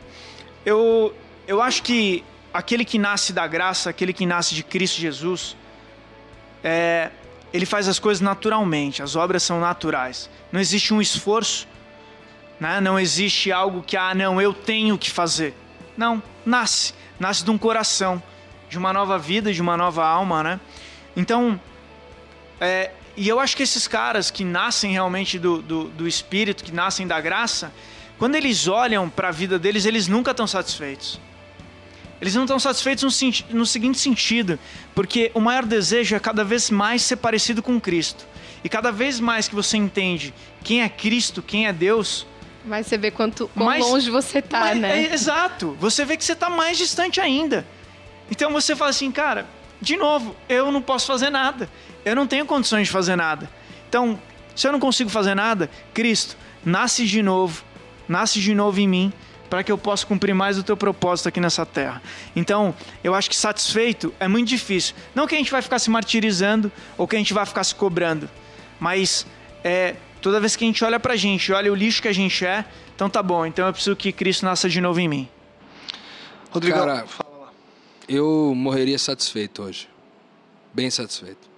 Eu, 0.65 1.13
eu 1.45 1.61
acho 1.61 1.83
que 1.83 2.25
aquele 2.55 2.85
que 2.85 3.01
nasce 3.01 3.33
da 3.33 3.49
graça, 3.49 3.91
aquele 3.91 4.13
que 4.13 4.25
nasce 4.25 4.55
de 4.55 4.63
Cristo 4.63 5.01
Jesus, 5.01 5.57
é, 6.63 7.11
ele 7.53 7.67
faz 7.67 7.89
as 7.89 7.99
coisas 7.99 8.21
naturalmente, 8.21 9.03
as 9.03 9.17
obras 9.17 9.43
são 9.43 9.59
naturais. 9.59 10.31
Não 10.53 10.61
existe 10.61 10.95
um 10.95 11.03
esforço, 11.03 11.67
né? 12.61 12.81
não 12.81 12.97
existe 12.97 13.51
algo 13.51 13.83
que, 13.83 13.97
ah, 13.97 14.15
não, 14.15 14.41
eu 14.41 14.55
tenho 14.55 14.97
que 14.97 15.11
fazer. 15.11 15.53
Não, 15.97 16.23
nasce. 16.47 16.95
Nasce 17.19 17.45
de 17.45 17.51
um 17.51 17.59
coração, 17.59 18.23
de 18.71 18.79
uma 18.79 18.93
nova 18.93 19.19
vida, 19.19 19.53
de 19.53 19.61
uma 19.61 19.77
nova 19.77 20.07
alma, 20.07 20.45
né? 20.45 20.61
Então, 21.17 21.61
é, 22.61 22.91
e 23.17 23.29
eu 23.29 23.39
acho 23.39 23.57
que 23.57 23.63
esses 23.63 23.87
caras 23.87 24.31
que 24.31 24.45
nascem 24.45 24.93
realmente 24.93 25.39
do, 25.39 25.61
do, 25.61 25.85
do 25.85 26.09
Espírito, 26.09 26.65
que 26.65 26.73
nascem 26.73 27.07
da 27.07 27.21
graça, 27.21 27.73
quando 28.19 28.37
eles 28.37 28.69
olham 28.69 29.09
para 29.09 29.29
a 29.29 29.33
vida 29.33 29.59
deles, 29.59 29.85
eles 29.85 30.09
nunca 30.09 30.31
estão 30.31 30.47
satisfeitos. 30.47 31.21
Eles 32.21 32.37
não 32.37 32.45
estão 32.45 32.59
satisfeitos 32.59 33.03
no, 33.51 33.59
no, 33.59 33.67
seguinte 33.67 33.99
sentido, 33.99 34.59
porque 34.95 35.33
o 35.35 35.41
maior 35.41 35.65
desejo 35.67 36.15
é 36.15 36.21
cada 36.21 36.45
vez 36.45 36.71
mais 36.71 37.03
ser 37.03 37.17
parecido 37.17 37.61
com 37.61 37.81
Cristo. 37.81 38.25
E 38.63 38.69
cada 38.69 38.93
vez 38.93 39.19
mais 39.19 39.49
que 39.49 39.55
você 39.57 39.77
entende 39.77 40.33
quem 40.63 40.83
é 40.83 40.89
Cristo, 40.89 41.43
quem 41.43 41.67
é 41.67 41.73
Deus. 41.73 42.25
Mas 42.65 42.87
você 42.87 42.97
vê 42.97 43.11
quanto 43.11 43.49
quão 43.49 43.67
mais, 43.67 43.85
longe 43.85 44.09
você 44.09 44.39
está, 44.39 44.61
mais, 44.61 44.79
né? 44.79 45.03
É, 45.03 45.13
exato. 45.13 45.77
Você 45.81 46.05
vê 46.05 46.17
que 46.17 46.25
você 46.25 46.35
está 46.35 46.49
mais 46.49 46.79
distante 46.79 47.21
ainda. 47.21 47.67
Então 48.31 48.53
você 48.53 48.77
fala 48.77 48.91
assim, 48.91 49.11
cara, 49.11 49.49
de 49.81 49.97
novo, 49.97 50.37
eu 50.49 50.71
não 50.71 50.81
posso 50.81 51.09
fazer 51.09 51.29
nada. 51.29 51.69
Eu 52.05 52.17
não 52.17 52.27
tenho 52.27 52.45
condições 52.47 52.87
de 52.87 52.93
fazer 52.93 53.17
nada. 53.17 53.49
Então, 53.89 54.19
se 54.55 54.67
eu 54.67 54.73
não 54.73 54.81
consigo 54.81 55.11
fazer 55.11 55.35
nada, 55.35 55.71
Cristo, 55.95 56.37
nasce 56.65 57.07
de 57.07 57.23
novo, 57.23 57.65
nasce 58.09 58.41
de 58.41 58.55
novo 58.55 58.81
em 58.81 58.89
mim, 58.89 59.13
para 59.49 59.63
que 59.63 59.71
eu 59.71 59.77
possa 59.77 60.07
cumprir 60.07 60.35
mais 60.35 60.57
o 60.57 60.63
teu 60.63 60.77
propósito 60.77 61.29
aqui 61.29 61.39
nessa 61.39 61.67
terra. 61.67 62.03
Então, 62.35 62.75
eu 63.05 63.15
acho 63.15 63.29
que 63.29 63.37
satisfeito 63.37 64.13
é 64.19 64.27
muito 64.27 64.49
difícil. 64.49 64.95
Não 65.15 65.27
que 65.27 65.35
a 65.35 65.39
gente 65.39 65.53
vai 65.53 65.61
ficar 65.61 65.79
se 65.79 65.91
martirizando 65.91 66.73
ou 66.97 67.07
que 67.07 67.17
a 67.17 67.19
gente 67.19 67.35
vai 67.35 67.45
ficar 67.45 67.63
se 67.63 67.75
cobrando, 67.75 68.31
mas 68.81 69.27
é, 69.63 69.97
toda 70.23 70.41
vez 70.41 70.57
que 70.57 70.65
a 70.65 70.67
gente 70.67 70.83
olha 70.83 70.99
para 70.99 71.13
a 71.13 71.17
gente, 71.17 71.53
olha 71.53 71.71
o 71.71 71.75
lixo 71.75 72.01
que 72.01 72.09
a 72.09 72.15
gente 72.15 72.47
é, 72.47 72.65
então 72.95 73.11
tá 73.11 73.23
bom, 73.23 73.45
então 73.45 73.67
eu 73.67 73.73
preciso 73.75 73.95
que 73.95 74.11
Cristo 74.11 74.47
nasça 74.47 74.71
de 74.71 74.81
novo 74.81 74.99
em 75.01 75.09
mim. 75.09 75.29
Rodrigo, 76.51 76.79
Cara, 76.79 77.05
eu 78.09 78.55
morreria 78.57 78.99
satisfeito 78.99 79.63
hoje. 79.63 79.87
Bem 80.73 80.91
satisfeito. 80.91 81.52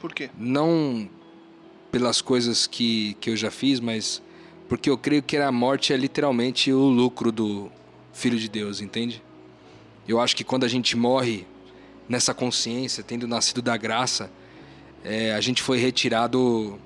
Por 0.00 0.14
quê? 0.14 0.30
Não 0.36 1.08
pelas 1.92 2.20
coisas 2.20 2.66
que, 2.66 3.14
que 3.20 3.30
eu 3.30 3.36
já 3.36 3.50
fiz, 3.50 3.80
mas 3.80 4.22
porque 4.68 4.88
eu 4.88 4.96
creio 4.96 5.22
que 5.22 5.36
a 5.36 5.52
morte 5.52 5.92
é 5.92 5.96
literalmente 5.96 6.72
o 6.72 6.88
lucro 6.88 7.30
do 7.30 7.70
Filho 8.12 8.38
de 8.38 8.48
Deus, 8.48 8.80
entende? 8.80 9.22
Eu 10.06 10.20
acho 10.20 10.34
que 10.34 10.44
quando 10.44 10.64
a 10.64 10.68
gente 10.68 10.96
morre 10.96 11.46
nessa 12.08 12.32
consciência, 12.32 13.02
tendo 13.02 13.26
nascido 13.26 13.60
da 13.60 13.76
graça, 13.76 14.30
é, 15.04 15.34
a 15.34 15.40
gente 15.40 15.62
foi 15.62 15.78
retirado 15.78 16.78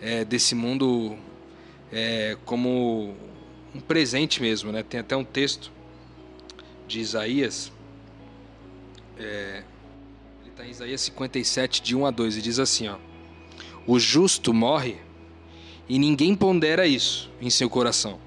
é, 0.00 0.24
desse 0.24 0.54
mundo 0.54 1.16
é, 1.92 2.36
como 2.44 3.14
um 3.74 3.80
presente 3.80 4.42
mesmo, 4.42 4.72
né? 4.72 4.82
Tem 4.82 5.00
até 5.00 5.16
um 5.16 5.24
texto 5.24 5.72
de 6.86 7.00
Isaías 7.00 7.72
é, 9.18 9.62
está 10.58 10.66
em 10.66 10.70
Isaías 10.70 11.00
57, 11.02 11.82
de 11.82 11.94
1 11.94 12.06
a 12.06 12.10
2, 12.10 12.36
e 12.38 12.42
diz 12.42 12.58
assim: 12.58 12.88
ó, 12.88 12.96
O 13.86 13.98
justo 14.00 14.52
morre 14.52 14.96
e 15.88 15.98
ninguém 16.00 16.34
pondera 16.34 16.84
isso 16.84 17.30
em 17.40 17.48
seu 17.48 17.70
coração. 17.70 18.18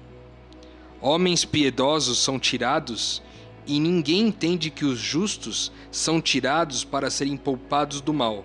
Homens 0.98 1.44
piedosos 1.44 2.18
são 2.18 2.38
tirados 2.38 3.22
e 3.66 3.78
ninguém 3.78 4.28
entende 4.28 4.70
que 4.70 4.84
os 4.84 4.98
justos 4.98 5.70
são 5.90 6.22
tirados 6.22 6.84
para 6.84 7.10
serem 7.10 7.36
poupados 7.36 8.00
do 8.00 8.14
mal. 8.14 8.44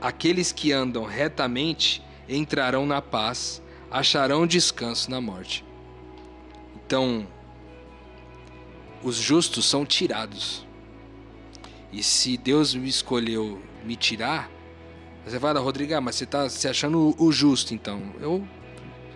Aqueles 0.00 0.52
que 0.52 0.72
andam 0.72 1.04
retamente 1.04 2.02
entrarão 2.28 2.86
na 2.86 3.02
paz, 3.02 3.60
acharão 3.90 4.46
descanso 4.46 5.10
na 5.10 5.20
morte. 5.20 5.64
Então, 6.76 7.26
os 9.02 9.16
justos 9.16 9.64
são 9.64 9.84
tirados. 9.84 10.65
E 11.92 12.02
se 12.02 12.36
Deus 12.36 12.74
me 12.74 12.88
escolheu 12.88 13.60
me 13.84 13.96
tirar, 13.96 14.50
você 15.24 15.40
fala, 15.40 15.60
Rodrigo, 15.60 15.94
ah, 15.94 16.00
mas 16.00 16.16
você 16.16 16.24
está 16.24 16.48
se 16.48 16.68
achando 16.68 17.14
o 17.18 17.32
justo, 17.32 17.74
então. 17.74 18.02
Eu 18.20 18.46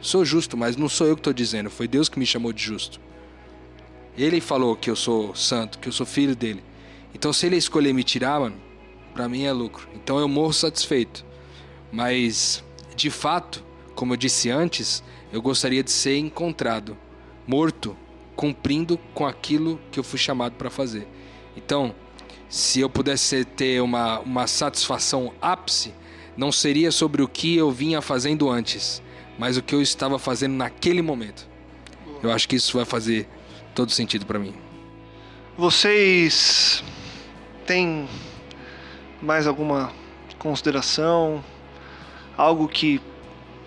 sou 0.00 0.24
justo, 0.24 0.56
mas 0.56 0.76
não 0.76 0.88
sou 0.88 1.06
eu 1.06 1.14
que 1.14 1.20
estou 1.20 1.32
dizendo, 1.32 1.70
foi 1.70 1.86
Deus 1.86 2.08
que 2.08 2.18
me 2.18 2.26
chamou 2.26 2.52
de 2.52 2.62
justo. 2.62 3.00
Ele 4.16 4.40
falou 4.40 4.74
que 4.76 4.90
eu 4.90 4.96
sou 4.96 5.34
santo, 5.34 5.78
que 5.78 5.88
eu 5.88 5.92
sou 5.92 6.04
filho 6.04 6.34
dele. 6.34 6.62
Então 7.14 7.32
se 7.32 7.46
ele 7.46 7.56
escolher 7.56 7.92
me 7.92 8.02
tirar, 8.02 8.40
mano, 8.40 8.56
pra 9.14 9.28
mim 9.28 9.44
é 9.44 9.52
lucro. 9.52 9.88
Então 9.94 10.18
eu 10.18 10.28
morro 10.28 10.52
satisfeito. 10.52 11.24
Mas, 11.92 12.64
de 12.94 13.10
fato, 13.10 13.64
como 13.94 14.12
eu 14.12 14.16
disse 14.16 14.50
antes, 14.50 15.02
eu 15.32 15.42
gostaria 15.42 15.82
de 15.82 15.90
ser 15.90 16.16
encontrado, 16.16 16.96
morto, 17.46 17.96
cumprindo 18.34 18.98
com 19.14 19.26
aquilo 19.26 19.80
que 19.92 19.98
eu 19.98 20.04
fui 20.04 20.18
chamado 20.18 20.54
para 20.54 20.70
fazer. 20.70 21.06
Então, 21.56 21.94
se 22.50 22.80
eu 22.80 22.90
pudesse 22.90 23.44
ter 23.44 23.80
uma, 23.80 24.18
uma 24.18 24.46
satisfação 24.48 25.32
ápice, 25.40 25.94
não 26.36 26.50
seria 26.50 26.90
sobre 26.90 27.22
o 27.22 27.28
que 27.28 27.56
eu 27.56 27.70
vinha 27.70 28.02
fazendo 28.02 28.50
antes, 28.50 29.00
mas 29.38 29.56
o 29.56 29.62
que 29.62 29.72
eu 29.72 29.80
estava 29.80 30.18
fazendo 30.18 30.54
naquele 30.54 31.00
momento. 31.00 31.48
Eu 32.20 32.32
acho 32.32 32.48
que 32.48 32.56
isso 32.56 32.76
vai 32.76 32.84
fazer 32.84 33.28
todo 33.72 33.92
sentido 33.92 34.26
para 34.26 34.36
mim. 34.38 34.52
Vocês 35.56 36.82
têm 37.64 38.08
mais 39.22 39.46
alguma 39.46 39.92
consideração? 40.36 41.44
Algo 42.36 42.66
que 42.66 43.00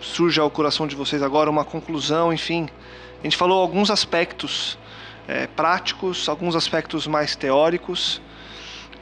surge 0.01 0.41
ao 0.41 0.51
coração 0.51 0.86
de 0.88 0.95
vocês 0.95 1.23
agora, 1.23 1.49
uma 1.49 1.63
conclusão, 1.63 2.34
enfim. 2.34 2.67
A 3.21 3.23
gente 3.23 3.38
falou 3.38 3.61
alguns 3.61 3.89
aspectos 3.89 4.77
é, 5.25 5.47
práticos, 5.47 6.27
alguns 6.27 6.53
aspectos 6.53 7.07
mais 7.07 7.34
teóricos. 7.34 8.21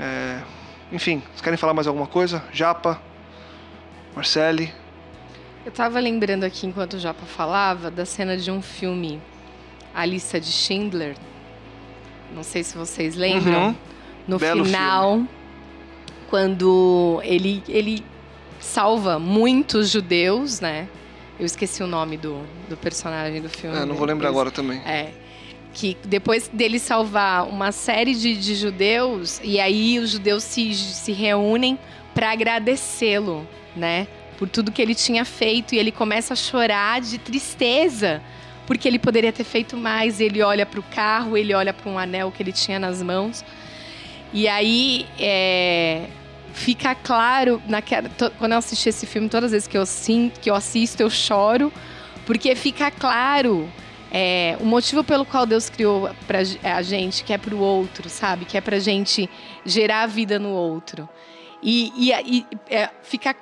É, 0.01 0.41
enfim, 0.91 1.21
vocês 1.27 1.41
querem 1.41 1.57
falar 1.57 1.75
mais 1.75 1.85
alguma 1.85 2.07
coisa? 2.07 2.43
Japa, 2.51 2.99
Marcele? 4.15 4.73
Eu 5.63 5.71
tava 5.71 5.99
lembrando 5.99 6.43
aqui, 6.43 6.65
enquanto 6.65 6.95
o 6.95 6.99
Japa 6.99 7.23
falava, 7.25 7.91
da 7.91 8.03
cena 8.03 8.35
de 8.35 8.49
um 8.49 8.63
filme, 8.63 9.21
A 9.93 10.03
Lista 10.03 10.39
de 10.39 10.51
Schindler. 10.51 11.15
Não 12.33 12.41
sei 12.41 12.63
se 12.63 12.75
vocês 12.75 13.15
lembram. 13.15 13.67
Uhum. 13.67 13.75
No 14.27 14.39
Belo 14.39 14.65
final, 14.65 15.13
filme. 15.13 15.29
quando 16.29 17.21
ele, 17.23 17.63
ele 17.67 18.03
salva 18.59 19.19
muitos 19.19 19.89
judeus, 19.89 20.59
né? 20.59 20.87
Eu 21.39 21.45
esqueci 21.45 21.83
o 21.83 21.87
nome 21.87 22.17
do, 22.17 22.41
do 22.69 22.77
personagem 22.77 23.41
do 23.41 23.49
filme. 23.49 23.77
É, 23.77 23.85
não 23.85 23.95
vou 23.95 24.05
lembrar 24.05 24.29
agora 24.29 24.51
também. 24.51 24.79
É. 24.79 25.11
Que 25.73 25.97
depois 26.05 26.49
dele 26.49 26.79
salvar 26.79 27.47
uma 27.47 27.71
série 27.71 28.13
de, 28.13 28.35
de 28.35 28.55
judeus, 28.55 29.39
e 29.43 29.59
aí 29.59 29.99
os 29.99 30.11
judeus 30.11 30.43
se, 30.43 30.73
se 30.73 31.11
reúnem 31.13 31.79
para 32.13 32.31
agradecê-lo, 32.31 33.47
né? 33.75 34.07
Por 34.37 34.49
tudo 34.49 34.71
que 34.71 34.81
ele 34.81 34.95
tinha 34.95 35.23
feito, 35.23 35.73
e 35.73 35.79
ele 35.79 35.91
começa 35.91 36.33
a 36.33 36.35
chorar 36.35 36.99
de 36.99 37.17
tristeza, 37.17 38.21
porque 38.67 38.87
ele 38.87 38.99
poderia 38.99 39.31
ter 39.31 39.43
feito 39.43 39.77
mais. 39.77 40.19
Ele 40.19 40.41
olha 40.41 40.65
para 40.65 40.79
o 40.79 40.83
carro, 40.83 41.37
ele 41.37 41.53
olha 41.53 41.73
para 41.73 41.89
um 41.89 41.97
anel 41.97 42.31
que 42.31 42.43
ele 42.43 42.51
tinha 42.51 42.79
nas 42.79 43.01
mãos. 43.01 43.43
E 44.33 44.47
aí 44.47 45.05
é, 45.19 46.07
fica 46.53 46.95
claro, 46.95 47.61
naquela, 47.67 48.09
quando 48.37 48.51
eu 48.53 48.57
assisti 48.57 48.89
esse 48.89 49.05
filme, 49.05 49.29
todas 49.29 49.45
as 49.45 49.51
vezes 49.51 49.67
que 49.67 49.77
eu, 49.77 49.85
sim, 49.85 50.31
que 50.41 50.49
eu 50.49 50.55
assisto, 50.55 51.01
eu 51.01 51.09
choro, 51.09 51.71
porque 52.25 52.55
fica 52.55 52.89
claro 52.91 53.69
é, 54.11 54.57
o 54.59 54.65
motivo 54.65 55.03
pelo 55.03 55.25
qual 55.25 55.45
Deus 55.45 55.69
criou 55.69 56.09
pra, 56.27 56.39
a 56.63 56.81
gente, 56.81 57.23
que 57.23 57.31
é 57.31 57.37
pro 57.37 57.57
outro, 57.57 58.09
sabe? 58.09 58.45
Que 58.45 58.57
é 58.57 58.61
pra 58.61 58.77
gente 58.77 59.29
gerar 59.65 60.05
vida 60.05 60.37
no 60.37 60.49
outro. 60.49 61.07
E, 61.63 61.91
e, 61.95 62.11
e, 62.11 62.45
é, 62.69 62.89
fica 63.01 63.35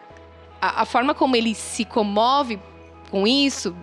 a, 0.62 0.84
a 0.84 0.86
forma 0.86 1.16
como 1.16 1.36
ele 1.36 1.56
se 1.56 1.86
comove 1.86 2.60
com 3.10 3.26
isso 3.26 3.76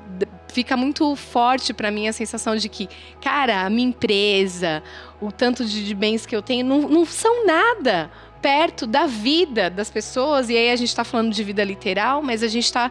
fica 0.56 0.74
muito 0.74 1.14
forte 1.16 1.74
pra 1.74 1.90
mim 1.90 2.08
a 2.08 2.12
sensação 2.14 2.56
de 2.56 2.66
que, 2.66 2.88
cara, 3.20 3.66
a 3.66 3.68
minha 3.68 3.88
empresa, 3.88 4.82
o 5.20 5.30
tanto 5.30 5.62
de, 5.66 5.84
de 5.84 5.94
bens 5.94 6.24
que 6.24 6.34
eu 6.34 6.40
tenho, 6.40 6.64
não, 6.64 6.88
não 6.88 7.04
são 7.04 7.44
nada 7.44 8.10
perto 8.40 8.86
da 8.86 9.06
vida 9.06 9.68
das 9.68 9.90
pessoas. 9.90 10.48
E 10.48 10.56
aí 10.56 10.70
a 10.70 10.76
gente 10.76 10.88
está 10.88 11.04
falando 11.04 11.30
de 11.30 11.44
vida 11.44 11.62
literal, 11.62 12.22
mas 12.22 12.42
a 12.42 12.48
gente 12.48 12.64
está 12.64 12.90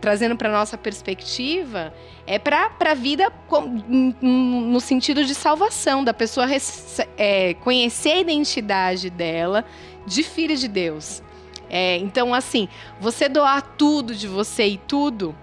trazendo 0.00 0.36
para 0.36 0.50
nossa 0.50 0.76
perspectiva 0.76 1.94
é 2.26 2.38
para 2.38 2.70
a 2.80 2.94
vida 2.94 3.30
no 4.20 4.80
sentido 4.80 5.24
de 5.24 5.34
salvação, 5.34 6.02
da 6.02 6.14
pessoa 6.14 6.46
é, 7.16 7.54
conhecer 7.54 8.12
a 8.12 8.20
identidade 8.20 9.10
dela 9.10 9.64
de 10.06 10.22
filha 10.22 10.56
de 10.56 10.68
Deus. 10.68 11.22
É, 11.68 11.96
então, 11.98 12.34
assim, 12.34 12.68
você 13.00 13.28
doar 13.28 13.62
tudo 13.76 14.14
de 14.14 14.28
você 14.28 14.66
e 14.66 14.78
tudo, 14.78 15.34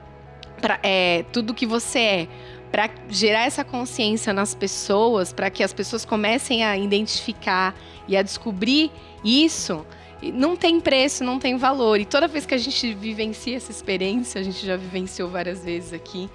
pra, 0.59 0.79
é, 0.81 1.25
tudo 1.31 1.53
que 1.53 1.65
você 1.65 1.99
é, 1.99 2.27
para 2.71 2.89
gerar 3.09 3.45
essa 3.45 3.63
consciência 3.63 4.31
nas 4.31 4.55
pessoas, 4.55 5.33
para 5.33 5.49
que 5.49 5.61
as 5.61 5.73
pessoas 5.73 6.05
comecem 6.05 6.63
a 6.63 6.77
identificar 6.77 7.75
e 8.07 8.15
a 8.15 8.21
descobrir 8.21 8.91
isso, 9.23 9.85
não 10.33 10.55
tem 10.55 10.79
preço, 10.79 11.23
não 11.23 11.37
tem 11.37 11.57
valor. 11.57 11.99
E 11.99 12.05
toda 12.05 12.27
vez 12.27 12.45
que 12.45 12.53
a 12.53 12.57
gente 12.57 12.93
vivencia 12.93 13.57
essa 13.57 13.71
experiência, 13.71 14.39
a 14.39 14.43
gente 14.43 14.65
já 14.65 14.77
vivenciou 14.77 15.29
várias 15.29 15.65
vezes 15.65 15.91
aqui, 15.91 16.29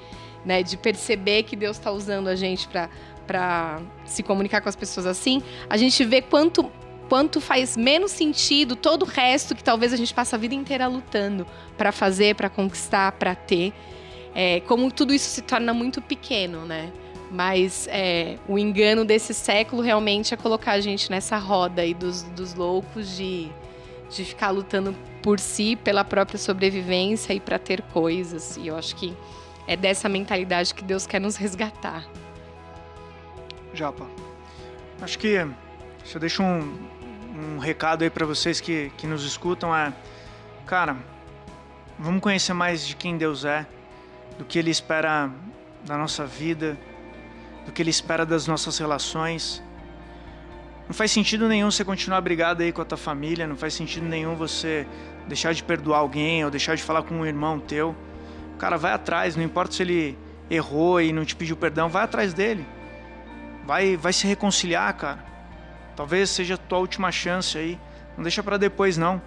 né, 0.47 0.63
de 0.63 0.77
perceber 0.77 1.43
que 1.43 1.57
Deus 1.57 1.77
está 1.77 1.91
usando 1.91 2.29
a 2.29 2.37
gente 2.37 2.69
para 3.27 3.81
se 4.05 4.23
comunicar 4.23 4.61
com 4.63 4.69
as 4.69 4.77
pessoas 4.77 5.05
assim, 5.05 5.43
a 5.69 5.77
gente 5.77 6.03
vê 6.05 6.23
quanto 6.23 6.71
quanto 7.09 7.41
faz 7.41 7.77
menos 7.77 8.11
sentido 8.11 8.75
todo 8.75 9.03
o 9.03 9.05
resto 9.05 9.55
que 9.55 9.63
talvez 9.63 9.93
a 9.93 9.97
gente 9.97 10.13
passe 10.13 10.35
a 10.35 10.39
vida 10.39 10.55
inteira 10.55 10.89
lutando 10.89 11.47
para 11.77 11.93
fazer, 11.93 12.35
para 12.35 12.49
conquistar, 12.49 13.13
para 13.13 13.33
ter. 13.33 13.73
É, 14.35 14.61
como 14.61 14.91
tudo 14.91 15.15
isso 15.15 15.31
se 15.31 15.41
torna 15.41 15.73
muito 15.73 16.03
pequeno, 16.03 16.67
né? 16.67 16.93
Mas 17.31 17.89
é, 17.93 18.39
o 18.49 18.59
engano 18.59 19.05
desse 19.05 19.33
século 19.33 19.83
realmente 19.83 20.35
é 20.35 20.37
colocar 20.37 20.73
a 20.73 20.81
gente 20.81 21.09
nessa 21.09 21.39
roda 21.39 21.83
aí 21.83 21.95
dos, 21.95 22.25
dos 22.25 22.55
loucos 22.55 23.17
de, 23.17 23.49
de 24.11 24.25
ficar 24.25 24.51
lutando 24.51 24.93
por 25.23 25.39
si, 25.39 25.77
pela 25.77 26.05
própria 26.05 26.39
sobrevivência 26.39 27.33
e 27.33 27.39
para 27.41 27.57
ter 27.59 27.83
coisas. 27.83 28.57
E 28.57 28.67
eu 28.67 28.77
acho 28.77 28.97
que 28.97 29.15
é 29.67 29.77
dessa 29.77 30.09
mentalidade 30.09 30.75
que 30.75 30.85
Deus 30.85 31.07
quer 31.07 31.21
nos 31.21 31.37
resgatar. 31.37 32.05
Japa. 33.75 34.07
Acho 35.03 35.19
que 35.19 35.47
se 36.05 36.17
eu 36.17 36.21
deixo 36.21 36.43
um, 36.43 36.89
um 37.37 37.59
recado 37.59 38.03
aí 38.03 38.11
pra 38.11 38.25
vocês 38.25 38.61
que, 38.61 38.91
que 38.97 39.07
nos 39.07 39.25
escutam 39.25 39.75
é, 39.75 39.93
cara, 40.65 40.97
vamos 41.99 42.21
conhecer 42.21 42.53
mais 42.53 42.87
de 42.87 42.97
quem 42.97 43.19
Deus 43.19 43.45
é, 43.45 43.67
do 44.39 44.45
que 44.45 44.59
Ele 44.59 44.71
espera 44.71 45.31
da 45.85 45.99
nossa 45.99 46.25
vida, 46.25 46.79
do 47.67 47.73
que 47.73 47.83
Ele 47.83 47.91
espera 47.91 48.25
das 48.25 48.47
nossas 48.47 48.79
relações. 48.79 49.63
Não 50.87 50.95
faz 50.95 51.11
sentido 51.11 51.49
nenhum 51.49 51.71
você 51.71 51.85
continuar 51.85 52.21
brigado 52.21 52.63
aí 52.63 52.73
com 52.73 52.81
a 52.81 52.85
tua 52.85 52.99
família, 52.99 53.47
não 53.47 53.57
faz 53.57 53.75
sentido 53.75 54.07
nenhum 54.07 54.37
você 54.37 54.87
deixar 55.27 55.53
de 55.53 55.63
perdoar 55.63 55.99
alguém 55.99 56.45
ou 56.45 56.51
deixar 56.51 56.77
de 56.77 56.83
falar 56.83 57.03
com 57.03 57.17
um 57.17 57.27
irmão 57.27 57.59
teu. 57.59 57.95
Cara, 58.59 58.77
vai 58.77 58.93
atrás, 58.93 59.37
não 59.37 59.45
importa 59.45 59.75
se 59.75 59.83
ele 59.83 60.19
errou 60.49 61.01
e 61.01 61.13
não 61.13 61.25
te 61.25 61.37
pediu 61.37 61.57
perdão, 61.57 61.89
vai 61.89 62.05
atrás 62.05 62.33
dele. 62.33 62.67
Vai, 63.65 63.97
vai 63.97 64.13
se 64.13 64.27
reconciliar, 64.27 64.95
cara. 64.95 65.25
Talvez 65.95 66.31
seja 66.31 66.55
a 66.55 66.59
tua 66.59 66.79
última 66.79 67.11
chance 67.11 67.57
aí. 67.59 67.79
Não 68.17 68.23
deixa 68.23 68.43
pra 68.43 68.57
depois, 68.57 68.97
não. 68.97 69.21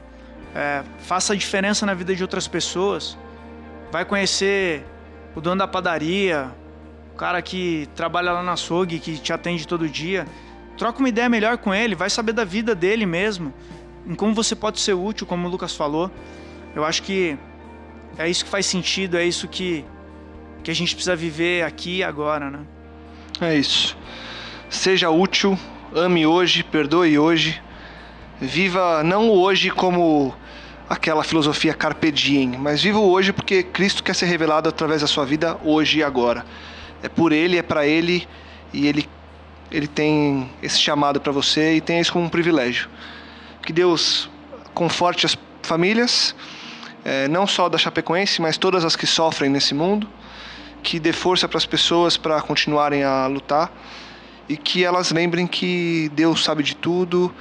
É, 0.55 0.83
faça 0.99 1.33
a 1.33 1.35
diferença 1.35 1.85
na 1.85 1.93
vida 1.93 2.15
de 2.15 2.23
outras 2.23 2.47
pessoas. 2.47 3.17
Vai 3.91 4.05
conhecer 4.05 4.85
o 5.35 5.41
dono 5.41 5.57
da 5.57 5.67
padaria, 5.67 6.49
o 7.13 7.17
cara 7.17 7.41
que 7.41 7.87
trabalha 7.95 8.31
lá 8.31 8.41
na 8.41 8.53
açougue, 8.53 8.99
que 8.99 9.17
te 9.17 9.33
atende 9.33 9.67
todo 9.67 9.87
dia. 9.89 10.25
Troca 10.77 10.99
uma 10.99 11.09
ideia 11.09 11.27
melhor 11.27 11.57
com 11.57 11.73
ele, 11.73 11.93
vai 11.93 12.09
saber 12.09 12.31
da 12.31 12.45
vida 12.45 12.73
dele 12.73 13.05
mesmo, 13.05 13.53
em 14.07 14.15
como 14.15 14.33
você 14.33 14.55
pode 14.55 14.79
ser 14.79 14.93
útil, 14.93 15.27
como 15.27 15.47
o 15.47 15.51
Lucas 15.51 15.75
falou. 15.75 16.09
Eu 16.73 16.85
acho 16.85 17.03
que 17.03 17.37
é 18.19 18.29
isso 18.29 18.43
que 18.43 18.51
faz 18.51 18.65
sentido, 18.65 19.17
é 19.17 19.25
isso 19.25 19.47
que, 19.47 19.85
que 20.61 20.69
a 20.69 20.75
gente 20.75 20.93
precisa 20.93 21.15
viver 21.15 21.63
aqui 21.63 21.97
e 21.97 22.03
agora, 22.03 22.51
né? 22.51 22.59
É 23.39 23.55
isso. 23.55 23.97
Seja 24.69 25.09
útil, 25.09 25.57
ame 25.95 26.27
hoje, 26.27 26.61
perdoe 26.61 27.17
hoje. 27.17 27.61
Viva 28.41 29.01
não 29.03 29.29
hoje 29.29 29.69
como 29.69 30.35
aquela 30.89 31.23
filosofia 31.23 31.73
carpe 31.73 32.11
diem, 32.11 32.57
mas 32.57 32.83
viva 32.83 32.99
hoje 32.99 33.31
porque 33.31 33.63
Cristo 33.63 34.03
quer 34.03 34.13
ser 34.13 34.25
revelado 34.25 34.67
através 34.67 34.99
da 34.99 35.07
sua 35.07 35.25
vida 35.25 35.57
hoje 35.63 35.99
e 35.99 36.03
agora. 36.03 36.45
É 37.01 37.07
por 37.07 37.31
ele, 37.31 37.57
é 37.57 37.63
para 37.63 37.87
ele 37.87 38.27
e 38.73 38.85
ele 38.85 39.07
ele 39.71 39.87
tem 39.87 40.49
esse 40.61 40.79
chamado 40.79 41.21
para 41.21 41.31
você 41.31 41.75
e 41.75 41.81
tem 41.81 41.99
isso 41.99 42.11
como 42.11 42.25
um 42.25 42.29
privilégio. 42.29 42.89
Que 43.61 43.71
Deus 43.71 44.29
conforte 44.73 45.25
as 45.25 45.37
famílias, 45.61 46.35
eh, 47.05 47.27
não 47.27 47.47
só 47.47 47.69
da 47.69 47.77
Chapecoense, 47.77 48.41
mas 48.41 48.57
todas 48.57 48.83
as 48.85 48.95
que 48.95 49.07
sofrem 49.07 49.49
nesse 49.49 49.73
mundo. 49.73 50.07
Que 50.81 50.99
dê 50.99 51.11
força 51.11 51.47
para 51.47 51.57
as 51.57 51.65
pessoas 51.65 52.15
para 52.15 52.41
continuarem 52.41 53.03
a 53.03 53.27
lutar 53.27 53.71
e 54.49 54.57
que 54.57 54.83
elas 54.83 55.11
lembrem 55.11 55.45
que 55.45 56.09
Deus 56.15 56.43
sabe 56.43 56.63
de 56.63 56.75
tudo, 56.75 57.33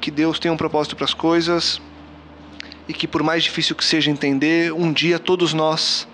que 0.00 0.10
Deus 0.10 0.38
tem 0.38 0.50
um 0.50 0.56
propósito 0.56 0.94
para 0.94 1.04
as 1.04 1.12
coisas 1.12 1.80
e 2.86 2.92
que 2.92 3.08
por 3.08 3.22
mais 3.22 3.42
difícil 3.42 3.74
que 3.74 3.84
seja 3.84 4.10
entender, 4.10 4.72
um 4.72 4.92
dia 4.92 5.18
todos 5.18 5.52
nós, 5.52 6.06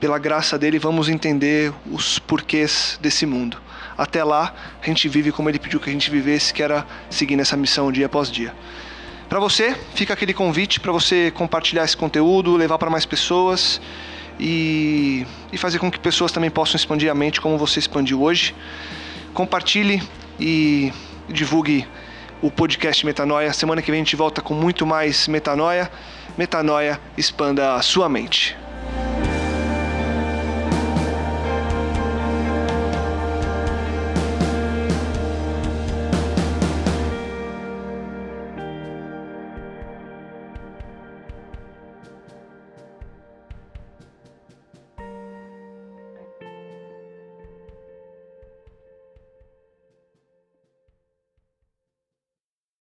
pela 0.00 0.18
graça 0.18 0.58
dele, 0.58 0.78
vamos 0.78 1.08
entender 1.08 1.72
os 1.90 2.18
porquês 2.18 2.98
desse 3.00 3.24
mundo. 3.24 3.58
até 3.96 4.22
lá 4.22 4.54
a 4.82 4.86
gente 4.86 5.08
vive 5.08 5.32
como 5.32 5.48
ele 5.48 5.58
pediu 5.58 5.80
que 5.80 5.88
a 5.88 5.92
gente 5.92 6.10
vivesse, 6.10 6.52
que 6.52 6.62
era 6.62 6.84
seguindo 7.08 7.40
essa 7.40 7.56
missão 7.56 7.90
dia 7.92 8.06
após 8.06 8.30
dia. 8.30 8.54
Para 9.28 9.40
você, 9.40 9.74
fica 9.94 10.14
aquele 10.14 10.32
convite 10.32 10.78
para 10.78 10.92
você 10.92 11.32
compartilhar 11.32 11.84
esse 11.84 11.96
conteúdo, 11.96 12.56
levar 12.56 12.78
para 12.78 12.88
mais 12.88 13.04
pessoas 13.04 13.80
e, 14.38 15.26
e 15.52 15.58
fazer 15.58 15.80
com 15.80 15.90
que 15.90 15.98
pessoas 15.98 16.30
também 16.30 16.48
possam 16.48 16.76
expandir 16.76 17.10
a 17.10 17.14
mente 17.14 17.40
como 17.40 17.58
você 17.58 17.80
expandiu 17.80 18.22
hoje. 18.22 18.54
Compartilhe 19.34 20.00
e 20.38 20.92
divulgue 21.28 21.86
o 22.40 22.50
podcast 22.50 23.04
Metanoia. 23.04 23.52
Semana 23.52 23.82
que 23.82 23.90
vem 23.90 24.00
a 24.00 24.04
gente 24.04 24.14
volta 24.14 24.40
com 24.40 24.54
muito 24.54 24.86
mais 24.86 25.26
Metanoia. 25.26 25.90
Metanoia, 26.38 27.00
expanda 27.16 27.74
a 27.74 27.82
sua 27.82 28.08
mente. 28.08 28.56